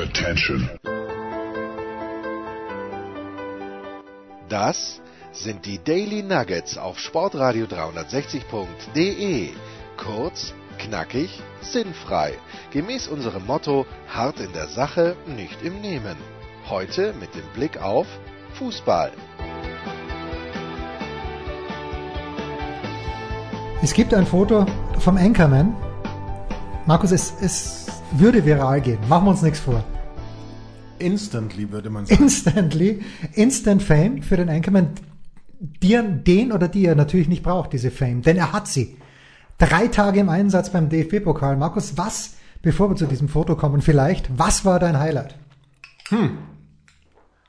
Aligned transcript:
Attention. 0.00 0.70
Das 4.48 5.02
sind 5.30 5.66
die 5.66 5.78
Daily 5.78 6.22
Nuggets 6.22 6.78
auf 6.78 6.98
Sportradio 6.98 7.66
360.de. 7.66 9.50
Kurz, 9.98 10.54
knackig, 10.78 11.42
sinnfrei. 11.60 12.32
Gemäß 12.70 13.08
unserem 13.08 13.44
Motto: 13.44 13.84
hart 14.08 14.40
in 14.40 14.54
der 14.54 14.68
Sache, 14.68 15.16
nicht 15.26 15.62
im 15.62 15.82
Nehmen. 15.82 16.16
Heute 16.70 17.12
mit 17.20 17.34
dem 17.34 17.46
Blick 17.52 17.82
auf 17.82 18.06
Fußball. 18.54 19.12
Es 23.82 23.92
gibt 23.92 24.14
ein 24.14 24.26
Foto 24.26 24.64
vom 24.98 25.18
Anchorman. 25.18 25.76
Markus, 26.86 27.12
es, 27.12 27.34
es 27.42 27.99
würde 28.12 28.44
viral 28.44 28.80
gehen. 28.80 28.98
Machen 29.08 29.26
wir 29.26 29.30
uns 29.30 29.42
nichts 29.42 29.60
vor. 29.60 29.82
Instantly 30.98 31.70
würde 31.70 31.90
man 31.90 32.06
sagen. 32.06 32.22
Instantly, 32.24 33.00
Instant 33.34 33.82
Fame 33.82 34.22
für 34.22 34.36
den 34.36 34.48
Anchorman, 34.48 34.90
er, 35.82 36.02
den 36.02 36.52
oder 36.52 36.68
die 36.68 36.84
er 36.86 36.94
natürlich 36.94 37.28
nicht 37.28 37.42
braucht, 37.42 37.72
diese 37.72 37.90
Fame, 37.90 38.22
denn 38.22 38.36
er 38.36 38.52
hat 38.52 38.66
sie. 38.68 38.96
Drei 39.58 39.88
Tage 39.88 40.20
im 40.20 40.28
Einsatz 40.30 40.70
beim 40.70 40.88
DFB-Pokal. 40.88 41.56
Markus, 41.56 41.98
was, 41.98 42.34
bevor 42.62 42.90
wir 42.90 42.96
zu 42.96 43.06
diesem 43.06 43.28
Foto 43.28 43.56
kommen, 43.56 43.82
vielleicht, 43.82 44.38
was 44.38 44.64
war 44.64 44.78
dein 44.78 44.98
Highlight? 44.98 45.34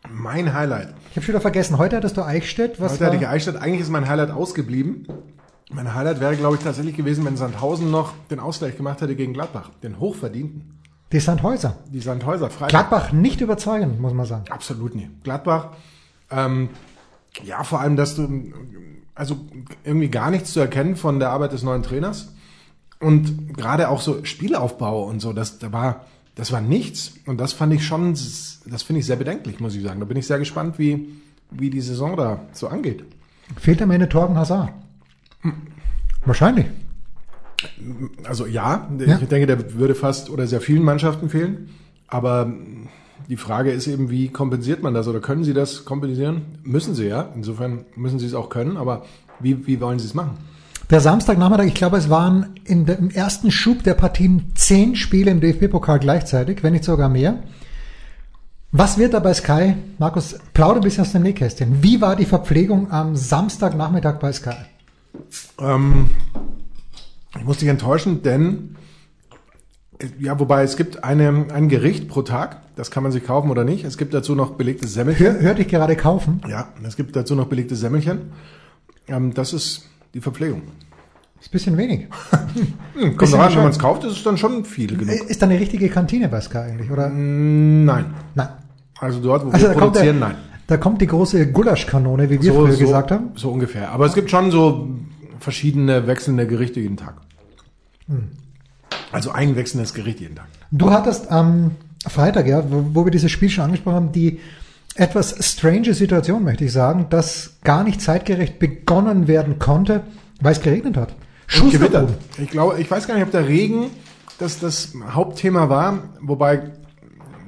Mein 0.10 0.54
Highlight. 0.54 0.90
Ich 1.10 1.16
habe 1.16 1.22
schon 1.26 1.34
wieder 1.34 1.42
vergessen, 1.42 1.78
heute 1.78 1.96
hattest 1.96 2.18
du 2.18 2.24
Eichstätt. 2.24 2.82
Was 2.82 2.94
Heute 2.94 3.02
war? 3.02 3.08
hatte 3.08 3.18
ich 3.18 3.28
Eichstätt. 3.28 3.56
Eigentlich 3.56 3.82
ist 3.82 3.90
mein 3.90 4.08
Highlight 4.10 4.32
ausgeblieben. 4.32 5.08
Mein 5.74 5.94
Highlight 5.94 6.20
wäre, 6.20 6.36
glaube 6.36 6.58
ich, 6.58 6.64
tatsächlich 6.64 6.96
gewesen, 6.96 7.26
wenn 7.26 7.38
Sandhausen 7.38 7.92
noch 7.92 8.14
den 8.30 8.40
Ausgleich 8.40 8.76
gemacht 8.76 9.02
hätte 9.02 9.16
gegen 9.16 9.34
Gladbach. 9.34 9.70
Den 9.82 10.00
hochverdienten. 10.00 10.80
Die 11.12 11.20
Sandhäuser. 11.20 11.78
Die 11.88 12.00
Sandhäuser 12.00 12.50
Freitag. 12.50 12.70
Gladbach 12.70 13.12
nicht 13.12 13.42
überzeugend, 13.42 14.00
muss 14.00 14.14
man 14.14 14.26
sagen. 14.26 14.46
Absolut 14.50 14.96
nicht. 14.96 15.24
Gladbach, 15.24 15.70
ähm, 16.30 16.70
ja, 17.44 17.64
vor 17.64 17.80
allem, 17.80 17.96
dass 17.96 18.16
du, 18.16 18.54
also 19.16 19.38
irgendwie 19.84 20.10
gar 20.10 20.32
nichts 20.32 20.54
zu 20.54 20.60
erkennen 20.60 20.96
von 20.96 21.20
der 21.20 21.30
Arbeit 21.30 21.54
des 21.54 21.64
neuen 21.64 21.84
Trainers. 21.84 22.34
Und 23.00 23.56
gerade 23.56 23.90
auch 23.90 24.02
so 24.02 24.24
Spielaufbau 24.24 25.04
und 25.04 25.22
so, 25.22 25.34
das, 25.34 25.60
da 25.60 25.72
war, 25.72 26.06
das 26.36 26.52
war 26.52 26.62
nichts. 26.62 27.14
Und 27.26 27.40
das 27.40 27.54
fand 27.54 27.74
ich 27.74 27.86
schon, 27.86 28.12
das 28.12 28.84
finde 28.84 29.00
ich 29.00 29.06
sehr 29.06 29.16
bedenklich, 29.16 29.60
muss 29.60 29.76
ich 29.76 29.84
sagen. 29.84 30.00
Da 30.00 30.06
bin 30.06 30.18
ich 30.18 30.28
sehr 30.28 30.40
gespannt, 30.40 30.78
wie, 30.80 31.10
wie 31.50 31.70
die 31.70 31.82
Saison 31.82 32.16
da 32.16 32.42
so 32.54 32.68
angeht. 32.68 33.04
Fehlt 33.58 33.82
am 33.82 33.92
Ende 33.92 34.08
Torgen 34.08 34.38
Hazard? 34.38 34.72
Wahrscheinlich. 36.26 36.66
Also 38.24 38.46
ja, 38.48 38.90
Ja. 39.00 39.20
ich 39.22 39.28
denke, 39.28 39.48
der 39.48 39.74
würde 39.76 39.96
fast 39.96 40.30
oder 40.30 40.48
sehr 40.48 40.62
vielen 40.62 40.84
Mannschaften 40.84 41.30
fehlen. 41.30 41.70
Aber 42.08 42.52
die 43.30 43.38
Frage 43.38 43.72
ist 43.72 43.88
eben, 43.88 44.10
wie 44.10 44.30
kompensiert 44.30 44.84
man 44.84 44.94
das 44.94 45.08
oder 45.08 45.20
können 45.20 45.44
sie 45.44 45.54
das 45.54 45.86
kompensieren? 45.86 46.42
Müssen 46.64 46.96
sie 46.96 47.08
ja. 47.08 47.30
Insofern 47.36 47.86
müssen 47.96 48.20
sie 48.20 48.26
es 48.26 48.34
auch 48.34 48.50
können. 48.50 48.78
Aber 48.78 49.06
wie, 49.40 49.66
wie 49.68 49.80
wollen 49.80 50.00
sie 50.00 50.06
es 50.08 50.14
machen? 50.14 50.38
Der 50.90 51.00
Samstagnachmittag, 51.00 51.66
ich 51.68 51.74
glaube, 51.74 51.98
es 51.98 52.10
waren 52.10 52.48
in 52.66 52.86
der, 52.86 53.00
im 53.00 53.10
ersten 53.12 53.50
Schub 53.50 53.84
der 53.84 53.94
Partien 53.94 54.52
zehn 54.56 54.96
Spiele 54.98 55.32
im 55.32 55.40
DFB-Pokal 55.40 56.00
gleichzeitig, 56.00 56.64
wenn 56.64 56.74
nicht 56.74 56.84
sogar 56.84 57.08
mehr. 57.08 57.40
Was 58.74 58.98
wird 58.98 59.14
da 59.14 59.20
bei 59.20 59.34
Sky? 59.34 59.76
Markus, 60.00 60.38
plauder 60.54 60.76
ein 60.80 60.82
bisschen 60.84 61.04
aus 61.06 61.12
dem 61.14 61.24
Nähkästchen. 61.24 61.82
Wie 61.84 62.02
war 62.02 62.16
die 62.16 62.26
Verpflegung 62.26 62.92
am 62.92 63.16
Samstagnachmittag 63.16 64.20
bei 64.20 64.32
Sky? 64.34 64.56
Ähm, 65.60 66.10
ich 67.38 67.44
muss 67.44 67.58
dich 67.58 67.70
enttäuschen, 67.70 68.24
denn 68.24 68.76
äh, 70.00 70.08
ja, 70.20 70.40
wobei 70.40 70.64
es 70.64 70.78
gibt 70.78 71.04
eine, 71.04 71.48
ein 71.54 71.70
Gericht 71.70 72.08
pro 72.08 72.22
Tag, 72.22 72.62
das 72.76 72.92
kann 72.92 73.04
man 73.04 73.12
sich 73.12 73.24
kaufen 73.24 73.50
oder 73.50 73.64
nicht. 73.64 73.84
Es 73.86 73.98
gibt 73.98 74.14
dazu 74.14 74.36
noch 74.36 74.52
belegtes 74.52 74.94
Semmelchen. 74.94 75.26
Hör, 75.26 75.40
hörte 75.40 75.62
ich 75.62 75.68
gerade 75.68 75.96
kaufen. 75.96 76.42
Ja, 76.48 76.70
es 76.84 76.96
gibt 76.96 77.16
dazu 77.16 77.36
noch 77.36 77.48
belegtes 77.48 77.80
Semmelchen. 77.80 78.32
Ähm, 79.08 79.34
das 79.34 79.54
ist 79.54 79.86
die 80.14 80.22
Verpflegung. 80.22 80.64
Ist 81.40 81.48
ein 81.48 81.52
bisschen 81.52 81.78
wenig. 81.78 82.08
Hm, 82.94 83.16
kommt 83.16 83.20
Bisschen 83.20 83.40
an, 83.40 83.56
wenn 83.56 83.64
man 83.64 83.72
es 83.72 83.80
kauft, 83.80 84.04
ist 84.04 84.18
es 84.18 84.24
dann 84.24 84.38
schon 84.38 84.66
viel 84.66 84.98
genug. 84.98 85.16
Ist 85.16 85.42
da 85.42 85.46
eine 85.46 85.58
richtige 85.58 85.88
Kantine 85.88 86.28
bei 86.28 86.42
Sky 86.42 86.58
eigentlich, 86.58 86.92
oder? 86.92 87.10
Nein. 87.10 88.14
Nein. 88.36 88.50
Also 89.00 89.22
dort, 89.22 89.46
wo 89.46 89.50
Also 89.50 89.70
wir 89.70 89.76
produzieren, 89.76 90.20
der, 90.20 90.28
nein. 90.28 90.36
Da 90.72 90.78
kommt 90.78 91.02
die 91.02 91.08
große 91.08 91.52
Gulaschkanone, 91.52 92.30
wie 92.30 92.42
wir 92.42 92.54
früher 92.54 92.78
gesagt 92.78 93.12
haben. 93.12 93.32
So 93.36 93.52
ungefähr. 93.52 93.92
Aber 93.92 94.06
es 94.06 94.14
gibt 94.14 94.32
schon 94.32 94.52
so 94.52 94.88
verschiedene 95.40 96.08
wechselnde 96.08 96.48
Gerichte 96.48 96.80
jeden 96.80 96.96
Tag. 96.96 97.16
Hm. 98.08 98.30
Also 99.12 99.32
ein 99.32 99.58
wechselndes 99.58 99.94
Gericht 99.94 100.22
jeden 100.22 100.36
Tag. 100.36 100.48
Du 100.72 100.92
hattest 100.92 101.30
am 101.30 101.72
Freitag, 102.08 102.48
ja, 102.48 102.64
wo, 102.70 103.04
wir 103.04 103.12
dieses 103.12 103.32
Spiel 103.32 103.50
schon 103.50 103.66
angesprochen 103.66 103.96
haben, 103.96 104.12
die 104.14 104.40
etwas 104.96 105.36
strange 105.46 105.94
Situation, 105.94 106.46
möchte 106.46 106.64
ich 106.64 106.72
sagen, 106.72 107.08
dass 107.10 107.58
gar 107.66 107.84
nicht 107.84 108.02
zeitgerecht 108.02 108.58
begonnen 108.58 109.28
werden 109.28 109.60
konnte, 109.60 110.04
weil 110.40 110.54
es 110.54 110.62
geregnet 110.62 110.96
hat. 110.96 111.16
Und 111.62 111.72
gewittert. 111.72 112.14
Ich 112.38 112.50
glaube, 112.50 112.80
ich 112.80 112.90
weiß 112.90 113.08
gar 113.08 113.16
nicht, 113.16 113.26
ob 113.26 113.32
der 113.32 113.46
Regen 113.46 113.88
das 114.40 114.60
das 114.60 114.94
Hauptthema 115.12 115.68
war, 115.68 116.00
wobei 116.22 116.72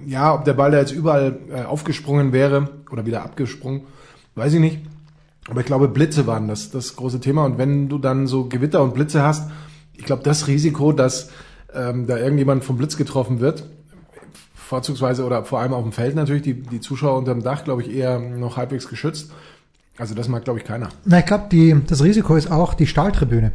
ja, 0.07 0.33
ob 0.33 0.45
der 0.45 0.53
Ball 0.53 0.71
da 0.71 0.79
jetzt 0.79 0.91
überall 0.91 1.37
äh, 1.51 1.63
aufgesprungen 1.63 2.31
wäre 2.31 2.69
oder 2.91 3.05
wieder 3.05 3.23
abgesprungen, 3.23 3.81
weiß 4.35 4.53
ich 4.53 4.59
nicht. 4.59 4.79
Aber 5.49 5.59
ich 5.59 5.65
glaube, 5.65 5.87
Blitze 5.87 6.25
waren 6.25 6.47
das 6.47 6.71
das 6.71 6.95
große 6.95 7.19
Thema. 7.19 7.45
Und 7.45 7.57
wenn 7.57 7.89
du 7.89 7.97
dann 7.97 8.27
so 8.27 8.45
Gewitter 8.45 8.81
und 8.81 8.93
Blitze 8.93 9.23
hast, 9.23 9.49
ich 9.95 10.05
glaube, 10.05 10.23
das 10.23 10.47
Risiko, 10.47 10.91
dass 10.93 11.29
ähm, 11.73 12.07
da 12.07 12.17
irgendjemand 12.17 12.63
vom 12.63 12.77
Blitz 12.77 12.97
getroffen 12.97 13.39
wird, 13.39 13.65
vorzugsweise 14.55 15.25
oder 15.25 15.43
vor 15.43 15.59
allem 15.59 15.73
auf 15.73 15.83
dem 15.83 15.91
Feld 15.91 16.15
natürlich, 16.15 16.43
die, 16.43 16.53
die 16.53 16.79
Zuschauer 16.79 17.17
unterm 17.17 17.43
Dach, 17.43 17.63
glaube 17.63 17.81
ich, 17.81 17.93
eher 17.93 18.19
noch 18.19 18.57
halbwegs 18.57 18.87
geschützt. 18.87 19.31
Also 19.97 20.15
das 20.15 20.27
mag, 20.27 20.43
glaube 20.43 20.59
ich, 20.59 20.65
keiner. 20.65 20.89
Na, 21.05 21.19
ich 21.19 21.25
glaube, 21.25 21.45
die, 21.51 21.75
das 21.85 22.03
Risiko 22.03 22.35
ist 22.35 22.51
auch 22.51 22.73
die 22.73 22.87
Stahltribüne. 22.87 23.51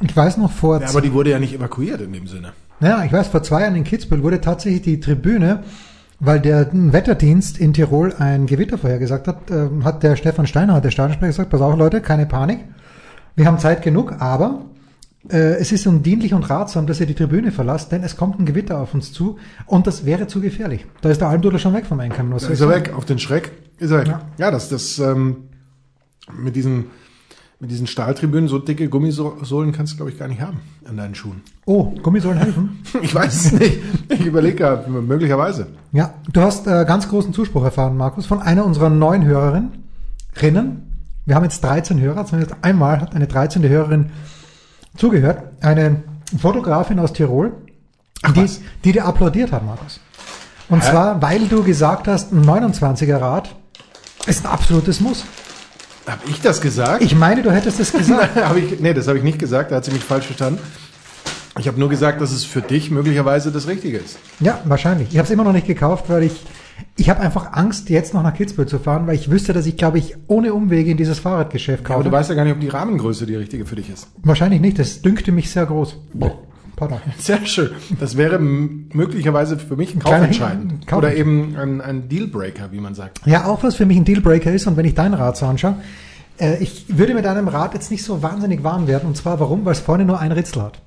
Ich 0.00 0.16
weiß 0.16 0.38
noch 0.38 0.50
vor, 0.50 0.80
Ja, 0.80 0.88
aber 0.88 1.02
die 1.02 1.12
wurde 1.12 1.30
ja 1.30 1.38
nicht 1.38 1.54
evakuiert 1.54 2.00
in 2.00 2.12
dem 2.12 2.26
Sinne. 2.26 2.54
Ja, 2.80 3.04
ich 3.04 3.12
weiß, 3.12 3.28
vor 3.28 3.42
zwei 3.42 3.62
Jahren 3.62 3.76
in 3.76 3.84
Kitzbühel 3.84 4.22
wurde 4.22 4.40
tatsächlich 4.40 4.82
die 4.82 5.00
Tribüne, 5.00 5.62
weil 6.18 6.40
der 6.40 6.68
Wetterdienst 6.72 7.58
in 7.58 7.72
Tirol 7.72 8.14
ein 8.18 8.46
Gewitter 8.46 8.78
vorhergesagt 8.78 9.26
hat, 9.28 9.50
ähm, 9.50 9.84
hat 9.84 10.02
der 10.02 10.16
Stefan 10.16 10.46
Steiner, 10.46 10.80
der 10.80 10.90
Stadionsprecher, 10.90 11.30
gesagt, 11.30 11.50
pass 11.50 11.60
auf 11.60 11.76
Leute, 11.76 12.00
keine 12.00 12.26
Panik. 12.26 12.60
Wir 13.36 13.46
haben 13.46 13.58
Zeit 13.58 13.82
genug, 13.82 14.14
aber 14.18 14.66
äh, 15.28 15.54
es 15.58 15.72
ist 15.72 15.86
undienlich 15.86 16.34
und 16.34 16.48
ratsam, 16.48 16.86
dass 16.86 17.00
ihr 17.00 17.06
die 17.06 17.14
Tribüne 17.14 17.52
verlasst, 17.52 17.92
denn 17.92 18.02
es 18.02 18.16
kommt 18.16 18.38
ein 18.38 18.46
Gewitter 18.46 18.78
auf 18.78 18.94
uns 18.94 19.12
zu 19.12 19.38
und 19.66 19.86
das 19.86 20.04
wäre 20.04 20.26
zu 20.26 20.40
gefährlich. 20.40 20.86
Da 21.02 21.10
ist 21.10 21.20
der 21.20 21.28
Almdudler 21.28 21.58
schon 21.58 21.74
weg 21.74 21.86
vom 21.86 22.00
Einkommen. 22.00 22.32
Was 22.32 22.46
Da 22.46 22.50
ist 22.50 22.60
er 22.60 22.68
weg, 22.68 22.92
auf 22.94 23.04
den 23.04 23.18
Schreck 23.18 23.52
ist 23.78 23.90
er 23.90 24.00
weg. 24.00 24.08
Ja. 24.08 24.22
Ja, 24.38 24.50
das, 24.50 24.68
das 24.68 24.98
ähm, 24.98 25.48
mit 26.38 26.56
diesen 26.56 26.86
mit 27.60 27.70
diesen 27.70 27.86
Stahltribünen, 27.86 28.48
so 28.48 28.58
dicke 28.58 28.88
Gummisohlen 28.88 29.72
kannst 29.72 29.92
du, 29.92 29.96
glaube 29.98 30.10
ich, 30.10 30.18
gar 30.18 30.28
nicht 30.28 30.40
haben 30.40 30.60
an 30.88 30.96
deinen 30.96 31.14
Schuhen. 31.14 31.42
Oh, 31.66 31.92
Gummisohlen 32.02 32.38
helfen. 32.38 32.82
Ich 33.02 33.14
weiß 33.14 33.44
es 33.44 33.52
nicht. 33.52 33.78
Ich 34.08 34.24
überlege 34.24 34.56
gerade, 34.56 34.90
möglicherweise. 34.90 35.66
Ja, 35.92 36.14
du 36.32 36.40
hast 36.40 36.66
äh, 36.66 36.84
ganz 36.86 37.08
großen 37.08 37.34
Zuspruch 37.34 37.62
erfahren, 37.62 37.96
Markus, 37.98 38.24
von 38.24 38.40
einer 38.40 38.64
unserer 38.64 38.88
neuen 38.88 39.24
Hörerinnen. 39.24 39.72
Wir 41.26 41.34
haben 41.34 41.44
jetzt 41.44 41.62
13 41.62 42.00
Hörer, 42.00 42.24
zumindest 42.24 42.56
einmal 42.62 43.00
hat 43.00 43.14
eine 43.14 43.26
13. 43.26 43.62
Hörerin 43.68 44.10
zugehört. 44.96 45.42
Eine 45.60 46.02
Fotografin 46.38 46.98
aus 46.98 47.12
Tirol, 47.12 47.52
die, 48.34 48.42
was? 48.42 48.60
die 48.84 48.92
dir 48.92 49.04
applaudiert 49.04 49.52
hat, 49.52 49.66
Markus. 49.66 50.00
Und 50.70 50.82
Hä? 50.82 50.90
zwar, 50.90 51.20
weil 51.20 51.46
du 51.46 51.62
gesagt 51.62 52.08
hast, 52.08 52.32
ein 52.32 52.42
29er 52.42 53.20
Rad 53.20 53.54
ist 54.26 54.46
ein 54.46 54.50
absolutes 54.50 55.00
Muss. 55.00 55.24
Habe 56.10 56.22
ich 56.28 56.40
das 56.40 56.60
gesagt? 56.60 57.02
Ich 57.02 57.14
meine, 57.14 57.42
du 57.42 57.50
hättest 57.52 57.80
es 57.80 57.92
gesagt. 57.92 58.34
hab 58.36 58.56
ich, 58.56 58.80
nee, 58.80 58.94
das 58.94 59.06
habe 59.08 59.18
ich 59.18 59.24
nicht 59.24 59.38
gesagt, 59.38 59.70
da 59.70 59.76
hat 59.76 59.84
sie 59.84 59.92
mich 59.92 60.04
falsch 60.04 60.26
verstanden. 60.26 60.60
Ich 61.58 61.68
habe 61.68 61.78
nur 61.78 61.88
gesagt, 61.88 62.20
dass 62.20 62.30
es 62.32 62.44
für 62.44 62.62
dich 62.62 62.90
möglicherweise 62.90 63.52
das 63.52 63.66
Richtige 63.66 63.98
ist. 63.98 64.18
ja, 64.40 64.60
wahrscheinlich. 64.64 65.08
Ich 65.10 65.18
habe 65.18 65.26
es 65.26 65.30
immer 65.30 65.44
noch 65.44 65.52
nicht 65.52 65.66
gekauft, 65.66 66.04
weil 66.08 66.24
ich 66.24 66.32
ich 66.96 67.08
habe 67.10 67.20
einfach 67.20 67.52
Angst, 67.52 67.90
jetzt 67.90 68.14
noch 68.14 68.22
nach 68.22 68.34
Kitzbühel 68.34 68.66
zu 68.66 68.78
fahren, 68.78 69.06
weil 69.06 69.14
ich 69.14 69.30
wüsste, 69.30 69.52
dass 69.52 69.66
ich, 69.66 69.76
glaube 69.76 69.98
ich, 69.98 70.16
ohne 70.26 70.52
Umwege 70.54 70.90
in 70.90 70.96
dieses 70.96 71.18
Fahrradgeschäft 71.18 71.84
Aber 71.86 71.94
kaufe. 71.96 72.04
du 72.04 72.12
weißt 72.12 72.30
ja 72.30 72.36
gar 72.36 72.44
nicht, 72.44 72.54
ob 72.54 72.60
die 72.60 72.68
Rahmengröße 72.68 73.26
die 73.26 73.36
richtige 73.36 73.66
für 73.66 73.76
dich 73.76 73.90
ist. 73.90 74.08
Wahrscheinlich 74.22 74.60
nicht, 74.60 74.78
das 74.78 75.02
dünkte 75.02 75.32
mich 75.32 75.50
sehr 75.50 75.66
groß. 75.66 75.96
Pardon. 76.80 76.98
Sehr 77.18 77.44
schön. 77.44 77.72
Das 78.00 78.16
wäre 78.16 78.38
möglicherweise 78.38 79.58
für 79.58 79.76
mich 79.76 79.90
kleiner 80.00 80.16
kaufentscheidend. 80.16 80.86
Kauf- 80.86 80.96
Oder 81.00 81.14
eben 81.14 81.54
ein, 81.54 81.82
ein 81.82 82.08
Dealbreaker, 82.08 82.72
wie 82.72 82.80
man 82.80 82.94
sagt. 82.94 83.20
Ja, 83.26 83.44
auch 83.44 83.62
was 83.62 83.74
für 83.76 83.84
mich 83.84 83.98
ein 83.98 84.06
Dealbreaker 84.06 84.50
ist 84.50 84.66
und 84.66 84.78
wenn 84.78 84.86
ich 84.86 84.94
dein 84.94 85.12
Rad 85.12 85.36
so 85.36 85.44
anschaue, 85.44 85.74
äh, 86.38 86.56
ich 86.62 86.86
würde 86.88 87.12
mit 87.12 87.26
deinem 87.26 87.48
Rad 87.48 87.74
jetzt 87.74 87.90
nicht 87.90 88.02
so 88.02 88.22
wahnsinnig 88.22 88.64
warm 88.64 88.86
werden 88.86 89.06
und 89.08 89.14
zwar 89.14 89.38
warum? 89.40 89.66
Weil 89.66 89.72
es 89.72 89.80
vorne 89.80 90.06
nur 90.06 90.18
ein 90.20 90.32
Ritzel 90.32 90.62
hat. 90.62 90.80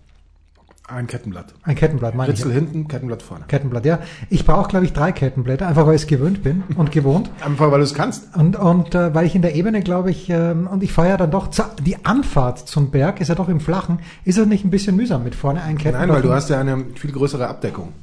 Ein 0.86 1.08
Kettenblatt. 1.08 1.54
Ein 1.64 1.76
Kettenblatt, 1.76 2.14
meine 2.14 2.34
Ritzel 2.34 2.50
ich. 2.50 2.56
hinten, 2.56 2.90
Kettenblatt 2.90 3.22
vorne. 3.22 3.46
Kettenblatt, 3.48 3.86
ja. 3.86 4.00
Ich 4.30 4.46
brauche, 4.46 4.68
glaube 4.68 4.84
ich, 4.84 4.92
drei 4.92 5.14
Kettenblätter, 5.14 5.66
einfach 5.66 5.88
weil 5.88 5.96
ich 5.96 6.02
es 6.02 6.08
gewöhnt 6.08 6.44
bin 6.44 6.64
und 6.76 6.92
gewohnt. 6.92 7.32
Einfach 7.42 7.72
weil 7.72 7.78
du 7.80 7.86
es 7.86 7.94
kannst. 7.94 8.36
Und, 8.36 8.58
und 8.58 8.94
äh, 8.94 9.16
weil 9.16 9.26
ich 9.26 9.34
in 9.34 9.42
der 9.42 9.56
Ebene, 9.56 9.82
glaube 9.82 10.12
ich, 10.12 10.30
ähm, 10.30 10.68
und 10.68 10.84
ich 10.84 10.92
fahre 10.92 11.10
ja 11.10 11.18
dann 11.18 11.32
doch, 11.32 11.50
zu, 11.50 11.64
die 11.82 12.06
Anfahrt 12.06 12.68
zum 12.68 12.92
Berg 12.92 13.22
ist 13.22 13.30
ja 13.30 13.36
doch 13.36 13.48
im 13.48 13.62
Flachen, 13.62 14.00
ist 14.26 14.38
es 14.38 14.46
nicht 14.46 14.66
ein 14.66 14.72
bisschen 14.72 14.98
mühsam 14.98 15.24
mit 15.24 15.36
vorne 15.36 15.62
ein 15.62 15.78
Kettenblatt? 15.78 16.08
Nein, 16.08 16.16
weil 16.16 16.22
du 16.22 16.34
hast 16.34 16.50
ja 16.50 16.60
eine 16.60 16.84
viel 16.96 17.14
größere 17.14 17.48
Abdeckung. 17.48 17.94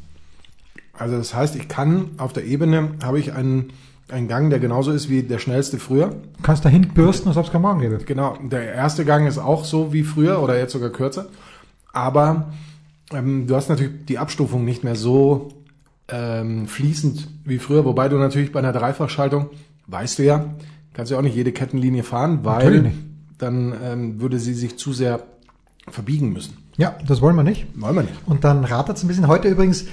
Also 0.94 1.18
das 1.18 1.34
heißt, 1.34 1.56
ich 1.56 1.68
kann 1.68 2.12
auf 2.16 2.32
der 2.32 2.46
Ebene, 2.46 2.92
habe 3.02 3.18
ich 3.18 3.34
einen, 3.34 3.74
einen 4.10 4.26
Gang, 4.26 4.48
der 4.48 4.58
genauso 4.58 4.90
ist 4.90 5.10
wie 5.10 5.22
der 5.22 5.38
schnellste 5.38 5.78
früher. 5.78 6.08
Du 6.08 6.42
kannst 6.42 6.64
dahin 6.64 6.88
bürsten, 6.88 7.28
als 7.28 7.36
ob 7.36 7.44
es 7.44 7.52
kein 7.52 7.60
Morgen 7.60 7.80
gäbe. 7.80 7.98
Genau, 7.98 8.38
der 8.42 8.72
erste 8.72 9.04
Gang 9.04 9.28
ist 9.28 9.36
auch 9.36 9.66
so 9.66 9.92
wie 9.92 10.02
früher 10.02 10.42
oder 10.42 10.58
jetzt 10.58 10.72
sogar 10.72 10.88
kürzer. 10.88 11.26
Aber 11.92 12.46
ähm, 13.12 13.46
du 13.46 13.54
hast 13.56 13.68
natürlich 13.68 14.06
die 14.06 14.18
Abstufung 14.18 14.64
nicht 14.64 14.84
mehr 14.84 14.96
so 14.96 15.48
ähm, 16.08 16.66
fließend 16.66 17.28
wie 17.44 17.58
früher, 17.58 17.84
wobei 17.84 18.08
du 18.08 18.16
natürlich 18.16 18.52
bei 18.52 18.58
einer 18.60 18.72
Dreifachschaltung, 18.72 19.50
weißt 19.86 20.18
du 20.18 20.24
ja, 20.24 20.54
kannst 20.92 21.10
du 21.10 21.14
ja 21.14 21.18
auch 21.18 21.24
nicht 21.24 21.36
jede 21.36 21.52
Kettenlinie 21.52 22.02
fahren, 22.02 22.40
weil 22.42 22.92
dann 23.38 23.74
ähm, 23.82 24.20
würde 24.20 24.38
sie 24.38 24.54
sich 24.54 24.78
zu 24.78 24.92
sehr 24.92 25.22
verbiegen 25.88 26.32
müssen. 26.32 26.56
Ja, 26.76 26.96
das 27.06 27.20
wollen 27.20 27.36
wir 27.36 27.42
nicht. 27.42 27.66
Wollen 27.74 27.94
wir 27.96 28.02
nicht. 28.02 28.14
Und 28.26 28.44
dann 28.44 28.64
ratet 28.64 28.96
es 28.96 29.02
ein 29.02 29.08
bisschen. 29.08 29.28
Heute 29.28 29.48
übrigens, 29.48 29.86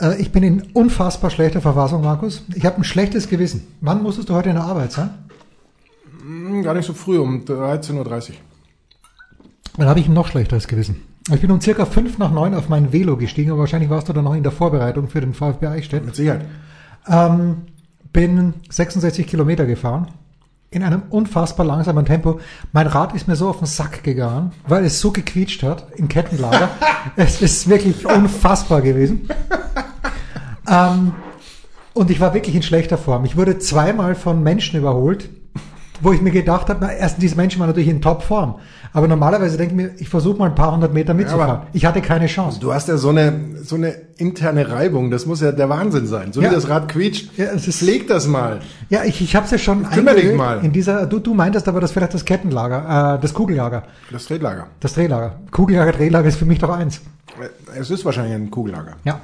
äh, 0.00 0.20
ich 0.20 0.32
bin 0.32 0.42
in 0.42 0.62
unfassbar 0.72 1.30
schlechter 1.30 1.60
Verfassung, 1.60 2.02
Markus. 2.02 2.42
Ich 2.54 2.64
habe 2.64 2.76
ein 2.78 2.84
schlechtes 2.84 3.28
Gewissen. 3.28 3.66
Wann 3.80 4.02
musstest 4.02 4.28
du 4.28 4.34
heute 4.34 4.50
in 4.50 4.56
der 4.56 4.64
Arbeit 4.64 4.92
sein? 4.92 5.10
Hm, 6.22 6.62
Gar 6.62 6.74
nicht 6.74 6.86
so 6.86 6.94
früh, 6.94 7.18
um 7.18 7.44
13.30 7.44 7.94
Uhr. 8.30 8.36
Dann 9.76 9.88
habe 9.88 10.00
ich 10.00 10.08
ein 10.08 10.14
noch 10.14 10.28
schlechteres 10.28 10.68
Gewissen. 10.68 11.02
Ich 11.32 11.40
bin 11.40 11.50
um 11.50 11.60
circa 11.60 11.84
fünf 11.84 12.18
nach 12.18 12.32
neun 12.32 12.54
auf 12.54 12.68
mein 12.68 12.92
Velo 12.92 13.16
gestiegen, 13.16 13.50
aber 13.50 13.60
wahrscheinlich 13.60 13.90
warst 13.90 14.08
du 14.08 14.12
dann 14.12 14.24
noch 14.24 14.34
in 14.34 14.42
der 14.42 14.52
Vorbereitung 14.52 15.08
für 15.08 15.20
den 15.20 15.32
VfB 15.32 15.66
Eichstätt. 15.66 16.04
Mit 16.04 16.16
Sicherheit. 16.16 16.44
Ähm, 17.06 17.62
bin 18.12 18.54
66 18.68 19.26
Kilometer 19.26 19.66
gefahren. 19.66 20.08
In 20.70 20.82
einem 20.82 21.02
unfassbar 21.10 21.66
langsamen 21.66 22.04
Tempo. 22.04 22.40
Mein 22.72 22.86
Rad 22.86 23.14
ist 23.14 23.28
mir 23.28 23.36
so 23.36 23.48
auf 23.48 23.58
den 23.58 23.66
Sack 23.66 24.02
gegangen, 24.02 24.52
weil 24.66 24.84
es 24.84 25.00
so 25.00 25.10
gequietscht 25.12 25.62
hat 25.62 25.86
im 25.96 26.08
Kettenlager. 26.08 26.68
es 27.16 27.42
ist 27.42 27.68
wirklich 27.68 28.06
unfassbar 28.06 28.80
gewesen. 28.82 29.28
Ähm, 30.68 31.12
und 31.92 32.10
ich 32.10 32.20
war 32.20 32.34
wirklich 32.34 32.54
in 32.54 32.62
schlechter 32.62 32.98
Form. 32.98 33.24
Ich 33.24 33.36
wurde 33.36 33.58
zweimal 33.58 34.14
von 34.14 34.42
Menschen 34.42 34.78
überholt, 34.78 35.28
wo 36.00 36.12
ich 36.12 36.20
mir 36.22 36.30
gedacht 36.30 36.68
habe, 36.68 36.78
na, 36.82 36.92
erstens, 36.92 37.20
diese 37.20 37.36
Menschen 37.36 37.60
waren 37.60 37.68
natürlich 37.68 37.88
in 37.88 38.00
Topform. 38.00 38.56
Aber 38.92 39.06
normalerweise 39.06 39.56
denke 39.56 39.72
ich 39.74 39.76
mir, 39.76 39.90
ich 39.98 40.08
versuche 40.08 40.36
mal 40.38 40.46
ein 40.46 40.54
paar 40.56 40.72
hundert 40.72 40.92
Meter 40.92 41.14
mitzufahren. 41.14 41.50
aber- 41.50 41.66
ich 41.72 41.86
hatte 41.86 42.00
keine 42.02 42.26
Chance. 42.26 42.58
Du 42.58 42.72
hast 42.74 42.88
ja 42.88 42.96
so 42.96 43.10
eine, 43.10 43.32
so 43.62 43.76
eine 43.76 43.94
interne 44.16 44.68
Reibung. 44.70 45.10
Das 45.12 45.26
muss 45.26 45.40
ja 45.40 45.52
der 45.52 45.68
Wahnsinn 45.68 46.06
sein. 46.06 46.32
So 46.32 46.40
Ja. 46.42 46.50
wie 46.50 46.54
das 46.54 46.68
Rad 46.68 46.88
quietscht. 46.88 47.30
Ja, 47.38 47.46
es 47.54 47.68
ist- 47.68 47.78
Pfleg 47.78 48.08
das 48.08 48.26
mal. 48.26 48.60
Ja, 48.88 49.04
ich, 49.04 49.20
ich 49.20 49.36
habe 49.36 49.44
es 49.44 49.52
ja 49.52 49.58
schon 49.58 49.88
Kümmere 49.88 50.16
dich 50.16 50.34
mal. 50.34 50.58
in 50.64 50.72
dieser. 50.72 51.06
Du, 51.06 51.20
du 51.20 51.34
meintest 51.34 51.68
aber 51.68 51.80
das 51.80 51.92
vielleicht 51.92 52.14
das 52.14 52.24
Kettenlager, 52.24 53.16
äh, 53.16 53.22
das 53.22 53.32
Kugellager, 53.32 53.84
Das 54.10 54.24
Tretlager. 54.26 54.66
das 54.80 54.94
Drehlager. 54.94 55.34
Kugellager, 55.52 55.92
Drehlager 55.92 56.26
ist 56.28 56.36
für 56.36 56.46
mich 56.46 56.58
doch 56.58 56.70
eins. 56.70 57.00
Es 57.78 57.90
ist 57.90 58.04
wahrscheinlich 58.04 58.34
ein 58.34 58.50
Kugellager. 58.50 58.94
Ja, 59.04 59.20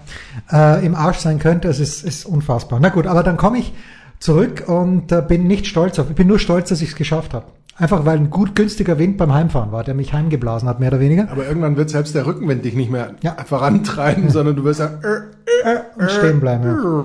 äh, 0.53 0.87
im 0.87 0.95
Arsch 0.95 1.19
sein 1.19 1.39
könnte, 1.41 1.67
es 1.69 1.81
ist, 1.81 2.05
ist 2.05 2.25
unfassbar. 2.25 2.79
Na 2.81 2.89
gut, 2.91 3.07
aber 3.09 3.23
dann 3.25 3.37
komme 3.37 3.59
ich 3.59 3.75
zurück 4.19 4.65
und 4.67 5.13
äh, 5.13 5.23
bin 5.27 5.47
nicht 5.47 5.67
stolz 5.67 5.99
auf. 5.99 6.09
Ich 6.11 6.17
bin 6.17 6.27
nur 6.27 6.39
stolz, 6.39 6.69
dass 6.71 6.81
ich 6.83 6.91
es 6.91 6.97
geschafft 6.97 7.35
habe. 7.35 7.47
Einfach 7.79 8.07
weil 8.07 8.17
ein 8.17 8.31
gut 8.31 8.55
günstiger 8.55 8.99
Wind 8.99 9.19
beim 9.19 9.35
Heimfahren 9.35 9.71
war, 9.71 9.85
der 9.85 9.95
mich 9.95 10.15
heimgeblasen 10.15 10.67
hat, 10.67 10.81
mehr 10.81 10.89
oder 10.89 11.01
weniger. 11.01 11.31
Aber 11.31 11.47
irgendwann 11.47 11.77
wird 11.77 11.91
selbst 11.91 12.15
der 12.15 12.25
Rückenwind 12.27 12.65
dich 12.65 12.75
nicht 12.75 12.91
mehr 12.91 13.15
Ja. 13.23 13.37
vorantreiben, 13.45 14.31
sondern 14.31 14.57
du 14.57 14.65
wirst 14.65 14.79
sagen, 14.79 15.03
äh, 15.05 15.71
Äh, 15.71 15.81
und 15.99 16.11
stehen 16.11 16.41
bleiben. 16.41 16.65
Ja. 16.65 17.05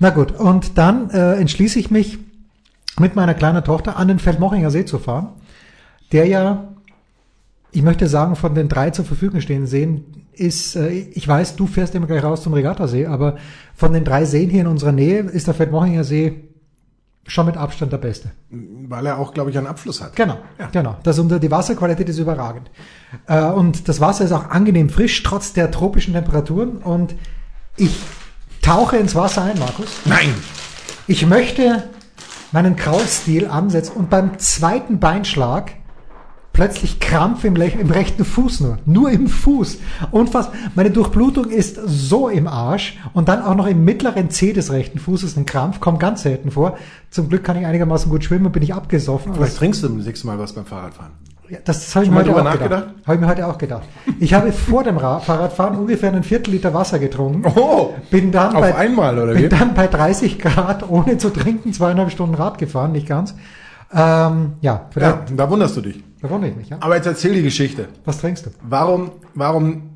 Na 0.00 0.10
gut, 0.10 0.32
und 0.32 0.76
dann 0.78 1.10
äh, 1.10 1.34
entschließe 1.34 1.78
ich 1.78 1.90
mich 1.92 2.18
mit 2.98 3.14
meiner 3.14 3.34
kleinen 3.34 3.62
Tochter 3.62 3.96
an 3.96 4.08
den 4.08 4.18
Feldmochinger 4.18 4.70
See 4.72 4.84
zu 4.84 4.98
fahren, 4.98 5.28
der 6.12 6.26
ja, 6.26 6.68
ich 7.70 7.82
möchte 7.82 8.08
sagen, 8.08 8.34
von 8.34 8.54
den 8.56 8.68
drei 8.68 8.90
zur 8.90 9.04
Verfügung 9.04 9.40
stehenden 9.40 9.68
Seen 9.68 10.04
ist, 10.40 10.74
äh, 10.74 10.88
ich 10.88 11.28
weiß, 11.28 11.56
du 11.56 11.66
fährst 11.66 11.94
immer 11.94 12.06
gleich 12.06 12.24
raus 12.24 12.42
zum 12.42 12.54
Regattasee, 12.54 13.06
aber 13.06 13.36
von 13.74 13.92
den 13.92 14.04
drei 14.04 14.24
Seen 14.24 14.48
hier 14.48 14.62
in 14.62 14.66
unserer 14.66 14.92
Nähe 14.92 15.20
ist 15.20 15.46
der 15.46 15.54
Feldmochinger 15.54 16.02
See 16.02 16.44
schon 17.26 17.46
mit 17.46 17.56
Abstand 17.56 17.92
der 17.92 17.98
beste. 17.98 18.30
weil 18.50 19.06
er 19.06 19.18
auch, 19.18 19.34
glaube 19.34 19.50
ich, 19.50 19.58
einen 19.58 19.68
Abfluss 19.68 20.00
hat. 20.02 20.16
Genau, 20.16 20.38
genau. 20.72 20.96
Das 21.04 21.18
unter 21.18 21.38
die 21.38 21.50
Wasserqualität 21.50 22.08
ist 22.08 22.18
überragend. 22.18 22.70
Äh, 23.26 23.44
und 23.44 23.88
das 23.88 24.00
Wasser 24.00 24.24
ist 24.24 24.32
auch 24.32 24.50
angenehm 24.50 24.88
frisch, 24.88 25.22
trotz 25.22 25.52
der 25.52 25.70
tropischen 25.70 26.14
Temperaturen. 26.14 26.78
Und 26.78 27.14
ich 27.76 27.94
tauche 28.62 28.96
ins 28.96 29.14
Wasser 29.14 29.42
ein, 29.42 29.58
Markus. 29.58 30.00
Nein! 30.06 30.34
Ich 31.06 31.26
möchte 31.26 31.84
meinen 32.52 32.74
Kraulstil 32.74 33.46
ansetzen 33.46 33.92
und 33.96 34.10
beim 34.10 34.38
zweiten 34.38 34.98
Beinschlag 34.98 35.72
plötzlich 36.52 37.00
Krampf 37.00 37.44
im, 37.44 37.56
im 37.56 37.90
rechten 37.90 38.24
Fuß 38.24 38.60
nur. 38.60 38.78
Nur 38.86 39.10
im 39.10 39.28
Fuß. 39.28 39.78
Unfassbar. 40.10 40.56
Meine 40.74 40.90
Durchblutung 40.90 41.46
ist 41.50 41.78
so 41.86 42.28
im 42.28 42.46
Arsch 42.46 42.98
und 43.12 43.28
dann 43.28 43.42
auch 43.42 43.54
noch 43.54 43.66
im 43.66 43.84
mittleren 43.84 44.30
C 44.30 44.52
des 44.52 44.70
rechten 44.72 44.98
Fußes 44.98 45.36
ein 45.36 45.46
Krampf. 45.46 45.80
Kommt 45.80 46.00
ganz 46.00 46.22
selten 46.22 46.50
vor. 46.50 46.76
Zum 47.10 47.28
Glück 47.28 47.44
kann 47.44 47.58
ich 47.58 47.66
einigermaßen 47.66 48.10
gut 48.10 48.24
schwimmen, 48.24 48.52
bin 48.52 48.62
ich 48.62 48.74
abgesoffen. 48.74 49.34
Vielleicht 49.34 49.56
trinkst 49.56 49.82
du 49.82 49.88
das 49.88 50.06
nächste 50.06 50.26
Mal 50.26 50.38
was 50.38 50.52
beim 50.52 50.64
Fahrradfahren. 50.66 51.12
ja, 51.48 51.58
das, 51.64 51.94
habe 51.96 52.04
ich 52.04 52.12
Schon 52.12 52.18
mir 52.18 52.24
mal 52.32 52.34
heute 52.34 52.50
auch 52.50 52.62
gedacht. 52.62 52.84
Habe 53.06 53.14
ich 53.14 53.20
mir 53.20 53.26
heute 53.26 53.46
auch 53.48 53.58
gedacht. 53.58 53.88
Ich 54.20 54.34
habe 54.34 54.52
vor 54.52 54.84
dem 54.84 54.96
Ra 54.96 55.18
Fahrradfahren 55.20 55.76
ungefähr 55.78 56.10
einen 56.12 56.22
Viertel 56.22 56.52
Liter 56.52 56.72
Wasser 56.74 56.98
getrunken. 56.98 57.50
Oh! 57.56 57.94
Bin 58.10 58.30
dann, 58.30 58.54
Auf 58.54 58.60
bei, 58.60 58.74
einmal, 58.76 59.18
oder 59.18 59.32
bin 59.34 59.44
wie? 59.44 59.48
dann 59.48 59.74
bei 59.74 59.86
30 59.88 60.38
Grad 60.38 60.88
ohne 60.88 61.18
zu 61.18 61.30
trinken 61.30 61.72
zweieinhalb 61.72 62.10
Stunden 62.12 62.34
Rad 62.34 62.58
gefahren, 62.58 62.92
nicht 62.92 63.08
ganz. 63.08 63.34
Ähm, 63.92 64.52
ja, 64.60 64.88
Ja, 64.96 65.24
da 65.34 65.50
wunderst 65.50 65.76
du 65.76 65.80
dich. 65.80 66.02
da 66.22 66.30
wundere 66.30 66.50
ich 66.50 66.56
mich. 66.56 66.68
Ja. 66.68 66.76
Aber 66.80 66.96
jetzt 66.96 67.06
erzähl 67.06 67.32
die 67.34 67.42
Geschichte. 67.42 67.88
Was 68.04 68.18
trinkst 68.20 68.46
du? 68.46 68.50
Warum, 68.62 69.10
warum 69.34 69.90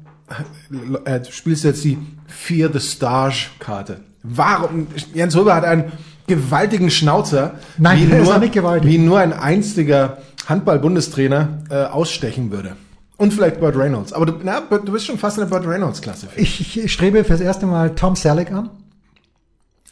äh, 1.04 1.20
spielst 1.30 1.64
du 1.64 1.68
jetzt 1.68 1.84
die 1.84 1.98
Fear 2.26 2.70
the 2.72 2.80
Stage 2.80 3.46
Karte? 3.58 4.00
Warum? 4.22 4.86
Jens 5.12 5.36
Röber 5.36 5.54
hat 5.54 5.64
einen 5.64 5.92
gewaltigen 6.26 6.90
Schnauzer, 6.90 7.54
Nein, 7.78 7.98
wie, 8.10 8.14
nur, 8.24 8.38
nicht 8.38 8.54
gewaltig. 8.54 8.90
wie 8.90 8.98
nur 8.98 9.18
ein 9.18 9.32
einstiger 9.32 10.18
Handball-Bundestrainer 10.48 11.48
äh, 11.70 11.74
ausstechen 11.84 12.50
würde. 12.50 12.76
Und 13.16 13.32
vielleicht 13.32 13.60
Burt 13.60 13.76
Reynolds. 13.76 14.12
Aber 14.12 14.26
du, 14.26 14.32
na, 14.42 14.60
du 14.60 14.90
bist 14.90 15.06
schon 15.06 15.18
fast 15.18 15.38
in 15.38 15.42
der 15.44 15.50
Burt 15.50 15.66
Reynolds-Klasse. 15.68 16.28
Ich, 16.36 16.76
ich 16.82 16.92
strebe 16.92 17.22
fürs 17.22 17.40
erste 17.40 17.64
Mal 17.66 17.94
Tom 17.94 18.16
Selleck 18.16 18.50
an. 18.50 18.70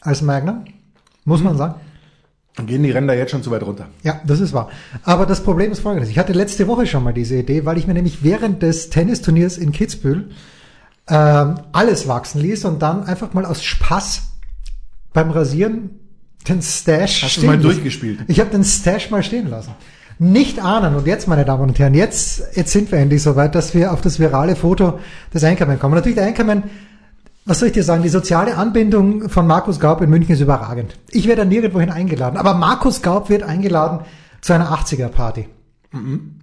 Als 0.01 0.21
Magnum. 0.21 0.65
Muss 1.23 1.41
man 1.41 1.55
sagen. 1.55 1.75
Dann 2.55 2.67
gehen 2.67 2.83
die 2.83 2.91
Ränder 2.91 3.15
jetzt 3.15 3.31
schon 3.31 3.41
zu 3.41 3.49
weit 3.49 3.63
runter. 3.63 3.87
Ja, 4.03 4.21
das 4.25 4.39
ist 4.39 4.53
wahr. 4.53 4.69
Aber 5.03 5.25
das 5.25 5.41
Problem 5.43 5.71
ist 5.71 5.79
folgendes. 5.79 6.09
Ich 6.09 6.19
hatte 6.19 6.33
letzte 6.33 6.67
Woche 6.67 6.85
schon 6.85 7.03
mal 7.03 7.13
diese 7.13 7.35
Idee, 7.35 7.65
weil 7.65 7.77
ich 7.77 7.87
mir 7.87 7.95
nämlich 7.95 8.23
während 8.23 8.61
des 8.61 8.89
Tennisturniers 8.91 9.57
in 9.57 9.71
Kitzbühel 9.71 10.29
ähm, 11.07 11.55
alles 11.71 12.07
wachsen 12.07 12.41
ließ 12.41 12.65
und 12.65 12.81
dann 12.81 13.03
einfach 13.05 13.33
mal 13.33 13.45
aus 13.45 13.63
Spaß 13.63 14.21
beim 15.13 15.31
Rasieren 15.31 15.99
den 16.47 16.61
Stash 16.61 17.23
Hast 17.23 17.37
du 17.37 17.39
stehen 17.39 17.47
mal 17.47 17.55
ließ. 17.55 17.63
durchgespielt? 17.63 18.19
Ich 18.27 18.39
habe 18.39 18.49
den 18.49 18.63
Stash 18.63 19.09
mal 19.09 19.23
stehen 19.23 19.49
lassen. 19.49 19.71
Nicht 20.19 20.59
ahnen. 20.59 20.95
Und 20.95 21.07
jetzt, 21.07 21.27
meine 21.27 21.45
Damen 21.45 21.63
und 21.63 21.79
Herren, 21.79 21.93
jetzt, 21.95 22.55
jetzt 22.55 22.71
sind 22.71 22.91
wir 22.91 22.99
endlich 22.99 23.23
so 23.23 23.35
weit, 23.35 23.55
dass 23.55 23.73
wir 23.73 23.91
auf 23.91 24.01
das 24.01 24.19
virale 24.19 24.55
Foto 24.55 24.99
des 25.33 25.43
Anchorman 25.43 25.79
kommen. 25.79 25.95
Natürlich, 25.95 26.17
der 26.17 26.27
Anchorman, 26.27 26.63
was 27.45 27.59
soll 27.59 27.67
ich 27.67 27.73
dir 27.73 27.83
sagen, 27.83 28.03
die 28.03 28.09
soziale 28.09 28.55
Anbindung 28.55 29.29
von 29.29 29.45
Markus 29.45 29.79
Gaub 29.79 30.01
in 30.01 30.09
München 30.09 30.33
ist 30.33 30.41
überragend. 30.41 30.97
Ich 31.11 31.27
werde 31.27 31.41
da 31.41 31.45
nirgendwohin 31.45 31.89
eingeladen, 31.89 32.37
aber 32.37 32.53
Markus 32.53 33.01
Gaub 33.01 33.29
wird 33.29 33.43
eingeladen 33.43 33.99
zu 34.41 34.53
einer 34.53 34.71
80er-Party. 34.71 35.47
Mhm. 35.91 36.39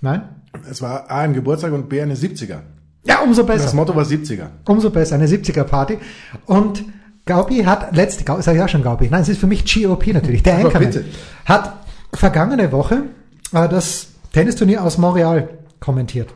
Nein? 0.00 0.22
Es 0.70 0.80
war 0.80 1.10
A 1.10 1.20
ein 1.20 1.34
Geburtstag 1.34 1.72
und 1.72 1.88
B 1.88 2.00
eine 2.00 2.14
70er. 2.14 2.60
Ja, 3.04 3.20
umso 3.20 3.42
Das 3.42 3.62
besser. 3.62 3.76
Motto 3.76 3.94
war 3.94 4.04
70er. 4.04 4.48
Umso 4.66 4.90
besser, 4.90 5.14
eine 5.14 5.26
70er-Party. 5.26 5.98
Und 6.46 6.84
Gaupi 7.24 7.62
hat 7.64 7.94
letzte, 7.94 8.24
sag 8.42 8.54
ich 8.54 8.58
ja 8.58 8.68
schon 8.68 8.82
Gaupi, 8.82 9.08
nein, 9.10 9.22
es 9.22 9.28
ist 9.28 9.38
für 9.38 9.46
mich 9.46 9.64
GOP 9.64 10.08
natürlich, 10.08 10.42
der 10.42 10.56
Anchorman, 10.58 11.04
hat 11.44 11.84
vergangene 12.14 12.72
Woche 12.72 13.02
äh, 13.52 13.68
das 13.68 14.08
Tennisturnier 14.32 14.82
aus 14.82 14.98
Montreal 14.98 15.48
kommentiert. 15.78 16.30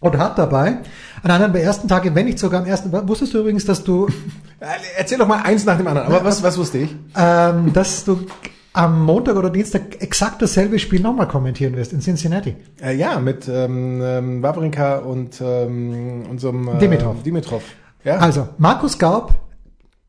Und 0.00 0.16
hat 0.16 0.38
dabei 0.38 0.78
an 1.22 1.30
einem 1.30 1.52
der 1.52 1.62
ersten 1.62 1.86
Tage, 1.86 2.14
wenn 2.14 2.24
nicht 2.24 2.38
sogar 2.38 2.62
am 2.62 2.66
ersten, 2.66 2.90
wusstest 3.06 3.34
du 3.34 3.38
übrigens, 3.40 3.66
dass 3.66 3.84
du, 3.84 4.08
Äh, 4.60 4.66
Erzähl 4.98 5.16
doch 5.16 5.26
mal 5.26 5.42
eins 5.42 5.64
nach 5.64 5.78
dem 5.78 5.86
anderen. 5.86 6.06
Aber 6.06 6.22
was, 6.22 6.42
was 6.42 6.58
wusste 6.58 6.78
ich? 6.78 6.94
ähm, 7.16 7.72
dass 7.72 8.04
du 8.04 8.26
am 8.74 9.04
Montag 9.04 9.36
oder 9.36 9.50
Dienstag 9.50 10.00
exakt 10.00 10.42
dasselbe 10.42 10.78
Spiel 10.78 11.00
nochmal 11.00 11.28
kommentieren 11.28 11.76
wirst 11.76 11.92
in 11.92 12.00
Cincinnati. 12.00 12.56
Äh, 12.80 12.94
ja, 12.94 13.18
mit 13.18 13.48
ähm, 13.48 14.00
ähm, 14.02 14.42
Wawrinka 14.42 14.98
und 14.98 15.40
ähm, 15.40 16.24
unserem 16.28 16.68
äh, 16.68 16.78
Dimitrov. 16.78 17.22
Dimitrov. 17.22 17.62
Ja? 18.04 18.18
Also, 18.18 18.48
Markus 18.58 18.98
Gaub 18.98 19.34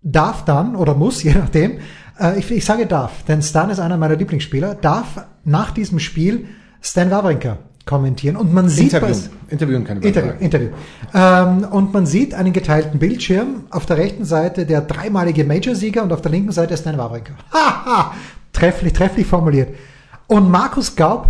darf 0.04 0.44
dann 0.46 0.76
oder 0.76 0.96
muss, 0.96 1.24
je 1.24 1.34
nachdem, 1.34 1.80
äh, 2.20 2.38
ich, 2.38 2.52
ich 2.52 2.66
sage 2.66 2.88
darf, 2.88 3.24
denn 3.24 3.42
Stan 3.42 3.70
ist 3.70 3.80
einer 3.80 3.98
meiner 3.98 4.18
Lieblingsspieler, 4.18 4.76
darf 4.76 5.26
nach 5.46 5.72
diesem 5.72 6.00
Spiel 6.00 6.48
Stan 6.82 7.10
Wawrinka 7.10 7.58
kommentieren 7.86 8.36
und 8.36 8.54
man 8.54 8.70
sieht 8.70 8.94
Interview. 8.94 9.10
was- 9.10 9.30
Interviewen 9.50 9.84
ich 9.84 10.06
Interview. 10.08 10.32
Interview. 10.40 10.70
Ähm, 11.14 11.66
und 11.72 11.94
man 11.94 12.06
sieht 12.06 12.34
einen 12.34 12.54
geteilten 12.54 13.00
Bildschirm. 13.00 13.66
Auf 13.70 13.86
der 13.86 13.98
rechten 13.98 14.24
Seite 14.26 14.66
der 14.66 14.82
dreimalige 14.82 15.44
Major-Sieger 15.44 16.04
und 16.04 16.14
auf 16.14 16.22
der 16.22 16.32
linken 16.32 16.52
Seite 16.52 16.78
Stan 16.78 16.98
Wawrinka. 16.98 17.34
Haha! 17.54 18.14
Trefflich, 18.54 18.94
trefflich 18.94 19.28
formuliert. 19.28 19.70
Und 20.28 20.50
Markus 20.50 20.96
Gaub, 20.96 21.30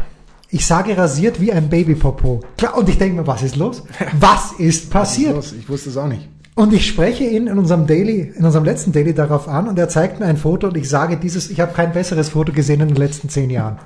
ich 0.50 0.65
sage 0.65 0.98
rasiert 0.98 1.39
wie 1.41 1.51
ein 1.51 1.70
Babypopo. 1.70 2.41
Klar, 2.58 2.77
und 2.77 2.89
ich 2.89 2.98
denke 2.98 3.22
mir, 3.22 3.27
was 3.27 3.41
ist 3.41 3.55
los? 3.55 3.84
Was 4.20 4.51
ist 4.58 4.89
passiert? 4.91 5.34
Los, 5.36 5.53
ich 5.53 5.67
wusste 5.70 5.89
es 5.89 5.98
auch 5.98 6.08
nicht. 6.08 6.27
Und 6.53 6.74
ich 6.74 6.86
spreche 6.86 7.24
ihn 7.24 7.48
in 7.48 7.58
unserem 7.58 7.88
Daily, 7.88 8.34
in 8.38 8.43
unserem 8.43 8.65
letzten 8.65 8.91
Daily 8.91 9.13
darauf 9.13 9.48
an 9.48 9.70
und 9.70 9.79
er 9.79 9.88
zeigt 9.88 10.20
mir 10.20 10.25
ein 10.25 10.36
Foto 10.36 10.67
und 10.67 10.75
ich 10.75 10.89
sage 10.89 11.15
dieses, 11.15 11.50
ich 11.50 11.62
habe 11.62 11.72
kein 11.74 11.93
besseres 11.93 12.29
Foto 12.29 12.51
gesehen 12.51 12.81
in 12.81 12.89
den 12.89 12.98
letzten 12.98 13.29
zehn 13.29 13.50
Jahren. 13.50 13.77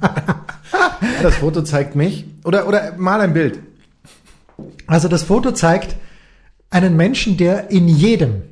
Das 1.22 1.36
Foto 1.36 1.62
zeigt 1.62 1.96
mich. 1.96 2.24
Oder, 2.44 2.68
oder 2.68 2.94
mal 2.96 3.20
ein 3.20 3.32
Bild. 3.32 3.58
Also 4.86 5.08
das 5.08 5.22
Foto 5.22 5.52
zeigt 5.52 5.96
einen 6.70 6.96
Menschen, 6.96 7.36
der 7.36 7.70
in 7.70 7.88
jedem 7.88 8.42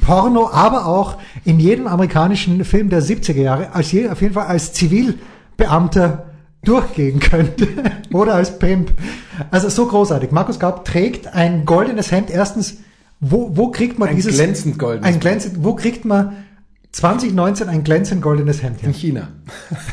Porno, 0.00 0.50
aber 0.50 0.86
auch 0.86 1.18
in 1.44 1.60
jedem 1.60 1.86
amerikanischen 1.86 2.64
Film 2.64 2.90
der 2.90 3.02
70er 3.02 3.40
Jahre 3.40 3.74
als 3.74 3.92
je, 3.92 4.08
auf 4.08 4.22
jeden 4.22 4.34
Fall 4.34 4.46
als 4.46 4.72
Zivilbeamter 4.72 6.30
durchgehen 6.64 7.20
könnte 7.20 7.68
oder 8.12 8.34
als 8.34 8.58
Pimp. 8.58 8.92
Also 9.50 9.68
so 9.68 9.86
großartig. 9.86 10.30
Markus 10.30 10.58
Gaub 10.58 10.84
trägt 10.84 11.34
ein 11.34 11.64
goldenes 11.64 12.10
Hemd. 12.10 12.30
Erstens, 12.30 12.78
wo, 13.20 13.56
wo 13.56 13.70
kriegt 13.70 13.98
man 13.98 14.10
Ein 14.10 14.16
dieses 14.16 14.34
glänzend 14.36 14.78
goldenes 14.78 15.08
ein 15.08 15.20
glänzend, 15.20 15.64
wo 15.64 15.74
kriegt 15.74 16.04
man 16.04 16.44
2019 16.92 17.68
ein 17.68 17.84
glänzend 17.84 18.22
goldenes 18.22 18.62
Hemd 18.62 18.82
her? 18.82 18.88
In 18.88 18.94
China. 18.94 19.28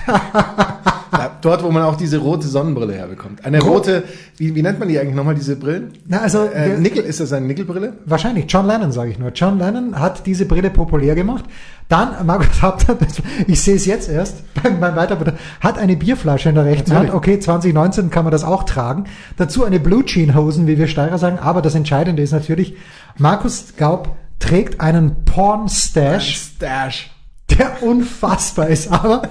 ja, 1.11 1.31
dort, 1.41 1.63
wo 1.63 1.71
man 1.71 1.83
auch 1.83 1.95
diese 1.95 2.17
rote 2.17 2.47
Sonnenbrille 2.47 2.93
herbekommt. 2.93 3.45
Eine 3.45 3.59
Gro- 3.59 3.73
rote, 3.73 4.03
wie, 4.37 4.53
wie 4.55 4.61
nennt 4.61 4.79
man 4.79 4.87
die 4.87 4.99
eigentlich 4.99 5.15
nochmal, 5.15 5.35
diese 5.35 5.55
Brillen? 5.55 5.93
Na, 6.07 6.19
also 6.21 6.45
Äh, 6.45 6.69
der- 6.69 6.77
Nickel, 6.79 7.03
ist 7.03 7.19
das 7.19 7.31
eine 7.33 7.45
Nickelbrille? 7.47 7.93
Wahrscheinlich. 8.05 8.45
John 8.49 8.65
Lennon, 8.67 8.91
sage 8.91 9.11
ich 9.11 9.19
nur. 9.19 9.31
John 9.33 9.57
Lennon 9.59 9.99
hat 9.99 10.25
diese 10.25 10.45
Brille 10.45 10.69
populär 10.69 11.15
gemacht. 11.15 11.45
Dann, 11.89 12.25
Markus 12.25 12.61
Hauptmann, 12.61 12.97
ich 13.47 13.61
sehe 13.61 13.75
es 13.75 13.85
jetzt 13.85 14.09
erst 14.09 14.43
beim, 14.61 14.79
beim 14.79 14.95
Weiterblättern, 14.95 15.37
hat 15.61 15.77
eine 15.77 15.95
Bierflasche 15.95 16.49
in 16.49 16.55
der 16.55 16.65
rechten. 16.65 16.93
Hand. 16.93 17.13
Okay, 17.13 17.39
2019 17.39 18.09
kann 18.09 18.25
man 18.25 18.31
das 18.31 18.43
auch 18.43 18.63
tragen. 18.63 19.05
Dazu 19.37 19.63
eine 19.63 19.79
Blue 19.79 20.03
Jean 20.05 20.35
Hosen, 20.35 20.67
wie 20.67 20.77
wir 20.77 20.87
Steirer 20.87 21.17
sagen. 21.17 21.39
Aber 21.39 21.61
das 21.61 21.75
Entscheidende 21.75 22.21
ist 22.23 22.31
natürlich, 22.33 22.75
Markus 23.17 23.73
Gaub 23.77 24.15
trägt 24.39 24.81
einen 24.81 25.23
Porn 25.25 25.67
Stash, 25.69 26.35
Stash. 26.55 27.11
Der 27.51 27.81
unfassbar 27.83 28.67
ist. 28.67 28.91
Aber, 28.91 29.23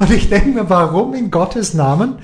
und 0.00 0.10
ich 0.10 0.28
denke 0.28 0.48
mir, 0.50 0.68
warum 0.70 1.14
in 1.14 1.30
Gottes 1.30 1.74
Namen 1.74 2.16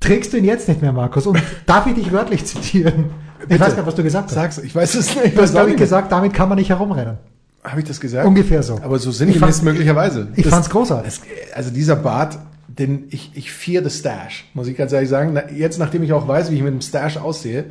trägst 0.00 0.32
du 0.32 0.36
ihn 0.36 0.44
jetzt 0.44 0.68
nicht 0.68 0.80
mehr, 0.82 0.92
Markus? 0.92 1.26
Und 1.26 1.42
darf 1.66 1.86
ich 1.86 1.94
dich 1.94 2.12
wörtlich 2.12 2.44
zitieren? 2.44 3.06
Ich 3.40 3.46
Bitte. 3.48 3.60
weiß 3.60 3.68
gar 3.70 3.76
nicht, 3.82 3.86
was 3.86 3.94
du 3.94 4.02
gesagt 4.02 4.26
hast. 4.28 4.34
Sag's, 4.34 4.58
ich 4.58 4.74
weiß 4.74 4.94
es 4.94 5.14
nicht. 5.14 5.36
Du 5.36 5.42
hast, 5.42 5.52
glaube 5.52 5.70
ich, 5.70 5.76
gesagt, 5.76 6.10
damit 6.12 6.34
kann 6.34 6.48
man 6.48 6.58
nicht 6.58 6.68
herumrennen. 6.70 7.18
Habe 7.64 7.80
ich 7.80 7.86
das 7.86 8.00
gesagt? 8.00 8.26
Ungefähr 8.26 8.62
so. 8.62 8.78
Aber 8.82 8.98
so 8.98 9.10
Ich 9.10 9.16
sinngemäß 9.16 9.62
möglicherweise. 9.62 10.28
ich 10.36 10.44
Das- 10.44 10.52
fand's 10.52 10.70
großartig. 10.70 11.20
das- 11.20 11.52
also 11.54 11.70
dieser 11.70 11.96
Bart, 11.96 12.38
den 12.68 13.04
ich, 13.10 13.32
ich 13.34 13.50
fear 13.52 13.82
the 13.82 13.90
Stash, 13.90 14.48
muss 14.54 14.68
ich 14.68 14.76
ganz 14.76 14.92
ehrlich 14.92 15.08
sagen. 15.08 15.38
Jetzt, 15.54 15.78
nachdem 15.78 16.02
ich 16.04 16.12
auch 16.12 16.26
weiß, 16.28 16.50
wie 16.50 16.56
ich 16.56 16.62
mit 16.62 16.72
dem 16.72 16.80
Stash 16.80 17.16
aussehe, 17.16 17.64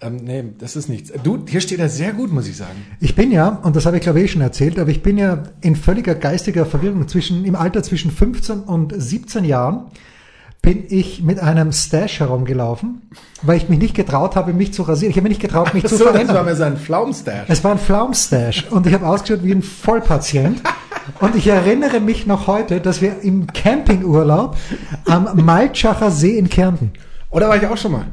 ähm, 0.00 0.16
nee, 0.16 0.44
das 0.58 0.76
ist 0.76 0.88
nichts. 0.88 1.12
Du, 1.22 1.44
hier 1.46 1.60
steht 1.60 1.78
er 1.78 1.88
sehr 1.88 2.12
gut, 2.12 2.32
muss 2.32 2.48
ich 2.48 2.56
sagen. 2.56 2.86
Ich 3.00 3.14
bin 3.14 3.30
ja, 3.30 3.48
und 3.62 3.76
das 3.76 3.86
habe 3.86 3.96
ich 3.98 4.02
glaube 4.02 4.20
ich 4.20 4.26
eh 4.26 4.28
schon 4.28 4.40
erzählt, 4.42 4.78
aber 4.78 4.90
ich 4.90 5.02
bin 5.02 5.18
ja 5.18 5.42
in 5.60 5.76
völliger 5.76 6.14
geistiger 6.14 6.64
Verwirrung 6.64 7.06
zwischen, 7.08 7.44
im 7.44 7.54
Alter 7.54 7.82
zwischen 7.82 8.10
15 8.10 8.60
und 8.60 8.94
17 8.96 9.44
Jahren 9.44 9.84
bin 10.62 10.84
ich 10.88 11.22
mit 11.22 11.38
einem 11.38 11.72
Stash 11.72 12.20
herumgelaufen, 12.20 13.02
weil 13.42 13.56
ich 13.56 13.68
mich 13.70 13.78
nicht 13.78 13.94
getraut 13.94 14.36
habe, 14.36 14.52
mich 14.52 14.74
zu 14.74 14.82
rasieren. 14.82 15.10
Ich 15.10 15.16
habe 15.16 15.28
mich 15.28 15.38
nicht 15.38 15.42
getraut, 15.42 15.72
mich 15.72 15.84
zu 15.86 15.96
So, 15.96 16.04
das 16.04 16.06
war 16.06 16.12
verändern. 16.12 16.44
mir 16.44 16.54
sein 16.54 16.76
Pflaumenstash. 16.76 17.48
Es 17.48 17.64
war 17.64 17.72
ein 17.72 17.78
Pflaumstash 17.78 18.66
und 18.70 18.86
ich 18.86 18.92
habe 18.92 19.06
ausgeschaut 19.06 19.42
wie 19.42 19.52
ein 19.52 19.62
Vollpatient. 19.62 20.62
Und 21.20 21.34
ich 21.34 21.46
erinnere 21.46 22.00
mich 22.00 22.26
noch 22.26 22.46
heute, 22.46 22.80
dass 22.80 23.00
wir 23.00 23.20
im 23.22 23.46
Campingurlaub 23.46 24.56
am 25.06 25.44
Maltschacher 25.44 26.10
See 26.10 26.38
in 26.38 26.48
Kärnten 26.48 26.92
Oder 27.30 27.48
war 27.48 27.56
ich 27.56 27.66
auch 27.66 27.76
schon 27.76 27.92
mal? 27.92 28.06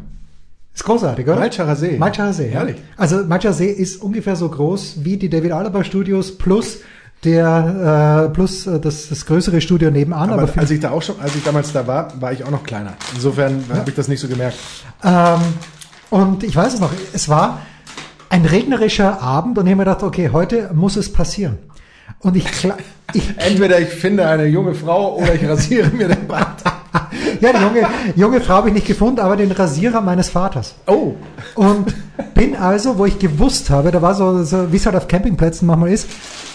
Ist 0.77 0.83
großartig, 0.83 1.25
oder? 1.25 1.37
Maltschacher 1.37 1.75
See. 1.75 1.97
Maltschacher 1.97 2.33
See, 2.33 2.49
ja. 2.49 2.59
Herrlich. 2.59 2.75
Also 2.97 3.23
Maltschacher 3.25 3.55
See 3.55 3.71
ist 3.71 3.99
ungefähr 3.99 4.35
so 4.35 4.47
groß 4.47 4.97
wie 5.03 5.17
die 5.17 5.27
David 5.27 5.51
Alaba 5.51 5.83
Studios 5.83 6.37
plus 6.37 6.81
der 7.23 8.27
äh, 8.27 8.31
plus 8.31 8.67
äh, 8.67 8.79
das, 8.79 9.09
das 9.09 9.25
größere 9.25 9.59
Studio 9.59 9.89
nebenan. 9.89 10.29
Aber, 10.29 10.43
Aber, 10.43 10.51
als 10.55 10.69
ich 10.69 10.79
da 10.79 10.91
auch 10.91 11.01
schon, 11.01 11.19
als 11.19 11.35
ich 11.35 11.43
damals 11.43 11.73
da 11.73 11.87
war, 11.87 12.21
war 12.21 12.31
ich 12.31 12.43
auch 12.43 12.51
noch 12.51 12.63
kleiner. 12.63 12.93
Insofern 13.15 13.63
habe 13.73 13.89
ich 13.89 13.95
das 13.95 14.07
nicht 14.07 14.19
so 14.19 14.27
gemerkt. 14.27 14.55
ähm, 15.03 15.39
und 16.11 16.43
ich 16.43 16.55
weiß 16.55 16.75
es 16.75 16.79
noch, 16.79 16.91
es 17.11 17.27
war 17.27 17.61
ein 18.29 18.45
regnerischer 18.45 19.19
Abend 19.19 19.57
und 19.57 19.65
ich 19.65 19.71
habe 19.71 19.77
mir 19.77 19.85
gedacht, 19.85 20.03
okay, 20.03 20.29
heute 20.31 20.69
muss 20.75 20.95
es 20.95 21.11
passieren. 21.11 21.57
Und 22.19 22.35
ich, 22.35 22.45
ich 23.13 23.33
Entweder 23.37 23.79
ich 23.79 23.89
finde 23.89 24.27
eine 24.27 24.45
junge 24.45 24.75
Frau 24.75 25.15
oder 25.15 25.33
ich 25.33 25.43
rasiere 25.43 25.89
mir 25.89 26.07
den 26.07 26.27
Bart. 26.27 26.61
Ja, 27.41 27.53
die 27.53 27.63
junge, 27.63 27.87
junge 28.15 28.41
Frau 28.41 28.55
habe 28.55 28.69
ich 28.69 28.73
nicht 28.73 28.87
gefunden, 28.87 29.19
aber 29.19 29.35
den 29.35 29.51
Rasierer 29.51 30.01
meines 30.01 30.29
Vaters. 30.29 30.75
Oh, 30.87 31.13
Und 31.55 31.93
bin 32.33 32.55
also, 32.55 32.97
wo 32.97 33.05
ich 33.05 33.19
gewusst 33.19 33.69
habe, 33.69 33.91
da 33.91 34.01
war 34.01 34.13
so, 34.13 34.43
so 34.43 34.71
wie 34.71 34.77
es 34.77 34.85
halt 34.85 34.95
auf 34.95 35.07
Campingplätzen 35.07 35.67
manchmal 35.67 35.91
ist, 35.91 36.07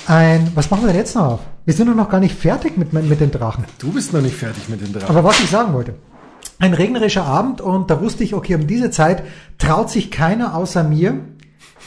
ein, 0.07 0.51
was 0.55 0.71
machen 0.71 0.83
wir 0.83 0.89
denn 0.89 0.97
jetzt 0.97 1.15
noch 1.15 1.25
auf? 1.25 1.41
Wir 1.65 1.75
sind 1.75 1.89
doch 1.89 1.95
noch 1.95 2.09
gar 2.09 2.21
nicht 2.21 2.37
fertig 2.37 2.77
mit, 2.77 2.93
mit 2.93 3.21
den 3.21 3.31
Drachen. 3.31 3.65
du 3.79 3.93
bist 3.93 4.13
noch 4.13 4.21
nicht 4.21 4.35
fertig 4.35 4.69
mit 4.69 4.81
den 4.81 4.93
Drachen. 4.93 5.09
Aber 5.09 5.25
was 5.25 5.41
ich 5.41 5.51
sagen 5.51 5.73
wollte, 5.73 5.95
ein 6.59 6.75
regnerischer 6.75 7.25
Abend 7.25 7.61
und 7.61 7.91
da 7.91 8.01
wusste 8.01 8.25
ich, 8.25 8.35
okay, 8.35 8.55
um 8.55 8.67
diese 8.67 8.91
Zeit 8.91 9.23
traut 9.59 9.91
sich 9.91 10.11
keiner 10.11 10.55
außer 10.55 10.85
mir 10.85 11.21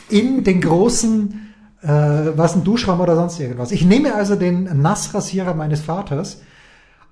in 0.09 0.43
den 0.43 0.61
großen, 0.61 1.53
äh, 1.81 1.87
was 1.87 2.55
ein 2.55 2.63
Duschraum 2.63 2.99
oder 2.99 3.15
sonst 3.15 3.39
irgendwas. 3.39 3.71
Ich 3.71 3.85
nehme 3.85 4.15
also 4.15 4.35
den 4.35 4.81
Nassrasierer 4.81 5.53
meines 5.53 5.81
Vaters 5.81 6.41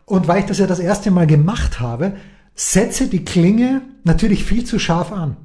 und 0.06 0.28
weil 0.28 0.40
ich 0.40 0.46
das 0.46 0.60
ja 0.60 0.68
das 0.68 0.80
erste 0.80 1.12
Mal 1.12 1.28
gemacht 1.28 1.80
habe, 1.80 2.14
setze 2.56 3.08
die 3.08 3.26
Klinge 3.26 3.82
natürlich 4.04 4.44
viel 4.44 4.66
zu 4.66 4.80
scharf 4.80 5.12
an. 5.12 5.38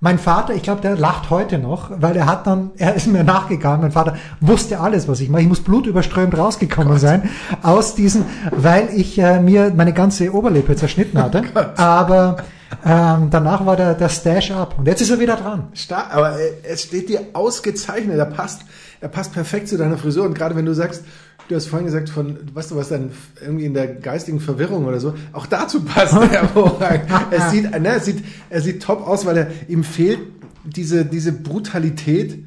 Mein 0.00 0.20
Vater, 0.20 0.54
ich 0.54 0.62
glaube, 0.62 0.80
der 0.80 0.96
lacht 0.96 1.28
heute 1.28 1.58
noch, 1.58 1.90
weil 1.92 2.16
er 2.16 2.26
hat 2.26 2.46
dann, 2.46 2.70
er 2.76 2.94
ist 2.94 3.08
mir 3.08 3.24
nachgegangen. 3.24 3.80
Mein 3.80 3.90
Vater 3.90 4.16
wusste 4.40 4.78
alles, 4.78 5.08
was 5.08 5.18
ich 5.18 5.28
mache. 5.28 5.42
Ich 5.42 5.48
muss 5.48 5.60
blutüberströmt 5.60 6.38
rausgekommen 6.38 6.98
sein 6.98 7.28
aus 7.64 7.96
diesen, 7.96 8.24
weil 8.52 8.90
ich 8.94 9.18
äh, 9.18 9.40
mir 9.40 9.72
meine 9.74 9.92
ganze 9.92 10.32
Oberlippe 10.32 10.76
zerschnitten 10.76 11.20
hatte. 11.20 11.42
Aber 11.76 12.36
ähm, 12.84 13.28
danach 13.30 13.66
war 13.66 13.74
der, 13.74 13.94
der 13.94 14.08
Stash 14.08 14.52
ab 14.52 14.76
und 14.78 14.86
jetzt 14.86 15.00
ist 15.00 15.10
er 15.10 15.18
wieder 15.18 15.34
dran. 15.34 15.66
Stark, 15.72 16.14
aber 16.14 16.38
äh, 16.38 16.52
es 16.62 16.82
steht 16.84 17.08
dir 17.08 17.22
ausgezeichnet. 17.32 18.18
Er 18.18 18.26
passt, 18.26 18.62
er 19.00 19.08
passt 19.08 19.32
perfekt 19.32 19.66
zu 19.66 19.76
deiner 19.76 19.98
Frisur. 19.98 20.26
Und 20.26 20.34
gerade 20.34 20.54
wenn 20.54 20.66
du 20.66 20.74
sagst, 20.74 21.02
du 21.48 21.56
hast 21.56 21.66
vorhin 21.66 21.86
gesagt 21.86 22.10
von, 22.10 22.38
weißt 22.54 22.70
du 22.70 22.76
was, 22.76 22.90
dann 22.90 23.10
irgendwie 23.40 23.64
in 23.64 23.74
der 23.74 23.86
geistigen 23.86 24.40
Verwirrung 24.40 24.84
oder 24.84 25.00
so, 25.00 25.14
auch 25.32 25.46
dazu 25.46 25.82
passt 25.82 26.14
er 26.14 26.30
hervorragend. 26.30 27.10
es 27.30 27.50
sieht, 27.50 27.70
ne, 27.70 27.96
es 27.96 28.04
sieht, 28.04 28.22
er 28.50 28.60
sieht 28.60 28.82
top 28.82 29.06
aus, 29.06 29.26
weil 29.26 29.36
er 29.36 29.50
ihm 29.68 29.84
fehlt 29.84 30.20
diese 30.64 31.04
diese 31.04 31.32
Brutalität 31.32 32.44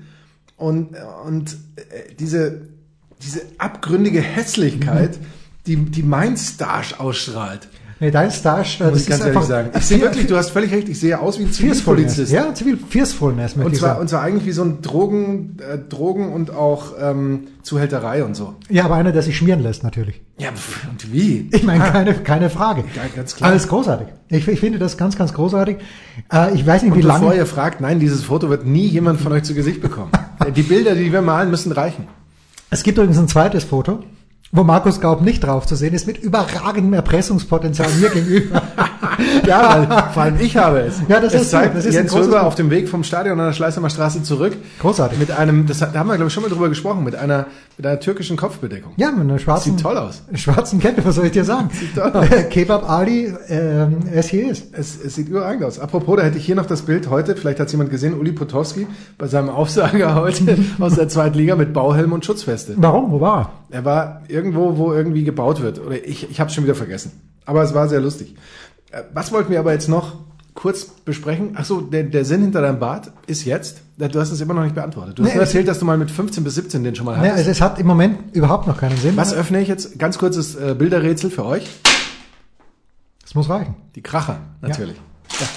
und 0.57 0.95
und 1.25 1.57
äh, 1.75 2.13
diese 2.19 2.61
diese 3.21 3.41
abgründige 3.57 4.21
Hässlichkeit, 4.21 5.17
die 5.65 5.77
die 5.77 6.03
mein 6.03 6.37
Starch 6.37 6.99
ausstrahlt. 6.99 7.67
Nee, 8.01 8.09
dein 8.09 8.31
Stash, 8.31 8.81
äh, 8.81 8.89
Muss 8.89 9.01
ich 9.03 9.07
ganz 9.07 9.23
ehrlich 9.23 9.43
sagen. 9.43 9.69
Ich 9.77 9.85
sehe 9.85 10.01
wirklich, 10.01 10.25
du 10.25 10.35
hast 10.35 10.49
völlig 10.49 10.71
recht, 10.71 10.89
ich 10.89 10.99
sehe 10.99 11.19
aus 11.19 11.37
wie 11.37 11.43
ein. 11.43 11.51
Zivilpolizist. 11.51 12.31
Ja, 12.31 12.51
Zivil 12.51 12.79
möchte 12.91 13.59
Und 13.61 13.75
zwar, 13.75 13.99
und 13.99 14.09
zwar 14.09 14.23
eigentlich 14.23 14.47
wie 14.47 14.53
so 14.53 14.63
ein 14.63 14.81
Drogen, 14.81 15.57
äh, 15.59 15.77
Drogen 15.77 16.33
und 16.33 16.49
auch 16.49 16.93
ähm, 16.99 17.49
Zuhälterei 17.61 18.23
und 18.23 18.35
so. 18.35 18.55
Ja, 18.69 18.85
aber 18.85 18.95
einer, 18.95 19.11
der 19.11 19.21
sich 19.21 19.37
schmieren 19.37 19.61
lässt, 19.61 19.83
natürlich. 19.83 20.19
Ja, 20.39 20.49
und 20.49 21.13
wie? 21.13 21.47
Ich 21.51 21.61
meine, 21.61 21.83
keine, 21.83 22.15
keine 22.15 22.49
Frage. 22.49 22.85
Ja, 22.95 23.03
ganz 23.15 23.35
klar. 23.35 23.51
Alles 23.51 23.67
großartig. 23.67 24.07
Ich, 24.29 24.47
ich 24.47 24.59
finde 24.59 24.79
das 24.79 24.97
ganz, 24.97 25.15
ganz 25.15 25.35
großartig. 25.35 25.77
Äh, 26.33 26.55
ich 26.55 26.65
weiß 26.65 26.81
nicht, 26.81 26.95
wie 26.95 27.03
Und 27.03 27.07
bevor 27.07 27.27
lange. 27.27 27.35
ihr 27.35 27.45
fragt, 27.45 27.81
nein, 27.81 27.99
dieses 27.99 28.23
Foto 28.23 28.49
wird 28.49 28.65
nie 28.65 28.87
jemand 28.87 29.21
von 29.21 29.31
euch 29.31 29.43
zu 29.43 29.53
Gesicht 29.53 29.79
bekommen. 29.79 30.09
die 30.55 30.63
Bilder, 30.63 30.95
die 30.95 31.13
wir 31.13 31.21
malen, 31.21 31.51
müssen 31.51 31.71
reichen. 31.71 32.07
Es 32.71 32.81
gibt 32.81 32.97
übrigens 32.97 33.19
ein 33.19 33.27
zweites 33.27 33.63
Foto, 33.63 33.99
wo 34.51 34.63
Markus 34.63 34.99
Gaub 34.99 35.21
nicht 35.21 35.43
drauf 35.43 35.65
zu 35.65 35.75
sehen 35.75 35.93
ist, 35.93 36.07
mit 36.07 36.17
überragendem 36.17 36.93
Erpressungspotenzial 36.93 37.89
mir 37.99 38.09
gegenüber. 38.09 38.61
Ja, 39.45 39.87
weil 39.87 40.13
vor 40.13 40.23
allem 40.23 40.39
ich 40.39 40.57
habe 40.57 40.79
es. 40.79 41.01
Ja, 41.07 41.19
das 41.19 41.33
es 41.33 41.43
ist 41.43 41.51
zeigt. 41.51 41.75
Das 41.75 41.85
ist 41.85 41.93
Jens 41.93 42.13
Röber 42.13 42.43
auf 42.43 42.55
dem 42.55 42.69
Weg 42.69 42.89
vom 42.89 43.03
Stadion 43.03 43.39
an 43.39 43.47
der 43.47 43.53
Schleißheimer 43.53 43.89
Straße 43.89 44.23
zurück. 44.23 44.53
Großartig. 44.79 45.19
Mit 45.19 45.31
einem, 45.31 45.67
das 45.67 45.79
da 45.79 45.93
haben 45.93 46.07
wir 46.07 46.15
glaube 46.15 46.27
ich 46.27 46.33
schon 46.33 46.43
mal 46.43 46.49
drüber 46.49 46.69
gesprochen, 46.69 47.03
mit 47.03 47.15
einer, 47.15 47.45
mit 47.77 47.85
einer 47.85 47.99
türkischen 47.99 48.37
Kopfbedeckung. 48.37 48.93
Ja, 48.97 49.11
mit 49.11 49.21
einer 49.21 49.37
schwarzen, 49.37 49.73
Sieht 49.73 49.81
toll 49.81 49.97
aus. 49.97 50.23
schwarzen 50.33 50.79
Kette, 50.79 51.05
was 51.05 51.15
soll 51.15 51.25
ich 51.25 51.31
dir 51.33 51.43
sagen? 51.43 51.69
Sieht 51.79 51.95
toll 51.95 52.11
aus. 52.11 52.27
Kebab 52.49 52.89
Ali, 52.89 53.33
ähm, 53.47 53.97
es 54.11 54.29
hier 54.29 54.49
ist. 54.49 54.73
Es, 54.73 54.97
es 55.03 55.15
sieht 55.15 55.29
überragend 55.29 55.63
aus. 55.65 55.79
Apropos, 55.79 56.17
da 56.17 56.23
hätte 56.23 56.37
ich 56.37 56.45
hier 56.45 56.55
noch 56.55 56.65
das 56.65 56.83
Bild 56.83 57.09
heute, 57.09 57.35
vielleicht 57.35 57.59
hat 57.59 57.71
jemand 57.71 57.89
gesehen, 57.89 58.17
Uli 58.17 58.31
Potowski 58.31 58.87
bei 59.17 59.27
seinem 59.27 59.49
Aufsager 59.49 60.15
heute 60.21 60.57
aus 60.79 60.95
der 60.95 61.09
zweiten 61.09 61.37
Liga 61.37 61.55
mit 61.55 61.73
Bauhelm 61.73 62.13
und 62.13 62.25
Schutzweste. 62.25 62.73
Warum? 62.77 63.11
Wo 63.11 63.21
war 63.21 63.60
Er 63.71 63.85
war 63.85 64.21
irgendwo, 64.27 64.77
wo 64.77 64.93
irgendwie 64.93 65.23
gebaut 65.23 65.61
wird. 65.61 65.79
Oder 65.79 66.03
ich, 66.05 66.29
ich 66.29 66.39
habe 66.39 66.49
es 66.49 66.55
schon 66.55 66.63
wieder 66.65 66.75
vergessen. 66.75 67.11
Aber 67.45 67.63
es 67.63 67.73
war 67.73 67.87
sehr 67.87 68.01
lustig. 68.01 68.35
Äh, 68.91 69.03
Was 69.13 69.31
wollten 69.31 69.51
wir 69.51 69.59
aber 69.59 69.71
jetzt 69.73 69.87
noch 69.89 70.15
kurz 70.53 70.85
besprechen? 70.85 71.55
Ach 71.55 71.63
so, 71.65 71.79
der, 71.81 72.03
der 72.03 72.25
Sinn 72.25 72.41
hinter 72.41 72.61
deinem 72.61 72.79
Bart 72.79 73.11
ist 73.27 73.45
jetzt, 73.45 73.77
du 73.97 74.19
hast 74.19 74.31
es 74.31 74.41
immer 74.41 74.53
noch 74.53 74.63
nicht 74.63 74.75
beantwortet. 74.75 75.17
Du 75.17 75.23
hast 75.23 75.29
Nee, 75.29 75.35
nur 75.35 75.43
es- 75.43 75.49
erzählt, 75.49 75.67
dass 75.69 75.79
du 75.79 75.85
mal 75.85 75.97
mit 75.97 76.11
15 76.11 76.43
bis 76.43 76.55
17 76.55 76.83
den 76.83 76.93
schon 76.95 77.05
mal? 77.05 77.13
Ja, 77.13 77.19
hattest. 77.19 77.37
also 77.37 77.51
es 77.51 77.61
hat 77.61 77.79
im 77.79 77.87
Moment 77.87 78.35
überhaupt 78.35 78.67
noch 78.67 78.77
keinen 78.77 78.97
Sinn. 78.97 79.15
Was 79.17 79.33
öffne 79.33 79.61
ich 79.61 79.67
jetzt? 79.69 79.97
Ganz 79.97 80.17
kurzes 80.17 80.55
äh, 80.55 80.75
Bilderrätsel 80.77 81.29
für 81.31 81.45
euch. 81.45 81.67
Das 83.23 83.35
muss 83.35 83.49
reichen. 83.49 83.75
Die 83.95 84.01
Kracher, 84.01 84.39
natürlich. 84.61 84.97
Ja. 85.39 85.47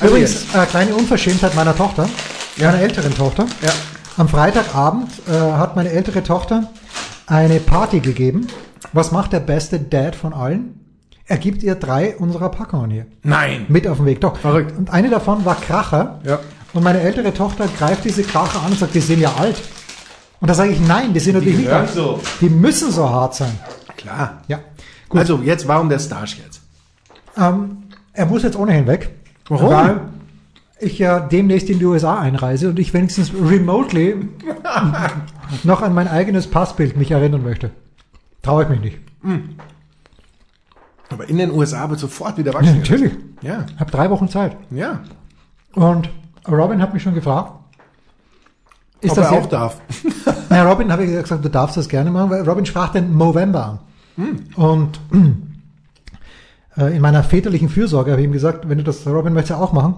Also 0.00 0.14
Übrigens, 0.16 0.54
äh, 0.54 0.66
kleine 0.66 0.94
Unverschämtheit 0.94 1.54
meiner 1.54 1.76
Tochter. 1.76 2.08
meiner 2.56 2.80
älteren 2.80 3.14
Tochter. 3.14 3.44
Ja. 3.60 3.70
Am 4.16 4.28
Freitagabend 4.28 5.10
äh, 5.28 5.32
hat 5.32 5.76
meine 5.76 5.90
ältere 5.90 6.22
Tochter 6.22 6.70
eine 7.30 7.60
Party 7.60 8.00
gegeben. 8.00 8.46
Was 8.92 9.12
macht 9.12 9.32
der 9.32 9.40
beste 9.40 9.78
Dad 9.78 10.16
von 10.16 10.32
allen? 10.32 10.74
Er 11.26 11.38
gibt 11.38 11.62
ihr 11.62 11.76
drei 11.76 12.16
unserer 12.16 12.48
Packungen 12.48 12.90
hier. 12.90 13.06
Nein. 13.22 13.66
Mit 13.68 13.86
auf 13.86 13.98
den 13.98 14.06
Weg, 14.06 14.20
doch. 14.20 14.36
Verrückt. 14.36 14.76
Und 14.76 14.90
eine 14.90 15.10
davon 15.10 15.44
war 15.44 15.54
Kracher. 15.54 16.20
Ja. 16.24 16.40
Und 16.72 16.82
meine 16.82 17.00
ältere 17.00 17.32
Tochter 17.32 17.68
greift 17.78 18.04
diese 18.04 18.24
Kracher 18.24 18.60
an 18.62 18.72
und 18.72 18.78
sagt, 18.78 18.94
die 18.94 19.00
sind 19.00 19.20
ja 19.20 19.32
alt. 19.38 19.62
Und 20.40 20.48
da 20.48 20.54
sage 20.54 20.72
ich, 20.72 20.80
nein, 20.80 21.12
die 21.12 21.20
sind 21.20 21.34
natürlich 21.34 21.58
nicht 21.58 21.66
gehören 21.66 21.86
alt. 21.86 21.94
so. 21.94 22.20
Die 22.40 22.48
müssen 22.48 22.90
so 22.90 23.08
hart 23.08 23.36
sein. 23.36 23.52
Klar. 23.96 24.42
Ja. 24.48 24.58
Gut. 25.08 25.20
Also, 25.20 25.38
jetzt, 25.38 25.68
warum 25.68 25.88
der 25.88 25.98
Starch 26.00 26.36
jetzt? 26.44 26.62
Ähm, 27.36 27.84
er 28.12 28.26
muss 28.26 28.42
jetzt 28.42 28.56
ohnehin 28.56 28.86
weg. 28.88 29.10
Warum? 29.48 29.70
Weil 29.70 30.00
ich 30.80 30.98
ja 30.98 31.20
demnächst 31.20 31.70
in 31.70 31.78
die 31.78 31.84
USA 31.84 32.18
einreise 32.18 32.70
und 32.70 32.78
ich 32.78 32.92
wenigstens 32.92 33.32
remotely 33.34 34.16
noch 35.64 35.82
an 35.82 35.94
mein 35.94 36.08
eigenes 36.08 36.46
Passbild 36.48 36.96
mich 36.96 37.10
erinnern 37.10 37.42
möchte. 37.42 37.70
Traue 38.42 38.64
ich 38.64 38.68
mich 38.68 38.80
nicht. 38.80 38.98
Aber 41.10 41.28
in 41.28 41.38
den 41.38 41.50
USA 41.50 41.88
wird 41.90 42.00
sofort 42.00 42.38
wieder 42.38 42.52
Ja, 42.52 42.58
wachsen. 42.58 42.78
natürlich. 42.78 43.12
Ja. 43.42 43.66
Ich 43.74 43.80
habe 43.80 43.90
drei 43.90 44.10
Wochen 44.10 44.28
Zeit. 44.28 44.56
Ja. 44.70 45.00
Und 45.74 46.08
Robin 46.48 46.80
hat 46.80 46.94
mich 46.94 47.02
schon 47.02 47.14
gefragt, 47.14 47.52
ist 49.00 49.10
Ob 49.12 49.16
das 49.16 49.30
er 49.32 49.38
auch 49.38 49.46
darf. 49.46 49.80
Na, 50.50 50.68
Robin 50.68 50.92
habe 50.92 51.04
ich 51.04 51.10
gesagt, 51.10 51.44
du 51.44 51.48
darfst 51.48 51.76
das 51.76 51.88
gerne 51.88 52.10
machen, 52.10 52.30
weil 52.30 52.48
Robin 52.48 52.66
sprach 52.66 52.90
den 52.90 53.16
November 53.16 53.80
an. 54.16 54.40
Und 54.56 55.00
äh, 56.76 56.94
in 56.96 57.00
meiner 57.00 57.24
väterlichen 57.24 57.68
Fürsorge 57.70 58.10
habe 58.10 58.20
ich 58.20 58.26
ihm 58.26 58.32
gesagt, 58.32 58.68
wenn 58.68 58.78
du 58.78 58.84
das, 58.84 59.06
Robin 59.06 59.32
möchte 59.32 59.50
ja 59.54 59.58
auch 59.58 59.72
machen, 59.72 59.94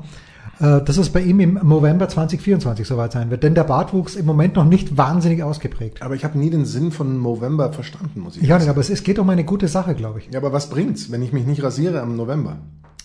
dass 0.58 0.96
es 0.96 1.10
bei 1.10 1.20
ihm 1.20 1.40
im 1.40 1.54
November 1.62 2.08
2024 2.08 2.86
soweit 2.86 3.12
sein 3.12 3.30
wird. 3.30 3.42
Denn 3.42 3.54
der 3.54 3.64
Bartwuchs 3.64 4.14
im 4.14 4.26
Moment 4.26 4.54
noch 4.56 4.64
nicht 4.64 4.96
wahnsinnig 4.96 5.42
ausgeprägt. 5.42 6.02
Aber 6.02 6.14
ich 6.14 6.24
habe 6.24 6.38
nie 6.38 6.50
den 6.50 6.64
Sinn 6.66 6.92
von 6.92 7.20
November 7.22 7.72
verstanden, 7.72 8.20
muss 8.20 8.36
ich 8.36 8.42
nicht, 8.42 8.50
sagen. 8.50 8.68
aber 8.68 8.80
es, 8.80 8.90
es 8.90 9.02
geht 9.02 9.18
um 9.18 9.28
eine 9.30 9.44
gute 9.44 9.66
Sache, 9.68 9.94
glaube 9.94 10.20
ich. 10.20 10.28
Ja, 10.32 10.38
aber 10.38 10.52
was 10.52 10.68
bringt's, 10.70 11.10
wenn 11.10 11.22
ich 11.22 11.32
mich 11.32 11.46
nicht 11.46 11.62
rasiere 11.62 12.00
am 12.00 12.16
November? 12.16 12.58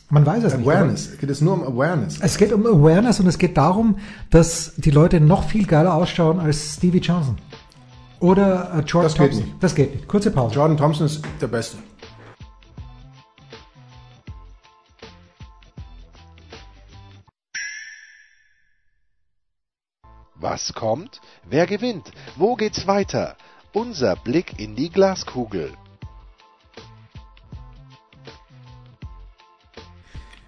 Man 0.09 0.25
weiß 0.25 0.43
es 0.45 0.55
nicht. 0.57 0.65
Awareness. 0.67 1.17
Geht 1.19 1.29
es 1.29 1.41
nur 1.41 1.53
um 1.53 1.63
Awareness? 1.63 2.19
Es 2.21 2.37
geht 2.37 2.53
um 2.53 2.65
Awareness 2.65 3.19
und 3.19 3.27
es 3.27 3.37
geht 3.37 3.57
darum, 3.57 3.97
dass 4.29 4.73
die 4.77 4.91
Leute 4.91 5.19
noch 5.19 5.43
viel 5.43 5.65
geiler 5.65 5.95
ausschauen 5.95 6.39
als 6.39 6.75
Stevie 6.75 6.99
Johnson. 6.99 7.37
Oder 8.19 8.71
äh, 8.77 8.83
George 8.83 9.07
Das 9.09 9.13
geht 9.15 9.31
Thompson. 9.31 9.43
nicht. 9.43 9.63
Das 9.63 9.75
geht 9.75 9.93
nicht. 9.95 10.07
Kurze 10.07 10.31
Pause. 10.31 10.55
Jordan 10.55 10.77
Thompson 10.77 11.05
ist 11.07 11.21
der 11.41 11.47
Beste. 11.47 11.77
Was 20.39 20.73
kommt? 20.73 21.19
Wer 21.49 21.65
gewinnt? 21.65 22.11
Wo 22.35 22.55
geht's 22.55 22.85
weiter? 22.85 23.35
Unser 23.73 24.15
Blick 24.15 24.59
in 24.59 24.75
die 24.75 24.89
Glaskugel. 24.89 25.71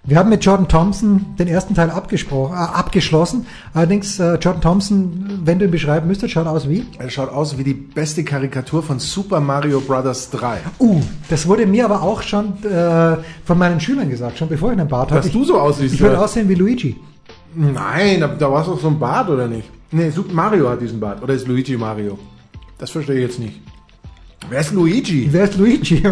Wir 0.04 0.18
haben 0.18 0.30
mit 0.30 0.44
Jordan 0.44 0.68
Thompson 0.68 1.36
den 1.38 1.48
ersten 1.48 1.76
Teil 1.76 1.90
abgesprochen, 1.92 2.54
äh, 2.54 2.58
abgeschlossen. 2.58 3.46
Allerdings, 3.74 4.20
äh, 4.20 4.36
Jordan 4.36 4.62
Thompson, 4.62 5.42
wenn 5.44 5.60
du 5.60 5.66
ihn 5.66 5.72
beschreiben 5.72 6.08
müsstest, 6.08 6.34
schaut 6.34 6.48
aus 6.48 6.70
wie. 6.70 6.86
Er 6.98 7.10
schaut 7.10 7.30
aus 7.30 7.58
wie 7.58 7.64
die 7.64 7.74
beste 7.74 8.24
Karikatur 8.24 8.82
von 8.82 9.00
Super 9.00 9.40
Mario 9.40 9.82
Bros. 9.82 10.30
3. 10.32 10.60
Uh, 10.80 11.02
das 11.30 11.48
wurde 11.48 11.66
mir 11.66 11.86
aber 11.86 12.02
auch 12.02 12.22
schon 12.24 12.64
äh, 12.64 13.18
von 13.44 13.58
meinen 13.58 13.80
Schülern 13.80 14.10
gesagt, 14.10 14.38
schon 14.38 14.50
bevor 14.50 14.72
ich 14.72 14.80
einen 14.80 14.88
Bart 14.88 15.12
hatte. 15.12 15.24
Dass 15.24 15.32
du 15.32 15.44
so 15.44 15.60
aussiehst, 15.60 15.96
Ich 15.96 16.02
würde 16.02 16.16
ja. 16.16 16.22
aussehen 16.22 16.48
wie 16.50 16.56
Luigi. 16.56 16.96
Nein, 17.56 18.20
da, 18.22 18.28
da 18.28 18.52
war 18.52 18.64
doch 18.64 18.80
so 18.80 18.88
ein 18.88 19.00
Bart, 19.00 19.30
oder 19.30 19.48
nicht? 19.48 19.70
Nee, 19.92 20.10
Super 20.12 20.34
Mario 20.34 20.70
hat 20.70 20.82
diesen 20.82 21.00
Bart. 21.00 21.22
Oder 21.24 21.34
ist 21.34 21.48
Luigi 21.48 21.76
Mario? 21.78 22.18
Das 22.78 22.92
verstehe 22.92 23.16
ich 23.16 23.22
jetzt 23.24 23.40
nicht. 23.40 23.60
Wer 24.50 24.60
ist 24.62 24.72
Luigi? 24.72 25.28
Wer 25.32 25.44
ist 25.46 25.58
Luigi? 25.58 26.02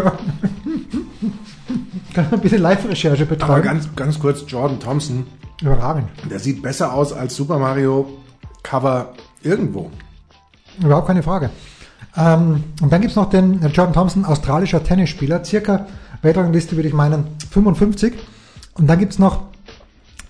Kann 2.14 2.26
man 2.30 2.40
bitte 2.40 2.56
Live-Recherche 2.56 3.22
Aber 3.22 3.34
betreiben? 3.34 3.62
ganz, 3.64 3.88
ganz 3.94 4.18
kurz, 4.18 4.44
Jordan 4.46 4.80
Thompson, 4.80 5.26
Überragend. 5.62 6.08
der 6.30 6.38
sieht 6.38 6.62
besser 6.62 6.92
aus 6.92 7.12
als 7.12 7.36
Super 7.36 7.58
Mario 7.58 8.06
Cover 8.62 9.12
irgendwo. 9.42 9.90
Überhaupt 10.82 11.06
keine 11.06 11.22
Frage. 11.22 11.50
Ähm, 12.16 12.64
und 12.82 12.92
dann 12.92 13.00
gibt's 13.00 13.16
noch 13.16 13.30
den 13.30 13.60
Jordan 13.72 13.92
Thompson, 13.92 14.24
australischer 14.24 14.82
Tennisspieler, 14.82 15.44
circa 15.44 15.86
Weltrangliste 16.22 16.76
würde 16.76 16.88
ich 16.88 16.94
meinen 16.94 17.26
55. 17.50 18.14
Und 18.74 18.86
dann 18.88 18.98
gibt's 18.98 19.18
noch 19.18 19.42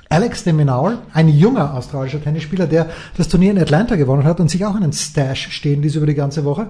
Alex 0.09 0.45
de 0.45 0.53
Minaur, 0.53 0.99
ein 1.13 1.29
junger 1.29 1.75
australischer 1.75 2.23
Tennisspieler, 2.23 2.67
der 2.67 2.89
das 3.17 3.29
Turnier 3.29 3.51
in 3.51 3.59
Atlanta 3.59 3.97
gewonnen 3.97 4.25
hat 4.25 4.41
und 4.41 4.51
sich 4.51 4.65
auch 4.65 4.75
einen 4.75 4.93
Stash 4.93 5.51
stehen 5.51 5.83
ließ 5.83 5.97
über 5.97 6.07
die 6.07 6.15
ganze 6.15 6.45
Woche. 6.45 6.69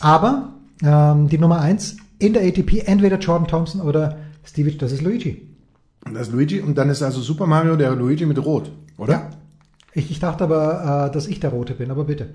Aber 0.00 0.54
ähm, 0.82 1.28
die 1.28 1.38
Nummer 1.38 1.60
eins 1.60 1.96
in 2.18 2.32
der 2.32 2.42
ATP 2.42 2.86
entweder 2.86 3.18
Jordan 3.18 3.46
Thompson 3.46 3.80
oder 3.80 4.18
Stevie, 4.44 4.76
das 4.76 4.92
ist 4.92 5.02
Luigi. 5.02 5.46
Und 6.06 6.14
das 6.14 6.28
ist 6.28 6.32
Luigi 6.32 6.60
und 6.60 6.76
dann 6.76 6.90
ist 6.90 7.02
also 7.02 7.20
Super 7.20 7.46
Mario 7.46 7.76
der 7.76 7.94
Luigi 7.94 8.26
mit 8.26 8.44
Rot, 8.44 8.72
oder? 8.96 9.12
Ja. 9.12 9.30
Ich, 9.92 10.10
ich 10.10 10.20
dachte 10.20 10.44
aber, 10.44 11.08
äh, 11.08 11.12
dass 11.12 11.26
ich 11.26 11.40
der 11.40 11.50
Rote 11.50 11.74
bin, 11.74 11.90
aber 11.90 12.04
bitte. 12.04 12.28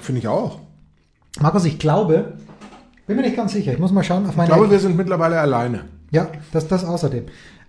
Finde 0.00 0.20
ich 0.20 0.28
auch. 0.28 0.58
Markus, 1.40 1.64
ich 1.64 1.78
glaube, 1.78 2.34
bin 3.06 3.16
mir 3.16 3.22
nicht 3.22 3.36
ganz 3.36 3.52
sicher. 3.52 3.72
Ich 3.72 3.78
muss 3.78 3.92
mal 3.92 4.02
schauen 4.02 4.26
auf 4.26 4.36
meine. 4.36 4.50
Ich 4.50 4.54
glaube, 4.54 4.70
wir 4.70 4.78
sind 4.78 4.96
mittlerweile 4.96 5.38
alleine. 5.40 5.84
ja, 6.10 6.28
das, 6.52 6.68
das 6.68 6.84
außerdem. 6.84 7.26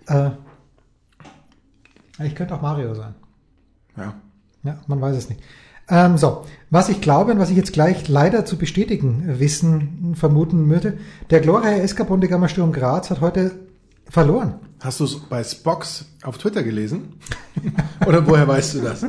Äh, 0.07 0.31
ich 2.25 2.35
könnte 2.35 2.53
auch 2.55 2.61
Mario 2.61 2.93
sein. 2.95 3.15
Ja. 3.97 4.13
Ja, 4.63 4.77
man 4.87 4.99
weiß 4.99 5.15
es 5.15 5.29
nicht. 5.29 5.41
Ähm, 5.89 6.17
so, 6.17 6.45
was 6.69 6.89
ich 6.89 7.01
glaube 7.01 7.31
und 7.31 7.39
was 7.39 7.49
ich 7.49 7.57
jetzt 7.57 7.73
gleich 7.73 8.07
leider 8.07 8.45
zu 8.45 8.57
bestätigen 8.57 9.23
wissen, 9.39 10.15
vermuten 10.15 10.69
würde, 10.69 10.97
der 11.29 11.39
Gloria 11.39 11.71
Escapon 11.77 12.21
de 12.21 12.29
Gamma 12.29 12.47
Sturm 12.47 12.71
Graz 12.71 13.09
hat 13.09 13.21
heute 13.21 13.51
verloren. 14.07 14.55
Hast 14.81 14.99
du 14.99 15.05
es 15.05 15.19
bei 15.19 15.43
Spox 15.43 16.05
auf 16.23 16.37
Twitter 16.37 16.63
gelesen? 16.63 17.13
Oder 18.05 18.25
woher 18.27 18.47
weißt 18.47 18.75
du 18.75 18.81
das? 18.81 19.03
Äh, 19.03 19.07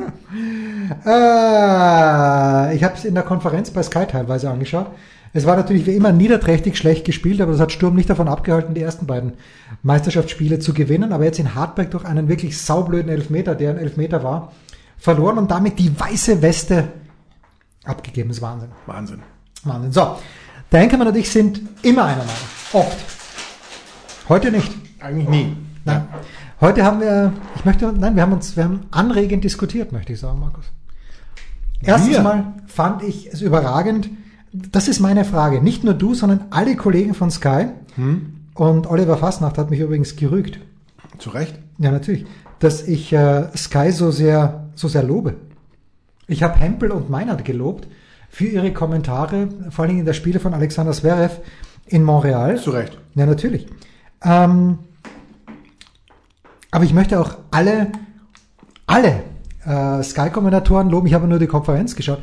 ich 2.75 2.83
habe 2.83 2.95
es 2.95 3.05
in 3.05 3.13
der 3.13 3.23
Konferenz 3.23 3.71
bei 3.71 3.83
Sky 3.83 4.05
teilweise 4.05 4.49
angeschaut. 4.49 4.87
Es 5.33 5.45
war 5.45 5.55
natürlich 5.55 5.85
wie 5.85 5.95
immer 5.95 6.11
niederträchtig 6.11 6.77
schlecht 6.77 7.05
gespielt, 7.05 7.39
aber 7.39 7.53
das 7.53 7.61
hat 7.61 7.71
Sturm 7.71 7.95
nicht 7.95 8.09
davon 8.09 8.27
abgehalten, 8.27 8.73
die 8.73 8.81
ersten 8.81 9.07
beiden 9.07 9.33
Meisterschaftsspiele 9.81 10.59
zu 10.59 10.73
gewinnen. 10.73 11.13
Aber 11.13 11.23
jetzt 11.23 11.39
in 11.39 11.55
Hartberg 11.55 11.91
durch 11.91 12.05
einen 12.05 12.27
wirklich 12.27 12.61
saublöden 12.61 13.09
Elfmeter, 13.09 13.55
der 13.55 13.71
ein 13.71 13.77
Elfmeter 13.77 14.23
war, 14.23 14.51
verloren 14.97 15.37
und 15.37 15.49
damit 15.49 15.79
die 15.79 15.97
weiße 15.97 16.41
Weste 16.41 16.89
abgegeben. 17.85 18.29
Das 18.29 18.37
ist 18.37 18.43
Wahnsinn. 18.43 18.69
Wahnsinn. 18.85 19.19
Wahnsinn. 19.63 19.91
So, 19.93 20.17
der 20.71 20.81
Enkermann 20.81 21.07
und 21.07 21.17
ich 21.17 21.29
sind 21.29 21.61
immer 21.81 22.03
einer 22.05 22.17
Meinung. 22.17 22.31
Oft. 22.73 22.97
Heute 24.27 24.51
nicht. 24.51 24.71
Eigentlich 24.99 25.29
nie. 25.29 25.57
Nein. 25.85 26.07
Heute 26.59 26.83
haben 26.83 26.99
wir, 26.99 27.33
ich 27.55 27.65
möchte, 27.65 27.91
nein, 27.91 28.15
wir 28.15 28.21
haben 28.21 28.33
uns, 28.33 28.55
wir 28.55 28.65
haben 28.65 28.81
anregend 28.91 29.43
diskutiert, 29.43 29.91
möchte 29.91 30.13
ich 30.13 30.19
sagen, 30.19 30.39
Markus. 30.39 30.65
Erstens 31.81 32.17
Wir? 32.17 32.21
mal 32.21 32.53
fand 32.67 33.01
ich 33.01 33.27
es 33.33 33.41
überragend. 33.41 34.09
Das 34.53 34.87
ist 34.87 34.99
meine 34.99 35.25
Frage. 35.25 35.61
Nicht 35.61 35.83
nur 35.83 35.93
du, 35.93 36.13
sondern 36.13 36.45
alle 36.49 36.75
Kollegen 36.75 37.13
von 37.13 37.31
Sky. 37.31 37.67
Und 38.53 38.87
Oliver 38.89 39.17
Fassnacht 39.17 39.57
hat 39.57 39.69
mich 39.69 39.79
übrigens 39.79 40.15
gerügt. 40.15 40.59
Zu 41.17 41.29
Recht. 41.29 41.57
Ja, 41.77 41.91
natürlich. 41.91 42.25
Dass 42.59 42.87
ich 42.87 43.13
äh, 43.13 43.45
Sky 43.55 43.91
so 43.91 44.11
sehr, 44.11 44.67
so 44.75 44.87
sehr 44.87 45.03
lobe. 45.03 45.35
Ich 46.27 46.43
habe 46.43 46.59
Hempel 46.59 46.91
und 46.91 47.09
Meinert 47.09 47.45
gelobt 47.45 47.87
für 48.29 48.45
ihre 48.45 48.71
Kommentare, 48.71 49.49
vor 49.69 49.85
allem 49.85 49.99
in 49.99 50.05
der 50.05 50.13
Spiele 50.13 50.39
von 50.39 50.53
Alexander 50.53 50.93
Zverev 50.93 51.41
in 51.87 52.03
Montreal. 52.03 52.57
Zu 52.57 52.71
Recht. 52.71 52.97
Ja, 53.15 53.25
natürlich. 53.25 53.67
Ähm, 54.23 54.79
aber 56.71 56.83
ich 56.83 56.93
möchte 56.93 57.19
auch 57.19 57.37
alle, 57.51 57.91
alle 58.85 59.23
äh, 59.65 60.03
Sky-Kommentatoren 60.03 60.89
loben. 60.89 61.07
Ich 61.07 61.13
habe 61.13 61.27
nur 61.27 61.39
die 61.39 61.47
Konferenz 61.47 61.95
geschaut. 61.95 62.19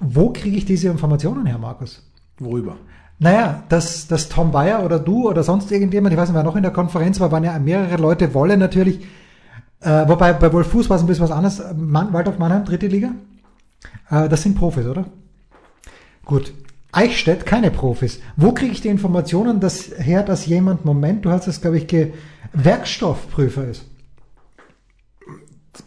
Wo 0.00 0.30
kriege 0.30 0.56
ich 0.56 0.64
diese 0.64 0.88
Informationen 0.88 1.46
her, 1.46 1.58
Markus? 1.58 2.02
Worüber? 2.38 2.76
Naja, 3.18 3.64
dass, 3.68 4.08
dass 4.08 4.30
Tom 4.30 4.50
Bayer 4.50 4.82
oder 4.82 4.98
du 4.98 5.28
oder 5.28 5.42
sonst 5.42 5.70
irgendjemand, 5.70 6.14
ich 6.14 6.18
weiß 6.18 6.30
nicht, 6.30 6.36
wer 6.36 6.42
noch 6.42 6.56
in 6.56 6.62
der 6.62 6.72
Konferenz 6.72 7.20
war, 7.20 7.30
waren 7.30 7.44
ja 7.44 7.58
mehrere 7.58 7.96
Leute, 7.96 8.32
wollen 8.32 8.58
natürlich, 8.58 9.00
äh, 9.80 10.08
wobei 10.08 10.32
bei 10.32 10.50
Wolf 10.52 10.68
Fuß 10.68 10.88
war 10.88 10.96
es 10.96 11.02
ein 11.02 11.06
bisschen 11.06 11.24
was 11.24 11.30
anderes, 11.30 11.62
Mann, 11.76 12.14
Waldorf 12.14 12.38
Mannheim, 12.38 12.64
dritte 12.64 12.86
Liga, 12.86 13.10
äh, 14.08 14.26
das 14.30 14.42
sind 14.42 14.56
Profis, 14.56 14.86
oder? 14.86 15.04
Gut. 16.24 16.54
Eichstätt, 16.92 17.46
keine 17.46 17.70
Profis. 17.70 18.20
Wo 18.36 18.52
kriege 18.52 18.72
ich 18.72 18.80
die 18.80 18.88
Informationen 18.88 19.60
dass, 19.60 19.90
her, 19.98 20.22
dass 20.22 20.46
jemand, 20.46 20.84
Moment, 20.84 21.24
du 21.24 21.30
hast 21.30 21.46
es, 21.46 21.60
glaube 21.60 21.78
ich, 21.78 21.86
Werkstoffprüfer 22.52 23.66
ist? 23.68 23.84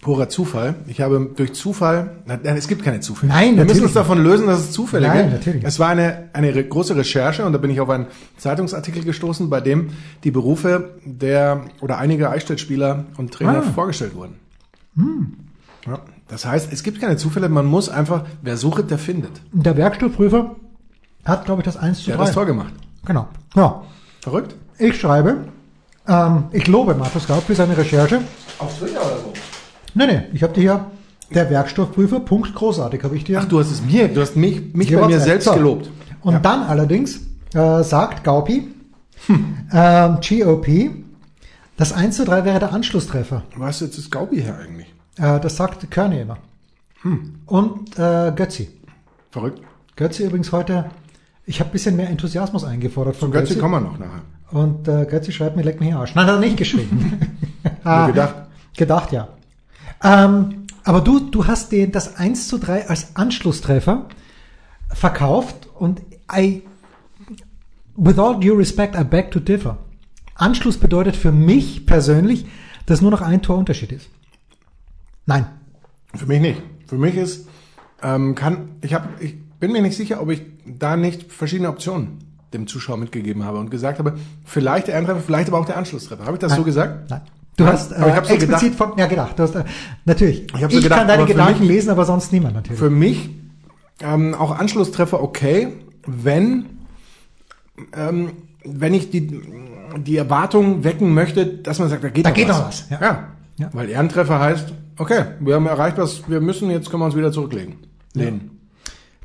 Purer 0.01 0.29
Zufall. 0.29 0.75
Ich 0.87 1.01
habe 1.01 1.29
durch 1.35 1.53
Zufall, 1.53 2.11
nein, 2.25 2.39
es 2.43 2.67
gibt 2.69 2.83
keine 2.83 3.01
Zufälle. 3.01 3.31
Nein, 3.33 3.49
Wir 3.51 3.57
natürlich 3.57 3.73
müssen 3.73 3.83
uns 3.85 3.93
davon 3.93 4.23
lösen, 4.23 4.47
dass 4.47 4.59
es 4.61 4.71
Zufälle 4.71 5.07
Nein, 5.07 5.17
gibt. 5.31 5.33
natürlich. 5.33 5.63
Es 5.65 5.77
war 5.79 5.89
eine, 5.89 6.29
eine 6.33 6.63
große 6.63 6.95
Recherche 6.95 7.45
und 7.45 7.51
da 7.51 7.57
bin 7.59 7.69
ich 7.69 7.81
auf 7.81 7.89
einen 7.89 8.07
Zeitungsartikel 8.37 9.03
gestoßen, 9.03 9.49
bei 9.49 9.59
dem 9.59 9.89
die 10.23 10.31
Berufe 10.31 10.91
der 11.05 11.61
oder 11.81 11.97
einige 11.97 12.29
Eichstätt-Spieler 12.29 13.05
und 13.17 13.33
Trainer 13.33 13.57
Ah. 13.67 13.71
vorgestellt 13.73 14.15
wurden. 14.15 14.35
Ja. 15.85 15.99
Das 16.29 16.45
heißt, 16.45 16.71
es 16.71 16.83
gibt 16.83 17.01
keine 17.01 17.17
Zufälle, 17.17 17.49
man 17.49 17.65
muss 17.65 17.89
einfach, 17.89 18.23
wer 18.41 18.55
sucht, 18.57 18.89
der 18.89 18.97
findet. 18.97 19.31
Der 19.51 19.75
Werkstoffprüfer 19.75 20.55
hat, 21.25 21.45
glaube 21.45 21.61
ich, 21.61 21.65
das 21.65 21.77
1 21.77 21.99
zu 21.99 22.05
Der 22.05 22.15
3. 22.15 22.19
hat 22.21 22.27
das 22.29 22.35
Tor 22.35 22.45
gemacht. 22.45 22.73
Genau. 23.05 23.27
Ja. 23.55 23.83
Verrückt? 24.21 24.55
Ich 24.79 24.99
schreibe, 24.99 25.39
ähm, 26.07 26.45
ich 26.51 26.67
lobe 26.67 26.95
Markus 26.95 27.27
Gaub 27.27 27.43
für 27.43 27.53
seine 27.55 27.77
Recherche. 27.77 28.21
Auf 28.59 28.77
Twitter 28.79 29.01
Nee, 29.95 30.07
nee, 30.07 30.21
ich 30.33 30.43
habe 30.43 30.53
dir 30.53 30.61
hier, 30.61 30.85
der 31.33 31.49
Werkstoffprüfer, 31.49 32.19
Punkt 32.19 32.53
großartig, 32.55 33.03
habe 33.03 33.15
ich 33.15 33.23
dir. 33.23 33.39
Ach, 33.39 33.45
du 33.45 33.59
hast 33.59 33.71
es 33.71 33.81
mir, 33.83 34.07
du 34.07 34.21
hast 34.21 34.35
mich, 34.35 34.73
mich 34.73 34.87
Hier 34.89 34.99
bei 34.99 35.07
mir 35.07 35.19
selbst 35.19 35.45
So. 35.45 35.53
gelobt. 35.53 35.89
Und 36.21 36.33
Ja. 36.33 36.39
dann 36.39 36.63
allerdings 36.63 37.21
äh, 37.53 37.83
sagt 37.83 38.23
Gaupi, 38.23 38.67
ähm, 39.29 40.17
GOP, 40.27 40.67
das 41.77 41.93
1 41.93 42.17
zu 42.17 42.25
3 42.25 42.45
wäre 42.45 42.59
der 42.59 42.73
Anschlusstreffer. 42.73 43.43
Was 43.55 43.79
jetzt 43.79 43.97
ist 43.97 44.11
Gaubi 44.11 44.41
her 44.41 44.57
eigentlich? 44.59 44.87
Äh, 45.17 45.39
das 45.39 45.55
sagt 45.55 45.89
Körny 45.91 46.21
immer. 46.21 46.37
Und 47.45 47.97
äh, 47.99 48.31
Götzi. 48.35 48.69
Verrückt. 49.31 49.59
Götzi 49.95 50.23
übrigens 50.25 50.51
heute, 50.51 50.85
ich 51.45 51.59
habe 51.59 51.69
ein 51.69 51.73
bisschen 51.73 51.95
mehr 51.95 52.09
Enthusiasmus 52.09 52.63
eingefordert 52.63 53.15
von 53.17 53.31
Götze 53.31 53.49
Götzi. 53.53 53.59
kommen 53.59 53.83
wir 53.83 53.89
noch 53.91 53.99
nachher. 53.99 54.21
Und 54.51 54.87
äh, 54.87 55.05
Götzi 55.05 55.31
schreibt 55.31 55.55
mir, 55.55 55.63
leck 55.63 55.79
mich 55.79 55.93
Arsch. 55.93 56.15
Nein, 56.15 56.27
hat 56.27 56.35
er 56.35 56.39
nicht 56.39 56.57
geschrieben. 56.57 57.19
ah, 57.83 58.07
gedacht. 58.07 58.35
Gedacht, 58.77 59.11
ja. 59.11 59.27
Ähm, 60.03 60.67
aber 60.83 61.01
du, 61.01 61.19
du 61.19 61.47
hast 61.47 61.71
den, 61.71 61.91
das 61.91 62.17
1 62.17 62.47
zu 62.47 62.57
3 62.57 62.89
als 62.89 63.15
Anschlusstreffer 63.15 64.07
verkauft 64.89 65.69
und 65.79 66.01
I, 66.31 66.63
with 67.95 68.19
all 68.19 68.39
due 68.39 68.57
respect, 68.57 68.95
I 68.95 69.03
beg 69.03 69.31
to 69.31 69.39
differ. 69.39 69.77
Anschluss 70.35 70.77
bedeutet 70.77 71.15
für 71.15 71.31
mich 71.31 71.85
persönlich, 71.85 72.45
dass 72.85 73.01
nur 73.01 73.11
noch 73.11 73.21
ein 73.21 73.41
Torunterschied 73.41 73.91
ist. 73.91 74.09
Nein. 75.25 75.45
Für 76.13 76.25
mich 76.25 76.41
nicht. 76.41 76.61
Für 76.87 76.97
mich 76.97 77.15
ist, 77.15 77.47
ähm, 78.01 78.35
kann, 78.35 78.69
ich 78.81 78.93
habe, 78.93 79.07
ich 79.19 79.39
bin 79.59 79.71
mir 79.71 79.81
nicht 79.81 79.95
sicher, 79.95 80.21
ob 80.21 80.29
ich 80.31 80.41
da 80.65 80.97
nicht 80.97 81.31
verschiedene 81.31 81.69
Optionen 81.69 82.19
dem 82.53 82.67
Zuschauer 82.67 82.97
mitgegeben 82.97 83.45
habe 83.45 83.57
und 83.57 83.71
gesagt 83.71 83.99
habe, 83.99 84.17
vielleicht 84.43 84.87
der 84.87 84.97
Eintreffer, 84.97 85.21
vielleicht 85.21 85.47
aber 85.47 85.59
auch 85.59 85.65
der 85.65 85.77
Anschlusstreffer. 85.77 86.25
Habe 86.25 86.33
ich 86.33 86.39
das 86.39 86.51
so 86.51 86.57
Nein. 86.57 86.65
gesagt? 86.65 87.09
Nein. 87.09 87.21
Du 87.57 87.65
hast 87.65 87.91
äh, 87.91 87.95
ich 87.95 88.01
so 88.27 88.33
explizit 88.33 88.71
gedacht. 88.71 88.75
von, 88.75 88.97
ja 88.97 89.05
gedacht, 89.07 89.37
du 89.37 89.43
hast, 89.43 89.55
äh, 89.55 89.63
natürlich. 90.05 90.45
Ich 90.53 90.59
so 90.61 90.67
gedacht, 90.81 90.99
kann 90.99 91.07
deine 91.07 91.25
Gedanken 91.25 91.59
mich- 91.61 91.69
lesen, 91.69 91.89
aber 91.91 92.05
sonst 92.05 92.31
niemand 92.33 92.55
natürlich. 92.55 92.79
Für 92.79 92.89
mich 92.89 93.29
ähm, 94.01 94.33
auch 94.33 94.57
Anschlusstreffer 94.57 95.21
okay, 95.21 95.67
wenn 96.07 96.65
ähm, 97.95 98.31
wenn 98.65 98.93
ich 98.93 99.09
die 99.11 99.41
die 99.97 100.17
Erwartung 100.17 100.83
wecken 100.83 101.13
möchte, 101.13 101.45
dass 101.45 101.77
man 101.79 101.89
sagt, 101.89 102.03
da 102.03 102.09
geht, 102.09 102.25
Da 102.25 102.29
noch, 102.29 102.35
geht 102.35 102.49
was. 102.49 102.57
noch 102.59 102.67
was, 102.67 102.89
ja. 102.89 102.99
Ja. 103.01 103.27
Ja. 103.57 103.69
weil 103.73 103.87
Ehrentreffer 103.89 104.39
heißt, 104.39 104.73
okay, 104.97 105.25
wir 105.39 105.53
haben 105.53 105.67
erreicht, 105.67 105.99
was 105.99 106.27
wir 106.27 106.41
müssen, 106.41 106.71
jetzt 106.71 106.89
können 106.89 107.01
wir 107.01 107.05
uns 107.05 107.15
wieder 107.15 107.31
zurücklegen. 107.31 107.75
Lehnen. 108.15 108.49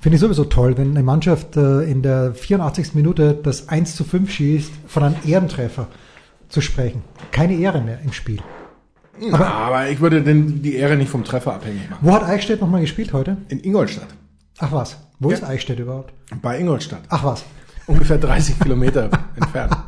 Finde 0.00 0.16
ich 0.16 0.20
sowieso 0.20 0.44
toll, 0.44 0.76
wenn 0.76 0.90
eine 0.90 1.02
Mannschaft 1.02 1.56
äh, 1.56 1.82
in 1.90 2.02
der 2.02 2.34
84. 2.34 2.94
Minute 2.94 3.32
das 3.42 3.68
1 3.70 3.96
zu 3.96 4.04
5 4.04 4.30
schießt, 4.30 4.70
von 4.86 5.02
einem 5.02 5.16
Ehrentreffer 5.26 5.86
zu 6.48 6.60
sprechen. 6.60 7.02
Keine 7.32 7.54
Ehre 7.54 7.80
mehr 7.80 8.00
im 8.04 8.12
Spiel. 8.12 8.40
Aber, 9.32 9.46
aber 9.48 9.88
ich 9.88 10.00
würde 10.00 10.22
den, 10.22 10.62
die 10.62 10.74
Ehre 10.76 10.96
nicht 10.96 11.10
vom 11.10 11.24
Treffer 11.24 11.54
abhängig 11.54 11.90
machen. 11.90 12.00
Wo 12.06 12.12
hat 12.12 12.22
Eichstätt 12.24 12.60
nochmal 12.60 12.80
gespielt 12.82 13.12
heute? 13.12 13.36
In 13.48 13.60
Ingolstadt. 13.60 14.08
Ach 14.58 14.72
was, 14.72 14.96
wo 15.18 15.30
Ja. 15.30 15.36
ist 15.36 15.44
Eichstätt 15.44 15.78
überhaupt? 15.78 16.12
Bei 16.40 16.58
Ingolstadt. 16.58 17.02
Ach 17.08 17.24
was. 17.24 17.44
Ungefähr 17.86 18.18
30 18.18 18.58
Kilometer 18.60 19.10
entfernt. 19.36 19.76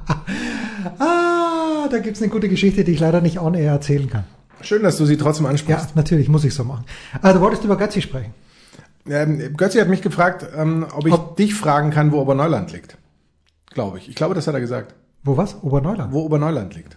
Ah, 0.99 1.89
da 1.91 1.99
gibt's 1.99 2.23
eine 2.23 2.31
gute 2.31 2.49
Geschichte, 2.49 2.85
die 2.85 2.93
ich 2.93 3.01
leider 3.01 3.21
nicht 3.21 3.39
on 3.39 3.55
air 3.55 3.73
erzählen 3.73 4.09
kann. 4.09 4.25
Schön, 4.63 4.83
dass 4.83 4.97
du 4.97 5.05
sie 5.05 5.17
trotzdem 5.19 5.45
Ja, 5.45 5.51
ansprichst. 5.51 5.95
natürlich, 5.97 6.29
muss 6.29 6.45
ich 6.45 6.55
so 6.55 6.65
machen. 6.65 6.85
Du 7.23 7.41
wolltest 7.41 7.65
über 7.65 7.77
Götzi 7.77 8.01
sprechen. 8.01 8.33
Ähm, 9.07 9.57
Götzi 9.57 9.79
hat 9.79 9.89
mich 9.89 10.01
gefragt, 10.03 10.47
ähm, 10.57 10.87
ob 10.95 11.07
ich 11.07 11.13
Ob- 11.13 11.37
dich 11.37 11.55
fragen 11.55 11.91
kann, 11.91 12.13
wo 12.13 12.21
Oberneuland 12.21 12.73
liegt. 12.73 12.97
Glaube 13.71 13.99
ich. 13.99 14.09
Ich 14.09 14.15
glaube, 14.15 14.35
das 14.35 14.47
hat 14.47 14.55
er 14.55 14.61
gesagt. 14.61 14.95
Wo 15.23 15.37
was? 15.37 15.57
Oberneuland. 15.63 16.13
Wo 16.13 16.21
Oberneuland 16.25 16.75
liegt. 16.75 16.97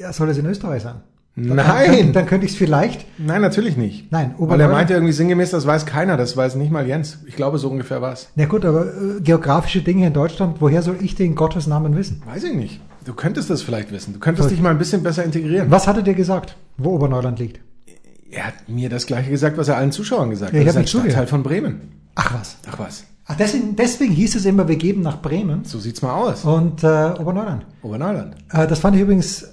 Ja, 0.00 0.12
soll 0.12 0.28
es 0.30 0.38
in 0.38 0.46
Österreich 0.46 0.82
sein? 0.82 0.96
Dann, 1.36 1.56
Nein! 1.56 2.12
dann 2.12 2.26
könnte 2.26 2.46
ich 2.46 2.52
es 2.52 2.58
vielleicht. 2.58 3.06
Nein, 3.18 3.40
natürlich 3.40 3.76
nicht. 3.76 4.12
Nein, 4.12 4.26
Weil 4.26 4.34
er 4.36 4.40
Oberneuland. 4.42 4.72
meinte 4.72 4.92
irgendwie 4.94 5.12
sinngemäß, 5.12 5.50
das 5.50 5.66
weiß 5.66 5.84
keiner, 5.84 6.16
das 6.16 6.36
weiß 6.36 6.54
nicht 6.54 6.70
mal 6.70 6.86
Jens. 6.86 7.18
Ich 7.26 7.34
glaube, 7.34 7.58
so 7.58 7.68
ungefähr 7.68 8.00
war's. 8.00 8.28
Na 8.36 8.44
gut, 8.44 8.64
aber 8.64 8.86
äh, 8.86 9.20
geografische 9.20 9.82
Dinge 9.82 10.06
in 10.06 10.12
Deutschland, 10.12 10.60
woher 10.60 10.82
soll 10.82 10.96
ich 11.00 11.16
den 11.16 11.34
Gottes 11.34 11.66
Namen 11.66 11.96
wissen? 11.96 12.22
Weiß 12.24 12.44
ich 12.44 12.54
nicht. 12.54 12.80
Du 13.04 13.14
könntest 13.14 13.50
das 13.50 13.62
vielleicht 13.62 13.90
wissen. 13.90 14.12
Du 14.14 14.20
könntest 14.20 14.50
dich 14.50 14.60
mal 14.60 14.70
ein 14.70 14.78
bisschen 14.78 15.02
besser 15.02 15.24
integrieren. 15.24 15.70
Was 15.72 15.88
hat 15.88 15.96
er 15.96 16.02
dir 16.04 16.14
gesagt, 16.14 16.56
wo 16.78 16.90
Oberneuland 16.94 17.38
liegt? 17.40 17.58
Er 18.30 18.46
hat 18.48 18.68
mir 18.68 18.88
das 18.88 19.06
gleiche 19.06 19.30
gesagt, 19.30 19.58
was 19.58 19.66
er 19.68 19.76
allen 19.76 19.90
Zuschauern 19.92 20.30
gesagt 20.30 20.52
Ja, 20.52 20.60
hat. 20.60 20.66
ich 20.66 20.72
Das 20.72 20.76
ist 20.84 20.94
ein 20.94 21.00
Stadtteil 21.02 21.26
von 21.26 21.42
Bremen. 21.42 21.80
Ach 22.14 22.32
was. 22.34 22.56
Ach 22.70 22.78
was. 22.78 23.04
Ach, 23.26 23.36
deswegen, 23.36 23.74
deswegen 23.76 24.12
hieß 24.12 24.34
es 24.34 24.44
immer, 24.44 24.68
wir 24.68 24.76
geben 24.76 25.00
nach 25.02 25.22
Bremen 25.22 25.64
So 25.64 25.78
sieht's 25.78 26.02
mal 26.02 26.12
aus. 26.12 26.44
und 26.44 26.82
äh, 26.84 26.86
Oberneuland. 27.18 27.64
Oberneuland. 27.82 28.36
Äh, 28.50 28.66
das 28.66 28.80
fand 28.80 28.96
ich 28.96 29.02
übrigens 29.02 29.48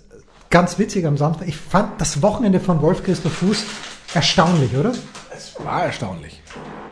ganz 0.49 0.77
witzig 0.77 1.05
am 1.05 1.17
Samstag. 1.17 1.47
Ich 1.47 1.55
fand 1.57 1.99
das 2.01 2.21
Wochenende 2.21 2.59
von 2.59 2.81
Wolf 2.81 3.03
Christoph 3.03 3.33
Fuß 3.33 3.63
erstaunlich, 4.13 4.75
oder? 4.75 4.91
Es 5.33 5.55
war 5.63 5.85
erstaunlich. 5.85 6.41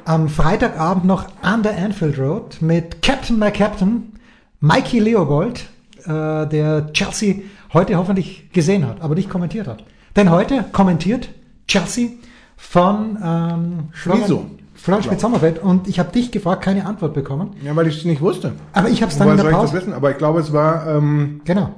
Am 0.06 0.30
Freitagabend 0.30 1.04
noch 1.06 1.26
an 1.42 1.64
der 1.64 1.78
Anfield 1.78 2.18
Road 2.18 2.62
mit 2.62 3.02
Captain 3.02 3.38
my 3.38 3.52
Captain, 3.52 4.14
Mikey 4.62 5.00
Leopold, 5.00 5.66
äh, 6.06 6.48
der 6.48 6.92
Chelsea 6.94 7.42
heute 7.74 7.98
hoffentlich 7.98 8.50
gesehen 8.54 8.88
hat, 8.88 9.02
aber 9.02 9.16
nicht 9.16 9.30
kommentiert 9.30 9.68
hat. 9.68 9.84
Denn 10.16 10.32
heute 10.32 10.66
kommentiert 10.72 11.30
Chelsea 11.68 12.12
von 12.56 13.18
ähm, 13.22 13.90
Florian, 13.92 14.24
Wieso? 14.24 14.46
Florian 14.82 15.04
Spitz-Sommerfeld 15.04 15.60
und 15.62 15.88
ich 15.88 16.00
habe 16.00 16.12
dich 16.12 16.32
gefragt, 16.32 16.64
keine 16.64 16.86
Antwort 16.86 17.14
bekommen. 17.14 17.52
Ja, 17.64 17.76
weil 17.76 17.88
ich 17.88 17.98
es 18.00 18.06
nicht 18.06 18.22
wusste. 18.22 18.54
Aber 18.74 18.90
ich 18.90 19.02
habe 19.02 19.12
es 19.12 19.18
dann 19.18 19.28
Woher 19.28 19.34
in 19.34 19.42
soll 19.42 19.52
der 19.52 19.58
ich 19.60 19.62
das 19.64 19.72
Pause. 19.72 19.82
wissen? 19.82 19.94
Aber 19.94 20.12
ich 20.12 20.18
glaube, 20.18 20.40
es 20.40 20.54
war 20.54 20.88
ähm, 20.88 21.42
Genau. 21.46 21.70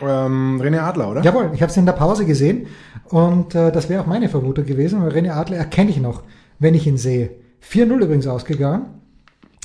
ähm, 0.00 0.60
René 0.62 0.80
Adler, 0.80 1.10
oder? 1.10 1.22
Jawohl, 1.22 1.50
ich 1.54 1.60
habe 1.62 1.70
es 1.70 1.76
in 1.76 1.84
der 1.86 1.92
Pause 1.92 2.24
gesehen 2.24 2.66
und 3.10 3.54
äh, 3.54 3.70
das 3.72 3.88
wäre 3.88 4.02
auch 4.02 4.06
meine 4.06 4.28
Vermutung 4.28 4.64
gewesen, 4.64 5.02
weil 5.02 5.10
René 5.10 5.32
Adler 5.32 5.58
erkenne 5.58 5.90
ich 5.90 6.00
noch, 6.00 6.22
wenn 6.58 6.74
ich 6.74 6.86
ihn 6.86 6.96
sehe. 6.96 7.30
4-0 7.68 8.02
übrigens 8.02 8.26
ausgegangen. 8.26 8.86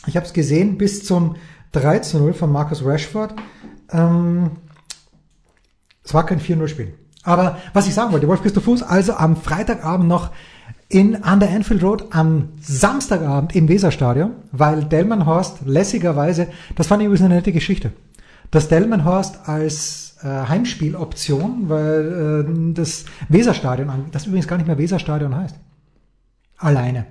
Ich 0.08 0.15
habe 0.17 0.25
es 0.25 0.34
gesehen 0.34 0.77
bis 0.77 1.06
zum 1.06 1.36
3-0 1.73 2.34
von 2.34 2.51
Marcus 2.51 2.84
Rashford. 2.86 3.36
Ähm, 3.91 4.51
es 6.04 6.13
war 6.13 6.25
kein 6.25 6.39
4-0-Spiel. 6.41 6.93
Aber 7.23 7.58
was 7.73 7.88
ich 7.88 7.93
sagen 7.93 8.12
wollte, 8.12 8.27
Wolf 8.27 8.41
Christoph 8.41 8.63
Fuß 8.63 8.82
also 8.84 9.13
am 9.13 9.36
Freitagabend 9.36 10.08
noch 10.08 10.32
in 10.91 11.23
an 11.23 11.39
der 11.39 11.49
Anfield 11.49 11.84
Road 11.84 12.06
am 12.12 12.49
Samstagabend 12.60 13.56
im 13.56 13.69
Weserstadion, 13.69 14.32
weil 14.51 14.84
Delmenhorst 14.84 15.65
lässigerweise, 15.65 16.47
das 16.75 16.88
fand 16.88 17.01
ich 17.01 17.06
übrigens 17.06 17.25
eine 17.25 17.36
nette 17.36 17.54
Geschichte, 17.54 17.91
dass 18.51 18.67
Delmenhorst 18.67 19.47
als 19.47 20.17
äh, 20.21 20.27
Heimspieloption, 20.27 21.69
weil 21.69 22.45
äh, 22.45 22.73
das 22.73 23.06
Weserstadion, 23.30 23.89
das 24.12 24.25
übrigens 24.25 24.47
gar 24.47 24.58
nicht 24.58 24.67
mehr 24.67 24.77
Weserstadion 24.77 25.36
heißt, 25.36 25.56
alleine. 26.58 27.06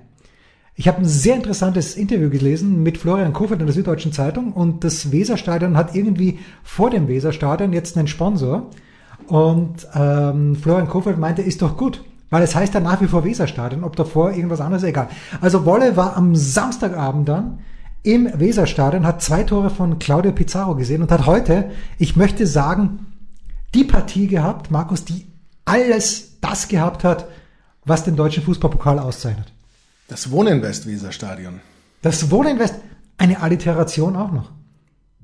Ich 0.75 0.87
habe 0.87 0.99
ein 0.99 1.05
sehr 1.05 1.35
interessantes 1.35 1.95
Interview 1.95 2.29
gelesen 2.29 2.83
mit 2.83 2.97
Florian 2.97 3.33
Kofeld 3.33 3.59
in 3.59 3.67
der 3.67 3.75
Süddeutschen 3.75 4.13
Zeitung 4.13 4.53
und 4.53 4.83
das 4.83 5.11
Weserstadion 5.11 5.75
hat 5.75 5.95
irgendwie 5.95 6.39
vor 6.63 6.89
dem 6.91 7.07
Weserstadion 7.07 7.73
jetzt 7.73 7.97
einen 7.97 8.07
Sponsor 8.07 8.69
und 9.27 9.87
ähm, 9.95 10.55
Florian 10.55 10.87
Kofeld 10.87 11.17
meinte, 11.17 11.41
ist 11.41 11.61
doch 11.61 11.77
gut, 11.77 12.03
weil 12.31 12.41
es 12.41 12.55
heißt 12.55 12.73
ja 12.73 12.79
nach 12.79 12.99
wie 13.01 13.07
vor 13.07 13.23
Weserstadion, 13.23 13.83
ob 13.83 13.95
davor 13.95 14.31
irgendwas 14.31 14.61
anderes, 14.61 14.83
egal. 14.83 15.09
Also 15.41 15.65
Wolle 15.65 15.95
war 15.95 16.17
am 16.17 16.35
Samstagabend 16.35 17.29
dann 17.29 17.59
im 18.01 18.27
Weserstadion, 18.33 19.05
hat 19.05 19.21
zwei 19.21 19.43
Tore 19.43 19.69
von 19.69 19.99
Claudio 19.99 20.31
Pizarro 20.31 20.75
gesehen 20.75 21.03
und 21.03 21.11
hat 21.11 21.27
heute, 21.27 21.69
ich 21.99 22.15
möchte 22.15 22.47
sagen, 22.47 23.05
die 23.75 23.83
Partie 23.83 24.27
gehabt, 24.27 24.71
Markus, 24.71 25.05
die 25.05 25.27
alles 25.65 26.39
das 26.39 26.67
gehabt 26.67 27.03
hat, 27.03 27.27
was 27.85 28.03
den 28.03 28.15
deutschen 28.15 28.43
Fußballpokal 28.43 28.97
auszeichnet. 28.97 29.51
Das 30.07 30.31
Wohninvest 30.31 30.87
Weserstadion. 30.87 31.59
Das 32.01 32.31
Wohninvest, 32.31 32.75
eine 33.17 33.41
Alliteration 33.41 34.15
auch 34.15 34.31
noch. 34.31 34.51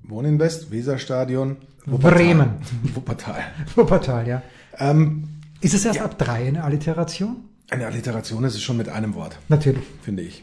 Wohninvest 0.04 0.72
Weserstadion. 0.72 1.58
Bremen. 1.86 2.56
Wuppertal. 2.94 3.44
Wuppertal, 3.76 4.28
ja. 4.28 4.42
Ähm, 4.78 5.37
Ist 5.62 5.74
es 5.74 5.86
erst 5.86 6.02
ab 6.02 6.18
drei 6.18 6.48
eine 6.48 6.64
Alliteration? 6.64 7.38
eine 7.70 7.86
Alliteration 7.86 8.46
ist 8.46 8.56
es 8.56 8.62
schon 8.62 8.78
mit 8.78 8.88
einem 8.88 9.14
Wort, 9.16 9.38
Natürlich. 9.50 9.84
finde 10.02 10.24
ich. 10.24 10.42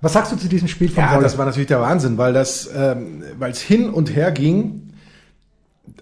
Was 0.00 0.14
sagst 0.14 0.32
du 0.32 0.36
zu 0.36 0.48
diesem 0.48 0.66
Spiel 0.66 0.88
von 0.88 1.04
Ja, 1.04 1.12
Wolle? 1.12 1.22
das 1.22 1.38
war 1.38 1.46
natürlich 1.46 1.68
der 1.68 1.80
Wahnsinn, 1.80 2.18
weil 2.18 2.32
das, 2.32 2.68
ähm, 2.74 3.22
weil 3.38 3.52
es 3.52 3.60
hin 3.60 3.88
und 3.88 4.14
her 4.16 4.32
ging. 4.32 4.90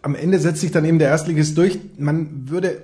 Am 0.00 0.14
Ende 0.14 0.38
setzt 0.38 0.62
sich 0.62 0.70
dann 0.72 0.86
eben 0.86 0.98
der 0.98 1.08
Erstligist 1.10 1.56
durch. 1.58 1.78
Man 1.98 2.48
würde, 2.48 2.80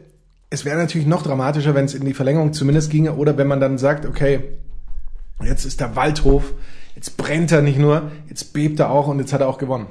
es 0.51 0.67
wäre 0.67 0.77
natürlich 0.77 1.07
noch 1.07 1.23
dramatischer, 1.23 1.75
wenn 1.75 1.87
es 1.87 1.95
in 1.95 2.05
die 2.05 2.13
Verlängerung 2.13 2.53
zumindest 2.53 2.91
ginge, 2.91 3.15
oder 3.15 3.39
wenn 3.39 3.47
man 3.47 3.61
dann 3.61 3.79
sagt, 3.79 4.05
okay, 4.05 4.41
jetzt 5.43 5.65
ist 5.65 5.81
der 5.81 5.97
Waldhof, 5.97 6.53
jetzt 6.97 7.17
brennt 7.17 7.51
er 7.51 7.63
nicht 7.63 7.79
nur, 7.79 8.11
jetzt 8.29 8.53
bebt 8.53 8.79
er 8.79 8.91
auch 8.91 9.09
und 9.09 9.21
jetzt 9.21 9.33
hat 9.33 9.41
er 9.41 9.49
auch 9.49 9.57
gewonnen. 9.59 9.87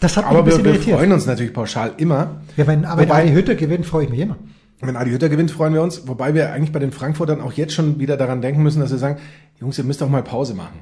das 0.00 0.16
hat 0.16 0.24
mich 0.24 0.30
Aber 0.30 0.38
ein 0.40 0.44
wir, 0.46 0.50
bisschen 0.50 0.64
wir 0.64 0.72
irritiert. 0.74 0.96
freuen 0.98 1.12
uns 1.12 1.26
natürlich 1.26 1.52
pauschal 1.52 1.92
immer. 1.98 2.40
Ja, 2.56 2.66
wenn 2.66 2.84
aber 2.84 3.02
Wobei- 3.02 3.22
Adi 3.22 3.32
Hütter 3.32 3.54
gewinnt, 3.54 3.86
freue 3.86 4.04
ich 4.04 4.10
mich 4.10 4.18
immer. 4.20 4.36
Wenn 4.82 4.96
Adi 4.96 5.10
Hütter 5.10 5.28
gewinnt, 5.28 5.50
freuen 5.50 5.74
wir 5.74 5.82
uns. 5.82 6.08
Wobei 6.08 6.34
wir 6.34 6.52
eigentlich 6.52 6.72
bei 6.72 6.78
den 6.78 6.92
Frankfurtern 6.92 7.40
auch 7.40 7.52
jetzt 7.52 7.74
schon 7.74 7.98
wieder 7.98 8.16
daran 8.16 8.40
denken 8.40 8.62
müssen, 8.62 8.80
dass 8.80 8.90
wir 8.90 8.98
sagen, 8.98 9.18
Jungs, 9.60 9.76
ihr 9.78 9.84
müsst 9.84 10.00
doch 10.00 10.08
mal 10.08 10.22
Pause 10.22 10.54
machen. 10.54 10.78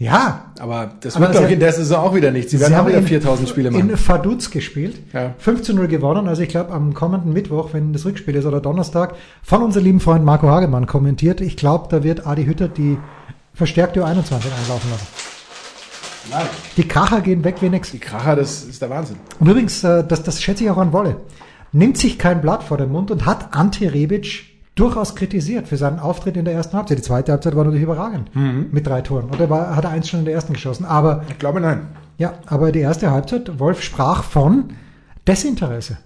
Ja, 0.00 0.52
Aber 0.60 0.92
das 1.00 1.16
Aber 1.16 1.24
wird, 1.24 1.32
glaube 1.32 1.46
ich, 1.48 1.54
in 1.54 1.58
der 1.60 1.72
Saison 1.72 1.98
auch 2.04 2.14
wieder 2.14 2.30
nichts. 2.30 2.52
Sie 2.52 2.60
werden 2.60 2.74
auch 2.74 2.78
haben 2.78 2.88
wieder 2.88 2.98
in- 2.98 3.06
4000 3.08 3.48
Spiele 3.48 3.70
machen. 3.72 3.90
in 3.90 3.98
Vaduz 3.98 4.50
gespielt. 4.50 4.96
Ja. 5.12 5.34
15-0 5.44 5.88
gewonnen. 5.88 6.28
Also 6.28 6.42
ich 6.42 6.50
glaube, 6.50 6.70
am 6.72 6.94
kommenden 6.94 7.32
Mittwoch, 7.32 7.70
wenn 7.72 7.92
das 7.92 8.04
Rückspiel 8.04 8.36
ist 8.36 8.44
oder 8.44 8.60
Donnerstag, 8.60 9.16
von 9.42 9.60
unserem 9.62 9.84
lieben 9.86 10.00
Freund 10.00 10.24
Marco 10.24 10.46
Hagemann 10.48 10.86
kommentiert. 10.86 11.40
Ich 11.40 11.56
glaube, 11.56 11.88
da 11.90 12.04
wird 12.04 12.26
Adi 12.28 12.44
Hütter 12.44 12.68
die 12.68 12.96
verstärkte 13.54 14.04
U21 14.04 14.06
einlaufen 14.06 14.90
lassen. 14.90 15.06
Nein. 16.30 16.46
Die 16.76 16.86
Kracher 16.86 17.20
gehen 17.20 17.42
weg 17.42 17.56
wie 17.60 17.68
nix. 17.70 17.90
Die 17.90 17.98
Kracher, 17.98 18.36
das 18.36 18.62
ist 18.62 18.80
der 18.82 18.90
Wahnsinn. 18.90 19.16
Und 19.40 19.48
übrigens, 19.48 19.82
äh, 19.82 20.04
das, 20.06 20.22
das 20.22 20.40
schätze 20.40 20.62
ich 20.62 20.70
auch 20.70 20.76
an 20.78 20.92
Wolle, 20.92 21.16
nimmt 21.72 21.96
sich 21.98 22.18
kein 22.18 22.40
Blatt 22.40 22.62
vor 22.62 22.76
den 22.76 22.90
Mund 22.90 23.10
und 23.10 23.26
hat 23.26 23.54
Ante 23.54 23.92
Rebic 23.92 24.44
durchaus 24.74 25.14
kritisiert 25.16 25.66
für 25.68 25.76
seinen 25.76 25.98
Auftritt 25.98 26.36
in 26.36 26.44
der 26.44 26.54
ersten 26.54 26.76
Halbzeit. 26.76 26.98
Die 26.98 27.02
zweite 27.02 27.32
Halbzeit 27.32 27.56
war 27.56 27.64
natürlich 27.64 27.82
überragend 27.84 28.30
mit 28.72 28.86
drei 28.86 29.00
Toren. 29.02 29.28
Oder 29.30 29.50
war, 29.50 29.74
hat 29.74 29.84
er 29.84 29.90
eins 29.90 30.08
schon 30.08 30.20
in 30.20 30.24
der 30.26 30.34
ersten 30.34 30.52
geschossen. 30.52 30.84
Aber 30.84 31.24
Ich 31.28 31.38
glaube, 31.38 31.60
nein. 31.60 31.88
ja, 32.16 32.34
aber 32.46 32.70
die 32.72 32.78
erste 32.80 33.10
Halbzeit, 33.10 33.58
Wolf 33.58 33.82
sprach 33.82 34.22
von 34.22 34.70
Desinteresse. 35.26 35.98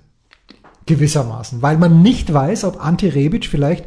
Gewissermaßen. 0.87 1.63
Weil 1.63 1.77
man 1.79 2.03
nicht 2.03 2.33
weiß, 2.33 2.65
ob 2.65 2.85
Ante 2.85 3.15
Rebic 3.15 3.47
vielleicht 3.47 3.85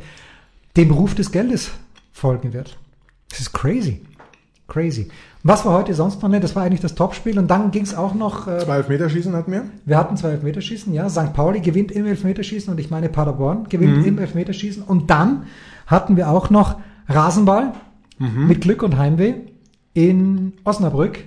dem 0.77 0.91
Ruf 0.91 1.15
des 1.15 1.31
Geldes 1.31 1.71
folgen 2.13 2.53
wird. 2.53 2.77
Das 3.29 3.39
ist 3.39 3.53
crazy. 3.53 4.01
Crazy. 4.67 5.09
Was 5.43 5.63
war 5.63 5.73
heute 5.73 5.93
sonst 5.93 6.21
noch 6.23 6.29
nicht? 6.29 6.43
Das 6.43 6.55
war 6.55 6.63
eigentlich 6.63 6.81
das 6.81 6.95
Topspiel. 6.95 7.37
Und 7.37 7.49
dann 7.51 7.69
ging 7.71 7.83
es 7.83 7.93
auch 7.93 8.15
noch, 8.15 8.47
äh, 8.47 8.59
Zwei 8.59 8.77
Elfmeterschießen 8.77 9.33
hatten 9.35 9.51
wir. 9.51 9.63
wir 9.85 9.97
hatten 9.97 10.17
zwei 10.17 10.29
Elfmeterschießen, 10.29 10.91
ja. 10.93 11.07
St. 11.07 11.33
Pauli 11.33 11.59
gewinnt 11.59 11.91
im 11.91 12.05
Elfmeterschießen 12.07 12.71
und 12.73 12.79
ich 12.79 12.89
meine 12.89 13.09
Paderborn 13.09 13.69
gewinnt 13.69 14.05
im 14.07 14.17
Elfmeterschießen. 14.17 14.81
Und 14.83 15.09
dann 15.11 15.43
hatten 15.85 16.17
wir 16.17 16.29
auch 16.29 16.49
noch 16.49 16.77
Rasenball 17.07 17.73
mit 18.17 18.61
Glück 18.61 18.81
und 18.81 18.97
Heimweh 18.97 19.33
in 19.93 20.53
Osnabrück. 20.63 21.19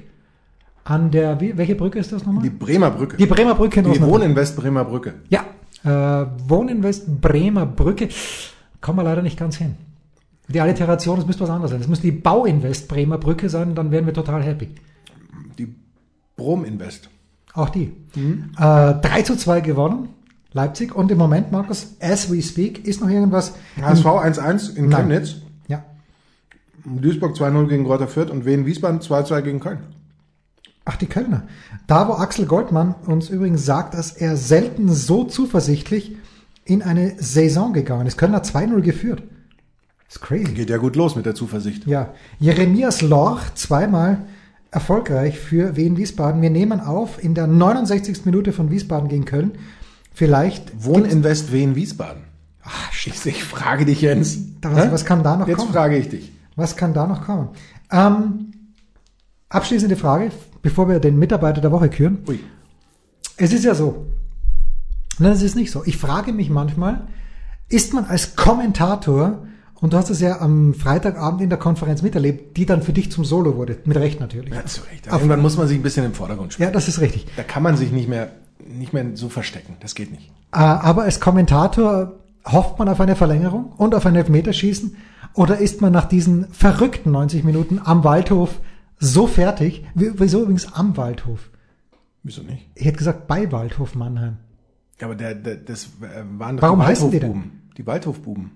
An 0.85 1.11
der, 1.11 1.39
wie, 1.41 1.57
welche 1.59 1.75
Brücke 1.75 1.99
ist 1.99 2.11
das 2.13 2.25
nochmal? 2.25 2.43
Die 2.43 2.49
Bremer 2.51 2.91
Brücke. 2.91 3.19
Die 3.19 3.27
Bremer 3.27 3.55
Brücke 3.55 3.81
in 3.81 3.85
Die 3.85 3.91
Osnabrück. 3.93 4.15
wohnen 4.15 4.31
in 4.31 4.37
West-Bremer 4.37 4.85
Brücke. 4.87 5.15
Ja, 5.29 5.45
äh, 5.85 6.27
Wohninvest 6.49 7.21
Bremer 7.21 7.67
Brücke. 7.67 8.09
Kommen 8.81 8.99
wir 8.99 9.05
leider 9.05 9.21
nicht 9.23 9.39
ganz 9.39 9.57
hin. 9.57 9.77
Die 10.49 10.61
Alliteration, 10.61 11.17
das 11.17 11.27
müsste 11.27 11.45
was 11.45 11.51
anderes 11.51 11.71
sein. 11.71 11.81
Das 11.81 11.89
müsste 11.89 12.07
die 12.07 12.13
Bauinvest 12.13 12.89
Bremer 12.89 13.19
Brücke 13.19 13.49
sein, 13.49 13.75
dann 13.75 13.91
wären 13.91 14.07
wir 14.07 14.15
total 14.15 14.43
happy. 14.43 14.71
Die 15.59 15.75
Brom 16.37 16.65
Invest. 16.65 17.11
Auch 17.53 17.69
die. 17.69 17.93
Äh, 18.57 18.95
3 19.01 19.23
zu 19.23 19.37
2 19.37 19.61
gewonnen, 19.61 20.09
Leipzig. 20.53 20.95
Und 20.95 21.11
im 21.11 21.19
Moment, 21.19 21.53
Markus, 21.53 21.97
as 22.01 22.33
we 22.33 22.43
speak, 22.43 22.87
ist 22.87 23.01
noch 23.01 23.09
irgendwas. 23.09 23.55
HSV 23.81 24.07
1-1 24.07 24.77
in. 24.77 24.91
Chemnitz. 24.91 25.37
Ja. 25.67 25.85
Duisburg 26.85 27.37
2-0 27.37 27.67
gegen 27.69 27.85
Greuther 27.85 28.09
Fürth 28.09 28.31
und 28.31 28.47
Wien 28.47 28.65
Wiesbaden 28.65 29.01
2-2 29.01 29.43
gegen 29.43 29.61
Köln. 29.61 29.81
Ach, 30.85 30.97
die 30.97 31.07
Kölner. 31.07 31.43
Da, 31.87 32.09
wo 32.09 32.13
Axel 32.13 32.47
Goldmann 32.47 32.95
uns 33.07 33.29
übrigens 33.29 33.67
sagt, 33.67 33.93
dass 33.93 34.13
er 34.13 34.39
selten 34.39 34.89
so 34.89 35.25
zuversichtlich 35.25 36.17
in 36.65 36.83
eine 36.83 37.15
Saison 37.19 37.75
gegangen 37.75 38.07
ist. 38.07 38.17
Kölner 38.17 38.43
2-0 38.43 38.81
geführt. 38.81 39.23
Ist 40.09 40.21
crazy. 40.21 40.53
Geht 40.55 40.71
ja 40.71 40.77
gut 40.79 40.97
los 40.97 41.17
mit 41.17 41.27
der 41.27 41.35
Zuversicht. 41.35 41.87
Ja, 41.87 42.13
Jeremias 42.39 43.03
Lorch 43.03 43.55
zweimal 43.55 44.19
erfolgreich 44.71 45.39
für 45.39 45.77
Wien 45.77 45.97
Wiesbaden. 45.97 46.43
Wir 46.43 46.51
nehmen 46.51 46.81
auf 46.81 47.23
in 47.23 47.35
der 47.35 47.47
69. 47.47 48.25
Minute 48.25 48.53
von 48.53 48.71
Wiesbaden 48.71 49.09
gegen 49.09 49.25
Köln. 49.25 49.53
Vielleicht 50.15 50.85
Wohninvest 50.85 51.53
Wien 51.53 51.75
Wiesbaden. 51.75 52.23
Ach, 52.65 52.91
Ich, 53.07 53.25
ich 53.27 53.45
frage 53.45 53.85
dich, 53.87 54.01
Jens. 54.03 54.39
Was- 54.63 54.91
was 54.93 55.05
kann 55.05 55.23
da 55.23 55.37
noch 55.37 55.47
Jetzt 55.49 55.59
kommen? 55.59 55.73
frage 55.73 55.97
ich 55.97 56.09
dich. 56.09 56.33
Was 56.57 56.77
kann 56.77 56.93
da 56.93 57.07
noch 57.07 57.25
kommen? 57.25 57.49
Ähm, 57.91 58.53
abschließende 59.49 59.97
Frage, 59.97 60.31
bevor 60.61 60.89
wir 60.89 60.99
den 61.01 61.19
Mitarbeiter 61.19 61.61
der 61.61 61.71
Woche 61.73 61.89
küren. 61.89 62.19
Ui. 62.29 62.41
Es 63.37 63.53
ist 63.53 63.65
ja 63.65 63.75
so. 63.75 64.07
Nein, 65.19 65.33
es 65.33 65.43
ist 65.43 65.55
nicht 65.57 65.71
so. 65.71 65.83
Ich 65.87 65.97
frage 65.97 66.33
mich 66.33 66.51
manchmal, 66.51 67.07
ist 67.69 67.95
man 67.95 68.05
als 68.07 68.37
Kommentator, 68.37 69.47
und 69.81 69.93
du 69.93 69.97
hast 69.97 70.11
es 70.11 70.21
ja 70.21 70.41
am 70.41 70.75
Freitagabend 70.75 71.41
in 71.41 71.49
der 71.51 71.59
Konferenz 71.59 72.03
miterlebt, 72.03 72.57
die 72.57 72.67
dann 72.67 72.83
für 72.83 72.93
dich 72.93 73.11
zum 73.13 73.25
Solo 73.25 73.57
wurde, 73.57 73.79
mit 73.85 73.97
Recht 73.97 74.21
natürlich. 74.21 74.53
Ja, 74.55 74.65
zu 74.67 74.83
Recht. 74.83 75.07
Irgendwann 75.07 75.41
muss 75.41 75.57
man 75.57 75.69
sich 75.69 75.79
ein 75.79 75.83
bisschen 75.83 76.05
im 76.05 76.15
Vordergrund 76.15 76.53
spielen. 76.53 76.69
Ja, 76.69 76.73
das 76.73 76.89
ist 76.89 77.01
richtig. 77.01 77.27
Da 77.37 77.43
kann 77.43 77.63
man 77.63 77.77
sich 77.77 77.93
nicht 77.93 78.09
mehr, 78.09 78.31
nicht 78.67 78.93
mehr 78.93 79.05
so 79.15 79.29
verstecken. 79.29 79.77
Das 79.81 79.95
geht 79.95 80.11
nicht. 80.11 80.31
Äh, 80.53 80.59
aber 80.59 81.03
als 81.03 81.21
Kommentator 81.21 82.15
hofft 82.47 82.79
man 82.79 82.89
auf 82.89 83.01
eine 83.01 83.15
Verlängerung 83.17 83.73
und 83.77 83.95
auf 83.95 84.07
ein 84.07 84.17
Elfmeterschießen 84.17 84.97
oder 85.35 85.59
ist 85.59 85.81
man 85.83 85.93
nach 85.93 86.07
diesen 86.07 86.49
verrückten 86.53 87.11
90 87.13 87.45
Minuten 87.45 87.81
am 87.85 88.03
Waldhof 88.05 88.61
so 88.99 89.27
fertig? 89.27 89.85
Wie- 89.95 90.13
Wieso 90.17 90.43
übrigens 90.43 90.73
am 90.73 90.97
Waldhof? 90.97 91.51
Wieso 92.25 92.43
nicht? 92.43 92.69
Ich 92.75 92.85
hätte 92.87 92.97
gesagt 92.99 93.27
bei 93.29 93.53
Waldhof 93.53 93.95
Mannheim. 93.95 94.39
Ja, 95.01 95.07
aber 95.07 95.15
der, 95.15 95.35
der, 95.37 95.57
das 95.57 95.85
äh, 96.01 96.25
waren 96.39 96.57
doch 96.57 96.63
Warum 96.63 96.81
die? 96.81 96.87
Waldhofbuben. 96.87 97.53
Die 97.77 97.87
Waldhofbuben. 97.87 98.51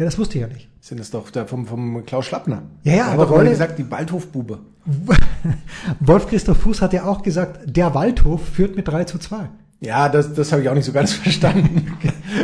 Ja, 0.00 0.06
das 0.06 0.18
wusste 0.18 0.38
ich 0.38 0.42
ja 0.42 0.48
nicht. 0.48 0.68
Sind 0.80 0.98
es 0.98 1.10
doch 1.10 1.30
der 1.30 1.46
vom, 1.46 1.66
vom 1.66 2.04
Klaus 2.06 2.24
Schlappner. 2.24 2.62
Ja, 2.84 2.92
ja, 2.94 3.06
aber 3.08 3.28
Wolle- 3.28 3.50
gesagt, 3.50 3.78
die 3.78 3.90
Waldhofbube. 3.90 4.58
Wolf 6.00 6.26
Christoph 6.28 6.58
Fuß 6.58 6.80
hat 6.82 6.92
ja 6.92 7.04
auch 7.04 7.22
gesagt, 7.22 7.60
der 7.76 7.94
Waldhof 7.94 8.40
führt 8.48 8.76
mit 8.76 8.88
3 8.88 9.04
zu 9.04 9.18
2. 9.18 9.36
Ja, 9.82 10.08
das, 10.08 10.32
das 10.34 10.52
habe 10.52 10.62
ich 10.62 10.68
auch 10.68 10.74
nicht 10.74 10.84
so 10.86 10.92
ganz 10.92 11.12
verstanden. 11.24 11.96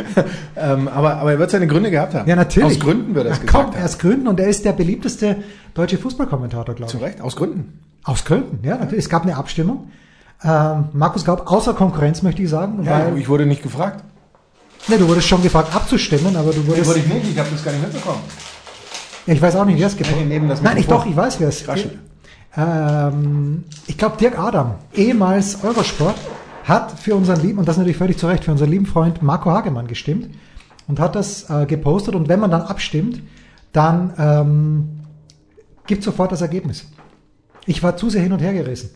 ähm, 0.55 0.87
aber, 0.87 1.15
aber 1.17 1.31
er 1.31 1.39
wird 1.39 1.51
seine 1.51 1.67
Gründe 1.67 1.91
gehabt 1.91 2.13
haben. 2.13 2.29
Ja, 2.29 2.35
natürlich. 2.35 2.77
Aus 2.77 2.79
Gründen 2.79 3.15
wird 3.15 3.25
er 3.27 3.33
es 3.33 3.41
gesagt 3.41 3.65
komm, 3.65 3.75
haben. 3.75 3.83
aus 3.83 3.97
Gründen 3.99 4.27
und 4.27 4.39
er 4.39 4.47
ist 4.47 4.63
der 4.65 4.73
beliebteste 4.73 5.37
deutsche 5.73 5.97
Fußballkommentator, 5.97 6.75
glaube 6.75 6.91
Zu 6.91 6.97
ich. 6.97 7.03
Recht, 7.03 7.21
aus 7.21 7.35
Gründen. 7.35 7.79
Aus 8.03 8.23
Gründen, 8.23 8.59
ja, 8.63 8.77
natürlich. 8.77 9.05
Es 9.05 9.09
gab 9.09 9.23
eine 9.23 9.35
Abstimmung. 9.35 9.89
Ähm, 10.43 10.85
Markus 10.93 11.25
Gaub, 11.25 11.51
außer 11.51 11.73
Konkurrenz 11.73 12.21
möchte 12.21 12.41
ich 12.43 12.49
sagen, 12.49 12.83
Ja, 12.83 13.07
weil 13.07 13.17
ich 13.17 13.27
wurde 13.29 13.45
nicht 13.47 13.63
gefragt. 13.63 14.03
Ne, 14.87 14.97
du 14.97 15.07
wurdest 15.07 15.27
schon 15.27 15.41
gefragt 15.41 15.73
abzustimmen, 15.75 16.35
aber 16.35 16.51
du 16.51 16.65
wurdest 16.65 16.95
ich 16.95 17.07
nicht, 17.07 17.31
ich 17.31 17.39
habe 17.39 17.49
das 17.51 17.63
gar 17.63 17.71
nicht 17.71 17.83
mitbekommen. 17.83 18.21
Ja, 19.25 19.33
ich 19.33 19.41
weiß 19.41 19.55
auch 19.57 19.65
nicht, 19.65 19.79
wer 19.79 19.87
es. 19.87 19.99
Nee, 19.99 20.25
neben 20.25 20.47
das 20.47 20.61
Nein, 20.61 20.77
ich 20.77 20.87
doch, 20.87 21.05
ich 21.05 21.15
weiß, 21.15 21.39
wer 21.39 21.49
es 21.49 21.63
ähm, 22.55 23.65
Ich 23.87 23.97
glaube, 23.97 24.17
Dirk 24.17 24.39
Adam, 24.39 24.75
ehemals 24.93 25.63
Eurosport, 25.63 26.15
hat 26.63 26.99
für 26.99 27.15
unseren 27.15 27.41
lieben, 27.41 27.59
und 27.59 27.67
das 27.67 27.77
natürlich 27.77 27.97
völlig 27.97 28.17
zu 28.17 28.27
Recht, 28.27 28.43
für 28.43 28.51
unseren 28.51 28.69
lieben 28.69 28.85
Freund 28.85 29.21
Marco 29.21 29.51
Hagemann 29.51 29.87
gestimmt 29.87 30.29
und 30.87 30.99
hat 30.99 31.15
das 31.15 31.49
äh, 31.49 31.65
gepostet. 31.65 32.15
Und 32.15 32.29
wenn 32.29 32.39
man 32.39 32.51
dann 32.51 32.61
abstimmt, 32.61 33.21
dann 33.73 34.13
ähm, 34.17 34.99
gibt 35.85 36.03
sofort 36.03 36.31
das 36.31 36.41
Ergebnis. 36.41 36.85
Ich 37.65 37.83
war 37.83 37.97
zu 37.97 38.09
sehr 38.09 38.21
hin 38.21 38.33
und 38.33 38.39
her 38.39 38.53
gerissen. 38.53 38.91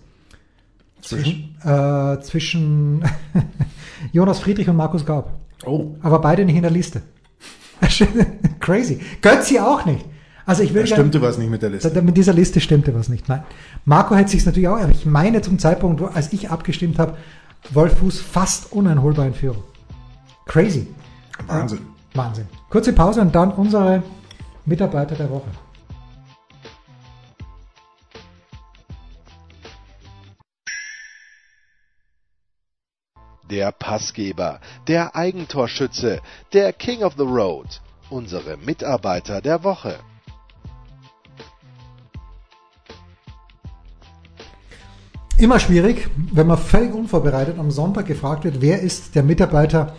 Zwischen? 1.02 1.56
Äh, 1.64 2.20
zwischen 2.22 3.04
Jonas 4.12 4.40
Friedrich 4.40 4.70
und 4.70 4.76
Markus 4.76 5.06
Gaub. 5.06 5.41
Oh, 5.66 5.96
Aber 6.02 6.20
beide 6.20 6.46
nicht 6.46 6.56
in 6.56 6.62
der 6.64 6.72
Liste. 6.72 7.02
Crazy. 8.60 9.00
Götzi 9.22 9.60
auch 9.60 9.86
nicht. 9.86 10.06
Also 10.46 10.64
ich 10.64 10.74
will 10.74 10.82
da 10.84 10.88
gern- 10.88 10.98
stimmte 10.98 11.22
was 11.22 11.38
nicht 11.38 11.50
mit 11.50 11.62
der 11.62 11.70
Liste. 11.70 11.90
da, 11.92 12.02
mit 12.02 12.18
dieser 12.18 12.34
Liste 12.34 12.60
stimmte 12.62 12.94
was 12.96 13.10
nicht. 13.10 13.30
Nein. 13.30 13.44
Marco 13.86 14.16
hätte 14.16 14.32
sich 14.32 14.46
natürlich 14.46 14.68
auch, 14.70 14.78
aber 14.80 14.90
ich 14.92 15.06
meine 15.06 15.42
zum 15.42 15.60
Zeitpunkt, 15.60 16.02
wo, 16.02 16.06
als 16.06 16.34
ich 16.34 16.50
abgestimmt 16.50 17.00
habe, 17.00 17.16
Wolf 17.72 18.00
Fuß 18.00 18.20
fast 18.20 18.72
uneinholbar 18.72 19.28
in 19.28 19.34
Führung. 19.34 19.64
Crazy. 20.46 20.88
Wahnsinn. 21.48 21.80
Wahnsinn. 22.16 22.46
Kurze 22.70 22.92
Pause 22.94 23.22
und 23.22 23.34
dann 23.36 23.52
unsere 23.52 24.04
Mitarbeiter 24.66 25.16
der 25.16 25.30
Woche. 25.30 25.48
Der 33.52 33.74
Passgeber, 33.74 34.62
der 34.88 35.14
Eigentorschütze, 35.14 36.22
der 36.54 36.72
King 36.72 37.04
of 37.04 37.16
the 37.18 37.24
Road, 37.24 37.82
unsere 38.10 38.56
Mitarbeiter 38.56 39.42
der 39.42 39.66
Woche. 39.66 39.96
Immer 45.38 45.60
schwierig, 45.60 46.10
wenn 46.32 46.48
man 46.48 46.58
völlig 46.58 46.94
unvorbereitet 46.94 47.60
am 47.60 47.72
Sonntag 47.72 48.06
gefragt 48.06 48.46
wird, 48.46 48.62
wer 48.62 48.80
ist 48.80 49.16
der 49.16 49.24
Mitarbeiter 49.24 49.98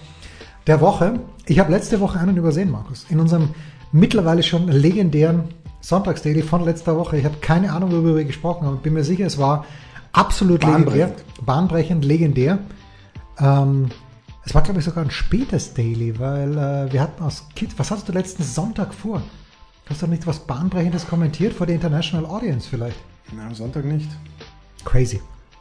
der 0.67 0.81
Woche. 0.81 1.21
Ich 1.45 1.59
habe 1.59 1.73
letzte 1.73 2.01
Woche 2.01 2.19
einen 2.19 2.39
übersehen, 2.39 2.71
Markus. 2.71 3.05
In 3.11 3.21
unserem 3.21 3.51
mittlerweile 3.93 4.43
schon 4.43 4.69
legendären 4.69 5.51
Sonntagsdaily 5.83 6.43
von 6.43 6.65
letzter 6.65 6.97
Woche. 6.97 7.19
Ich 7.19 7.27
habe 7.27 7.37
keine 7.43 7.71
Ahnung, 7.73 7.93
worüber 7.93 8.17
wir 8.17 8.25
gesprochen 8.25 8.67
haben. 8.67 8.79
Bin 8.79 8.95
mir 8.95 9.05
sicher, 9.05 9.27
es 9.27 9.37
war 9.37 9.67
absolut 10.13 10.65
legendär. 10.65 11.09
Bahnbrechend. 11.09 11.45
Bahnbrechend, 11.45 12.05
legendär. 12.07 12.59
Ähm, 13.39 13.91
es 14.45 14.55
war, 14.55 14.63
glaube 14.63 14.81
ich, 14.81 14.85
sogar 14.85 15.05
ein 15.05 15.11
spätes 15.11 15.75
Daily, 15.75 16.19
weil 16.19 16.53
äh, 16.59 16.93
wir 16.93 17.01
hatten 17.01 17.23
aus 17.23 17.47
Kids, 17.55 17.75
was 17.79 17.91
hattest 17.91 18.09
du 18.09 18.13
letzten 18.13 18.43
Sonntag 18.43 18.93
vor? 18.93 19.23
Hast 19.89 20.03
du 20.03 20.07
nicht 20.07 20.27
was 20.27 20.41
Bahnbrechendes 20.41 21.07
kommentiert 21.07 21.53
vor 21.55 21.67
der 21.67 21.77
International 21.77 22.27
Audience 22.29 22.69
vielleicht? 22.69 22.97
Na, 23.37 23.47
am 23.47 23.55
Sonntag 23.55 23.85
nicht. 23.85 24.09
Crazy. 24.85 25.21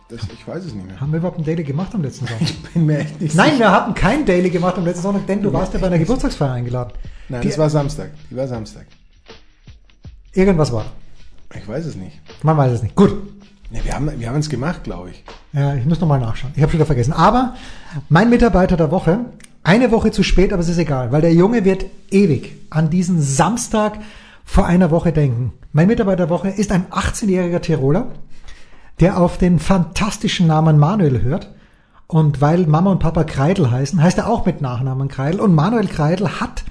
Das, 0.10 0.22
ich 0.34 0.46
weiß 0.48 0.66
es 0.66 0.74
nicht 0.74 0.86
mehr. 0.86 1.00
Haben 1.00 1.12
wir 1.12 1.20
überhaupt 1.20 1.38
ein 1.40 1.44
Daily 1.46 1.64
gemacht 1.64 1.94
am 1.96 2.02
letzten 2.02 2.28
Sonntag? 2.28 2.42
Ich 2.50 2.74
bin 2.74 2.86
mir 2.86 3.00
echt 3.00 3.22
nicht 3.22 3.36
Nein, 3.36 3.52
sicher. 3.52 3.60
wir 3.60 3.72
hatten 3.72 3.94
kein 3.94 4.26
Daily 4.26 4.50
gemacht 4.50 4.78
am 4.78 4.86
letzten 4.86 5.04
Sonntag, 5.04 5.26
denn 5.28 5.42
du 5.42 5.52
warst 5.54 5.74
ja 5.74 5.80
bei 5.80 5.88
einer 5.88 6.00
Geburtstagsfeier 6.00 6.52
eingeladen. 6.54 6.92
Nein, 7.30 7.42
Die- 7.42 7.48
das 7.50 7.58
war 7.58 7.70
Samstag. 7.70 8.12
Die 8.30 8.36
war 8.36 8.48
Samstag. 8.48 8.88
Irgendwas 10.34 10.72
war. 10.72 10.86
Ich 11.54 11.68
weiß 11.68 11.86
es 11.86 11.96
nicht. 11.96 12.20
Man 12.44 12.58
weiß 12.58 12.72
es 12.74 12.84
nicht. 12.84 12.96
Gut. 12.96 13.12
Nee, 13.72 13.82
wir 13.84 13.94
haben 13.94 14.20
wir 14.20 14.30
haben 14.30 14.40
es 14.40 14.50
gemacht, 14.50 14.84
glaube 14.84 15.12
ich. 15.12 15.24
Ja, 15.54 15.76
ich 15.76 15.86
muss 15.86 16.00
nochmal 16.00 16.20
nachschauen. 16.20 16.52
Ich 16.56 16.62
habe 16.62 16.72
schon 16.72 16.80
wieder 16.80 16.86
vergessen. 16.86 17.14
Aber 17.14 17.56
mein 18.10 18.30
Mitarbeiter 18.30 18.76
der 18.76 18.92
Woche, 18.92 19.20
eine 19.64 19.92
Woche 19.92 20.12
zu 20.12 20.24
spät, 20.24 20.52
aber 20.52 20.62
es 20.62 20.70
ist 20.70 20.78
egal, 20.78 21.12
weil 21.12 21.22
der 21.22 21.34
Junge 21.34 21.64
wird 21.64 21.86
ewig 22.10 22.58
an 22.70 22.90
diesen 22.90 23.22
Samstag 23.22 24.00
vor 24.44 24.66
einer 24.66 24.92
Woche 24.92 25.14
denken. 25.14 25.54
Mein 25.72 25.88
Mitarbeiter 25.88 26.28
der 26.28 26.30
Woche 26.30 26.50
ist 26.50 26.72
ein 26.72 26.88
18-jähriger 26.88 27.62
Tiroler, 27.62 28.08
der 29.00 29.18
auf 29.18 29.38
den 29.38 29.60
fantastischen 29.60 30.48
Namen 30.48 30.78
Manuel 30.78 31.22
hört. 31.22 31.54
Und 32.08 32.42
weil 32.42 32.68
Mama 32.68 32.92
und 32.92 33.00
Papa 33.00 33.24
Kreidel 33.24 33.72
heißen, 33.72 34.02
heißt 34.02 34.18
er 34.18 34.28
auch 34.28 34.46
mit 34.46 34.60
Nachnamen 34.60 35.08
Kreidel. 35.08 35.40
Und 35.40 35.56
Manuel 35.56 35.88
Kreidel 35.88 36.42
hat 36.42 36.66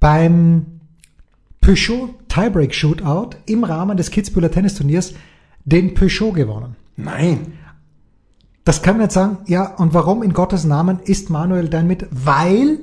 beim 0.00 0.80
Peugeot 1.60 2.14
Tiebreak 2.28 2.74
Shootout 2.74 3.36
im 3.44 3.64
Rahmen 3.64 3.98
des 3.98 4.10
Kitzbüheler 4.10 4.50
Tennisturniers 4.50 5.12
den 5.66 5.92
Peugeot 5.92 6.32
gewonnen. 6.32 6.76
Nein. 6.96 7.52
Das 8.64 8.82
kann 8.82 8.96
man 8.96 9.04
jetzt 9.04 9.14
sagen, 9.14 9.38
ja, 9.46 9.74
und 9.76 9.94
warum 9.94 10.22
in 10.22 10.32
Gottes 10.32 10.64
Namen 10.64 11.00
ist 11.04 11.28
Manuel 11.30 11.68
dann 11.68 11.86
mit? 11.86 12.06
Weil 12.10 12.78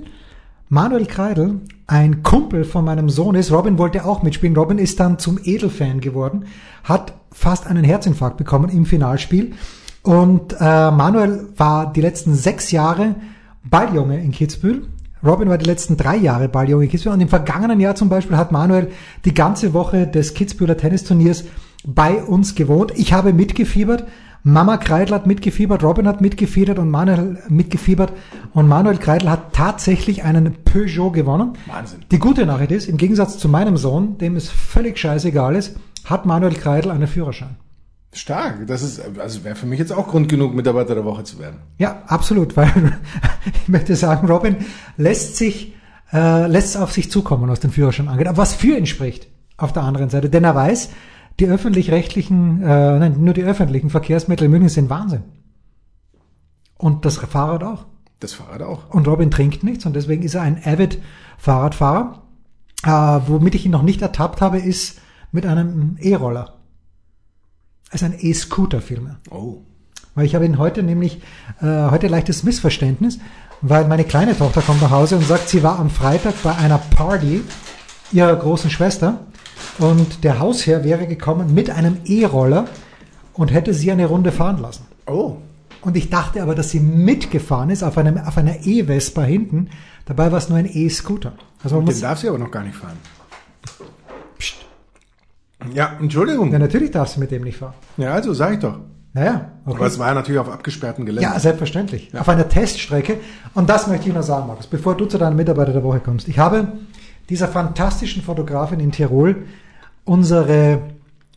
Manuel 0.70 1.06
Kreidel 1.06 1.62
ein 1.88 2.24
Kumpel 2.24 2.64
von 2.64 2.86
meinem 2.86 3.10
Sohn 3.10 3.36
ist. 3.36 3.52
Robin 3.52 3.78
wollte 3.78 4.06
auch 4.06 4.24
mitspielen. 4.24 4.56
Robin 4.56 4.78
ist 4.78 5.00
dann 5.00 5.20
zum 5.20 5.40
Edelfan 5.44 6.00
geworden, 6.00 6.46
hat 6.84 7.14
fast 7.32 7.68
einen 7.68 7.84
Herzinfarkt 7.84 8.38
bekommen 8.38 8.70
im 8.70 8.86
Finalspiel. 8.86 9.54
Und 10.04 10.56
äh, 10.60 10.92
Manuel 10.92 11.50
war 11.58 11.92
die 11.92 12.02
letzten 12.02 12.36
sechs 12.36 12.72
Jahre 12.72 13.16
Balljunge 13.64 14.22
in 14.22 14.32
Kitzbühel. 14.32 14.88
Robin 15.26 15.48
war 15.48 15.58
die 15.58 15.66
letzten 15.66 15.96
drei 15.96 16.18
Jahre 16.18 16.50
Balljunge 16.50 16.86
in 16.86 16.90
Kitzbühel. 16.90 17.14
Und 17.14 17.22
im 17.22 17.30
vergangenen 17.30 17.80
Jahr 17.80 17.96
zum 17.96 18.10
Beispiel 18.10 18.38
hat 18.38 18.52
Manuel 18.52 18.90
die 19.26 19.34
ganze 19.34 19.74
Woche 19.74 20.08
des 20.08 20.34
Kitzbüheler 20.34 20.78
Tennisturniers 20.78 21.46
bei 21.86 22.24
uns 22.24 22.56
gewohnt. 22.56 22.92
Ich 22.96 23.14
habe 23.14 23.34
mitgefiebert. 23.34 24.06
Mama 24.46 24.76
Kreidl 24.76 25.14
hat 25.14 25.26
mitgefiebert, 25.26 25.84
Robin 25.84 26.06
hat 26.06 26.20
mitgefiebert 26.20 26.78
und 26.78 26.92
Manuel 26.92 27.42
mitgefiebert. 27.48 28.12
Und 28.54 28.68
Manuel 28.68 28.98
Kreidl 28.98 29.30
hat 29.30 29.54
tatsächlich 29.54 30.24
einen 30.24 30.54
Peugeot 30.66 31.12
gewonnen. 31.12 31.54
Wahnsinn. 31.66 32.00
Die 32.12 32.20
gute 32.20 32.46
Nachricht 32.46 32.72
ist, 32.72 32.90
im 32.90 32.98
Gegensatz 32.98 33.38
zu 33.38 33.48
meinem 33.48 33.78
Sohn, 33.78 34.18
dem 34.18 34.36
es 34.36 34.50
völlig 34.50 34.98
scheißegal 34.98 35.56
ist, 35.56 35.78
hat 36.04 36.26
Manuel 36.26 36.56
Kreidl 36.56 36.92
einen 36.92 37.08
Führerschein. 37.08 37.56
Stark. 38.12 38.68
Das 38.68 38.84
ist 38.84 39.02
also 39.18 39.44
wäre 39.46 39.56
für 39.56 39.66
mich 39.66 39.80
jetzt 39.80 39.92
auch 39.92 40.08
Grund 40.10 40.28
genug, 40.28 40.54
Mitarbeiter 40.54 40.94
der 40.94 41.06
Woche 41.06 41.24
zu 41.24 41.40
werden. 41.40 41.60
Ja, 41.78 42.04
absolut, 42.08 42.56
weil 42.58 42.72
ich 43.46 43.70
möchte 43.70 43.96
sagen, 43.96 44.28
Robin 44.28 44.58
lässt 44.98 45.38
sich, 45.38 45.74
äh, 46.12 46.48
lässt 46.48 46.76
es 46.76 46.82
auf 46.82 46.92
sich 46.92 47.10
zukommen, 47.10 47.50
was 47.50 47.62
den 47.62 47.72
Führerschein 47.72 48.10
angeht. 48.10 48.28
Aber 48.28 48.38
was 48.38 48.54
für 48.54 48.78
ihn 48.78 48.86
spricht, 48.86 49.28
auf 49.58 49.72
der 49.72 49.84
anderen 49.84 50.10
Seite, 50.10 50.30
denn 50.30 50.44
er 50.44 50.54
weiß, 50.54 50.90
die 51.40 51.48
öffentlich-rechtlichen, 51.48 52.62
äh, 52.62 53.00
nein, 53.00 53.24
nur 53.24 53.34
die 53.34 53.44
öffentlichen 53.44 53.90
Verkehrsmittel 53.90 54.46
in 54.46 54.52
München 54.52 54.70
sind 54.70 54.90
Wahnsinn. 54.90 55.24
Und 56.78 57.06
das 57.06 57.18
Fahrrad 57.18 57.64
auch. 57.64 57.86
Das 58.20 58.34
Fahrrad 58.34 58.62
auch. 58.62 58.90
Und 58.90 59.08
Robin 59.08 59.32
trinkt 59.32 59.64
nichts 59.64 59.86
und 59.86 59.96
deswegen 59.96 60.24
ist 60.24 60.36
er 60.36 60.42
ein 60.42 60.62
avid 60.64 61.00
Fahrradfahrer. 61.38 62.24
Äh, 62.84 62.90
womit 63.28 63.56
ich 63.56 63.66
ihn 63.66 63.72
noch 63.72 63.82
nicht 63.84 64.02
ertappt 64.02 64.42
habe, 64.42 64.60
ist 64.60 65.00
mit 65.32 65.46
einem 65.46 65.98
E-Roller. 66.00 66.56
Also 67.90 68.06
ein 68.06 68.16
E-Scooter 68.18 68.82
vielmehr. 68.82 69.20
Oh. 69.30 69.62
Weil 70.16 70.26
ich 70.26 70.36
habe 70.36 70.46
ihn 70.46 70.58
heute 70.58 70.84
nämlich, 70.84 71.22
äh, 71.62 71.90
heute 71.90 72.08
leichtes 72.08 72.44
Missverständnis, 72.44 73.20
weil 73.62 73.88
meine 73.88 74.04
kleine 74.04 74.38
Tochter 74.38 74.62
kommt 74.62 74.82
nach 74.82 74.92
Hause 74.92 75.16
und 75.16 75.26
sagt, 75.26 75.50
sie 75.50 75.64
war 75.64 75.80
am 75.80 75.90
Freitag 75.90 76.36
bei 76.44 76.56
einer 76.56 76.78
Party 76.78 77.42
ihrer 78.12 78.36
großen 78.36 78.70
Schwester 78.70 79.26
und 79.80 80.24
der 80.24 80.40
Hausherr 80.40 80.84
wäre 80.84 81.08
gekommen 81.08 81.54
mit 81.54 81.70
einem 81.70 81.98
E-Roller 82.06 82.66
und 83.34 83.52
hätte 83.52 83.74
sie 83.74 83.92
eine 83.92 84.06
Runde 84.06 84.32
fahren 84.32 84.62
lassen. 84.62 84.86
Oh. 85.06 85.38
Und 85.82 85.98
ich 85.98 86.10
dachte 86.10 86.42
aber, 86.42 86.56
dass 86.56 86.70
sie 86.70 86.80
mitgefahren 86.80 87.70
ist 87.70 87.84
auf, 87.84 87.98
einem, 87.98 88.18
auf 88.18 88.38
einer 88.38 88.66
E-Vespa 88.66 89.24
hinten. 89.24 89.70
Dabei 90.06 90.32
war 90.32 90.38
es 90.38 90.50
nur 90.50 90.58
ein 90.58 90.70
E-Scooter. 90.72 91.34
Also 91.64 91.82
Den 91.82 92.02
darf 92.02 92.20
sie 92.20 92.30
aber 92.30 92.38
noch 92.38 92.52
gar 92.52 92.64
nicht 92.64 92.76
fahren. 92.76 92.98
Psst. 94.38 94.56
Ja, 95.74 95.98
Entschuldigung. 96.00 96.52
ja, 96.52 96.60
natürlich 96.60 96.92
darfst 96.92 97.16
du 97.16 97.20
mit 97.20 97.32
dem 97.32 97.44
nicht 97.44 97.58
fahren. 97.58 97.74
Ja, 97.98 98.14
also 98.14 98.34
sag 98.34 98.54
ich 98.54 98.60
doch. 98.60 98.80
Naja, 99.14 99.52
okay. 99.66 99.76
Aber 99.78 99.86
es 99.86 100.00
war 100.00 100.14
natürlich 100.14 100.40
auf 100.40 100.50
abgesperrten 100.50 101.06
Gelände. 101.06 101.30
Ja, 101.30 101.40
selbstverständlich. 101.40 102.12
Ja. 102.12 102.22
Auf 102.22 102.30
einer 102.30 102.50
Teststrecke. 102.50 103.18
Und 103.54 103.70
das 103.70 103.88
möchte 103.88 104.10
ich 104.10 104.16
noch 104.16 104.24
sagen, 104.24 104.48
Markus, 104.48 104.66
bevor 104.68 104.98
du 104.98 105.06
zu 105.06 105.18
deinem 105.18 105.36
Mitarbeiter 105.36 105.72
der 105.72 105.84
Woche 105.84 106.00
kommst. 106.00 106.28
Ich 106.28 106.40
habe 106.40 106.70
dieser 107.30 107.48
fantastischen 107.48 108.24
Fotografin 108.24 108.80
in 108.80 108.92
Tirol 108.92 109.46
unsere 110.06 110.82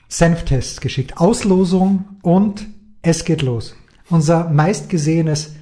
Senftests 0.09 0.81
geschickt. 0.81 1.18
Auslosung 1.18 2.05
und 2.22 2.66
es 3.02 3.24
geht 3.24 3.42
los. 3.42 3.74
Unser 4.09 4.50
meistgesehenes 4.50 5.55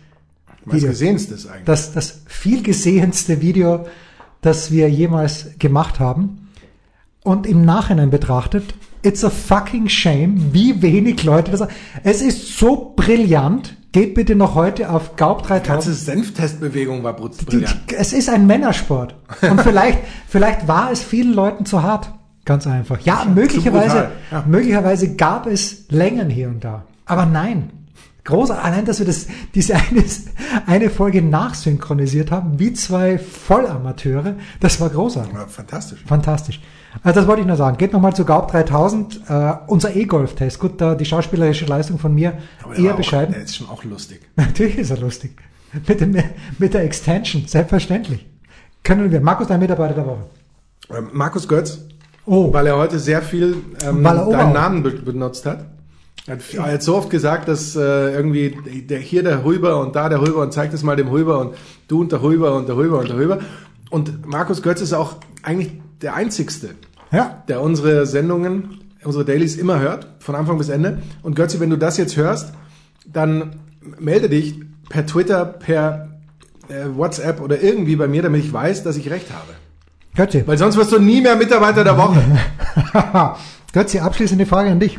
Video. 0.67 0.89
gesehenstes 0.89 1.47
eigentlich. 1.47 1.65
das, 1.65 1.93
das 1.93 2.23
viel 2.27 2.63
gesehenste 2.63 3.41
Video, 3.41 3.87
das 4.41 4.71
wir 4.71 4.89
jemals 4.91 5.51
gemacht 5.59 6.01
haben. 6.01 6.51
Und 7.23 7.47
im 7.47 7.65
Nachhinein 7.65 8.11
betrachtet, 8.11 8.75
it's 9.03 9.25
a 9.25 9.31
fucking 9.31 9.89
shame, 9.89 10.53
wie 10.53 10.83
wenig 10.83 11.23
Leute 11.25 11.51
das 11.53 11.67
Es 12.03 12.21
ist 12.21 12.59
so 12.59 12.93
brillant. 12.97 13.77
Geht 13.93 14.15
bitte 14.15 14.35
noch 14.35 14.57
heute 14.57 14.91
auf 14.91 15.17
Gaub 15.17 15.43
Die 15.43 15.49
3000. 15.49 15.67
ganze 15.69 15.95
Senftestbewegung 15.95 17.03
war 17.05 17.15
Die, 17.15 17.45
brillant. 17.45 17.81
die, 17.91 17.95
es 17.95 18.13
ist 18.13 18.29
ein 18.29 18.47
Männersport. 18.47 19.15
Und 19.43 19.61
vielleicht, 19.61 20.01
vielleicht 20.29 20.67
war 20.67 20.91
es 20.91 21.03
vielen 21.03 21.33
Leuten 21.33 21.65
zu 21.65 21.83
hart. 21.83 22.13
Ganz 22.45 22.67
einfach. 22.67 23.01
Ja, 23.01 23.25
möglicherweise, 23.25 24.11
ja. 24.31 24.45
möglicherweise 24.47 25.15
gab 25.15 25.47
es 25.47 25.89
Längen 25.89 26.29
hier 26.29 26.49
und 26.49 26.63
da. 26.63 26.85
Aber 27.07 27.27
nein. 27.27 27.71
Großer, 28.25 28.63
allein, 28.63 28.87
dass 28.87 29.01
wir 29.01 29.07
das, 29.07 29.27
diese 29.55 29.75
eine, 29.75 30.03
eine 30.67 30.89
Folge 30.89 31.21
nachsynchronisiert 31.21 32.31
haben, 32.31 32.59
wie 32.59 32.73
zwei 32.73 33.19
Vollamateure, 33.19 34.37
das 34.61 34.81
war 34.81 34.89
großartig. 34.89 35.35
Ja, 35.35 35.47
fantastisch. 35.47 36.03
Fantastisch. 36.07 36.61
Also 37.03 37.21
das 37.21 37.29
wollte 37.29 37.43
ich 37.43 37.47
nur 37.47 37.57
sagen. 37.57 37.77
Geht 37.77 37.93
nochmal 37.93 38.15
zu 38.15 38.25
Gaub 38.25 38.51
3000, 38.51 39.21
äh, 39.29 39.53
unser 39.67 39.95
E-Golf-Test. 39.95 40.59
Gut, 40.59 40.81
da 40.81 40.95
die 40.95 41.05
schauspielerische 41.05 41.67
Leistung 41.67 41.99
von 41.99 42.15
mir 42.15 42.39
Aber 42.63 42.77
eher 42.77 42.93
auch, 42.93 42.97
bescheiden. 42.97 43.35
Der 43.35 43.43
ist 43.43 43.57
schon 43.57 43.69
auch 43.69 43.85
lustig. 43.85 44.21
Natürlich 44.37 44.79
ist 44.79 44.91
er 44.91 44.99
lustig. 44.99 45.37
Mit, 45.87 46.01
dem, 46.01 46.17
mit 46.59 46.73
der 46.73 46.85
Extension, 46.85 47.47
selbstverständlich. 47.47 48.25
Können 48.85 49.11
wir. 49.11 49.21
Markus, 49.21 49.49
dein 49.49 49.61
Mitarbeiter 49.61 49.95
der 49.95 50.07
Woche. 50.07 50.25
Ähm, 50.97 51.11
Markus 51.13 51.49
Götz, 51.49 51.81
Oh, 52.27 52.53
weil 52.53 52.67
er 52.67 52.77
heute 52.77 52.99
sehr 52.99 53.23
viel 53.23 53.57
ähm, 53.87 54.03
deinen 54.03 54.53
Namen 54.53 54.83
be 54.83 54.91
benutzt 54.91 55.47
hat. 55.47 55.67
Er 56.27 56.37
hat, 56.37 56.55
er 56.55 56.73
hat 56.73 56.83
so 56.83 56.97
oft 56.97 57.11
gesagt, 57.11 57.49
dass 57.49 57.77
äh, 57.77 58.15
irgendwie 58.15 58.57
der, 58.89 58.99
hier 58.99 59.23
der 59.23 59.45
Rüber 59.45 59.79
und 59.81 59.95
da 59.95 60.09
der 60.09 60.23
Rüber 60.23 60.41
und 60.41 60.53
zeigt 60.55 60.73
es 60.73 60.83
mal 60.83 60.97
dem 60.97 61.09
Rüber 61.09 61.39
und 61.39 61.55
du 61.87 62.01
und 62.01 62.13
der 62.13 62.23
Rüber 62.23 62.55
und 62.55 62.67
der 62.67 62.77
Rüber 62.77 62.99
und 63.01 63.09
der 63.11 63.19
Rüber. 63.19 63.41
Und 63.91 64.27
Markus 64.27 64.63
Götz 64.63 64.81
ist 64.81 64.95
auch 64.95 65.17
eigentlich 65.43 65.73
der 66.01 66.15
Einzigste, 66.15 66.71
ja. 67.13 67.43
der 67.49 67.61
unsere 67.61 68.07
Sendungen, 68.07 68.81
unsere 69.05 69.27
Dailies 69.27 69.57
immer 69.57 69.81
hört, 69.81 70.09
von 70.19 70.35
Anfang 70.35 70.57
bis 70.57 70.71
Ende. 70.71 71.03
Und 71.23 71.37
Götze, 71.37 71.61
wenn 71.61 71.69
du 71.69 71.77
das 71.77 71.99
jetzt 71.99 72.17
hörst, 72.17 72.55
dann 73.07 73.57
melde 73.99 74.31
dich 74.31 74.55
per 74.89 75.05
Twitter, 75.05 75.45
per 75.45 76.09
äh, 76.69 76.97
WhatsApp 76.97 77.43
oder 77.43 77.63
irgendwie 77.63 77.97
bei 77.97 78.09
mir, 78.09 78.23
damit 78.23 78.43
ich 78.43 78.53
weiß, 78.53 78.83
dass 78.83 78.97
ich 78.97 79.11
recht 79.11 79.31
habe. 79.31 79.53
Götze. 80.15 80.47
Weil 80.47 80.59
sonst 80.59 80.77
wirst 80.77 80.93
du 80.93 80.99
nie 80.99 81.21
mehr 81.21 81.37
Mitarbeiter 81.37 81.83
der 81.85 81.97
Woche. 81.97 82.23
Götze, 83.73 84.03
abschließende 84.03 84.47
Frage 84.47 84.71
an 84.71 84.81
dich. 84.81 84.99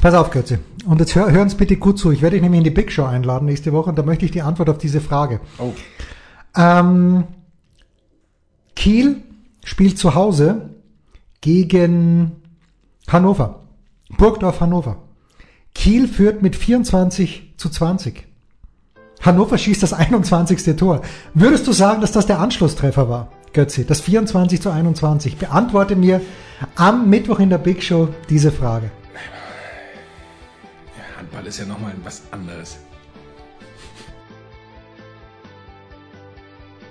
Pass 0.00 0.14
auf, 0.14 0.30
Götze. 0.30 0.60
Und 0.84 1.00
jetzt 1.00 1.14
hör, 1.14 1.30
hör 1.30 1.42
uns 1.42 1.54
bitte 1.54 1.76
gut 1.76 1.98
zu. 1.98 2.10
Ich 2.10 2.22
werde 2.22 2.34
dich 2.34 2.42
nämlich 2.42 2.58
in 2.58 2.64
die 2.64 2.70
Big 2.70 2.90
Show 2.90 3.04
einladen 3.04 3.46
nächste 3.46 3.72
Woche 3.72 3.90
und 3.90 3.98
da 3.98 4.02
möchte 4.02 4.24
ich 4.24 4.30
die 4.30 4.42
Antwort 4.42 4.68
auf 4.68 4.78
diese 4.78 5.00
Frage. 5.00 5.40
Oh. 5.58 5.72
Ähm, 6.56 7.24
Kiel 8.74 9.22
spielt 9.64 9.98
zu 9.98 10.14
Hause 10.14 10.70
gegen 11.40 12.32
Hannover. 13.08 13.60
Burgdorf 14.16 14.60
Hannover. 14.60 14.96
Kiel 15.74 16.08
führt 16.08 16.42
mit 16.42 16.56
24 16.56 17.54
zu 17.56 17.68
20. 17.68 18.26
Hannover 19.22 19.56
schießt 19.56 19.82
das 19.82 19.92
21. 19.92 20.76
Tor. 20.76 21.00
Würdest 21.32 21.66
du 21.66 21.72
sagen, 21.72 22.00
dass 22.00 22.12
das 22.12 22.26
der 22.26 22.40
Anschlusstreffer 22.40 23.08
war, 23.08 23.28
Götzi? 23.52 23.86
Das 23.86 24.00
24 24.00 24.60
zu 24.60 24.70
21. 24.70 25.36
Beantworte 25.36 25.94
mir 25.96 26.20
am 26.74 27.08
Mittwoch 27.08 27.38
in 27.38 27.48
der 27.48 27.58
Big 27.58 27.82
Show 27.82 28.08
diese 28.28 28.50
Frage. 28.50 28.90
Handball 31.16 31.46
ist 31.46 31.58
ja 31.60 31.66
nochmal 31.66 31.94
was 32.02 32.22
anderes. 32.32 32.78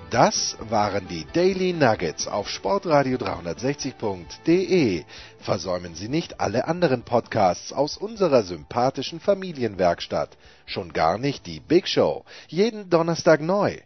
Das 0.09 0.57
waren 0.69 1.07
die 1.07 1.25
Daily 1.31 1.71
Nuggets 1.71 2.27
auf 2.27 2.49
Sportradio 2.49 3.17
360.de. 3.17 5.05
Versäumen 5.39 5.95
Sie 5.95 6.09
nicht 6.09 6.41
alle 6.41 6.67
anderen 6.67 7.03
Podcasts 7.03 7.71
aus 7.71 7.95
unserer 7.95 8.43
sympathischen 8.43 9.21
Familienwerkstatt. 9.21 10.37
Schon 10.71 10.93
gar 10.93 11.17
nicht 11.17 11.45
die 11.47 11.59
Big 11.59 11.85
Show. 11.85 12.23
Jeden 12.47 12.89
Donnerstag 12.89 13.41
neu. 13.41 13.81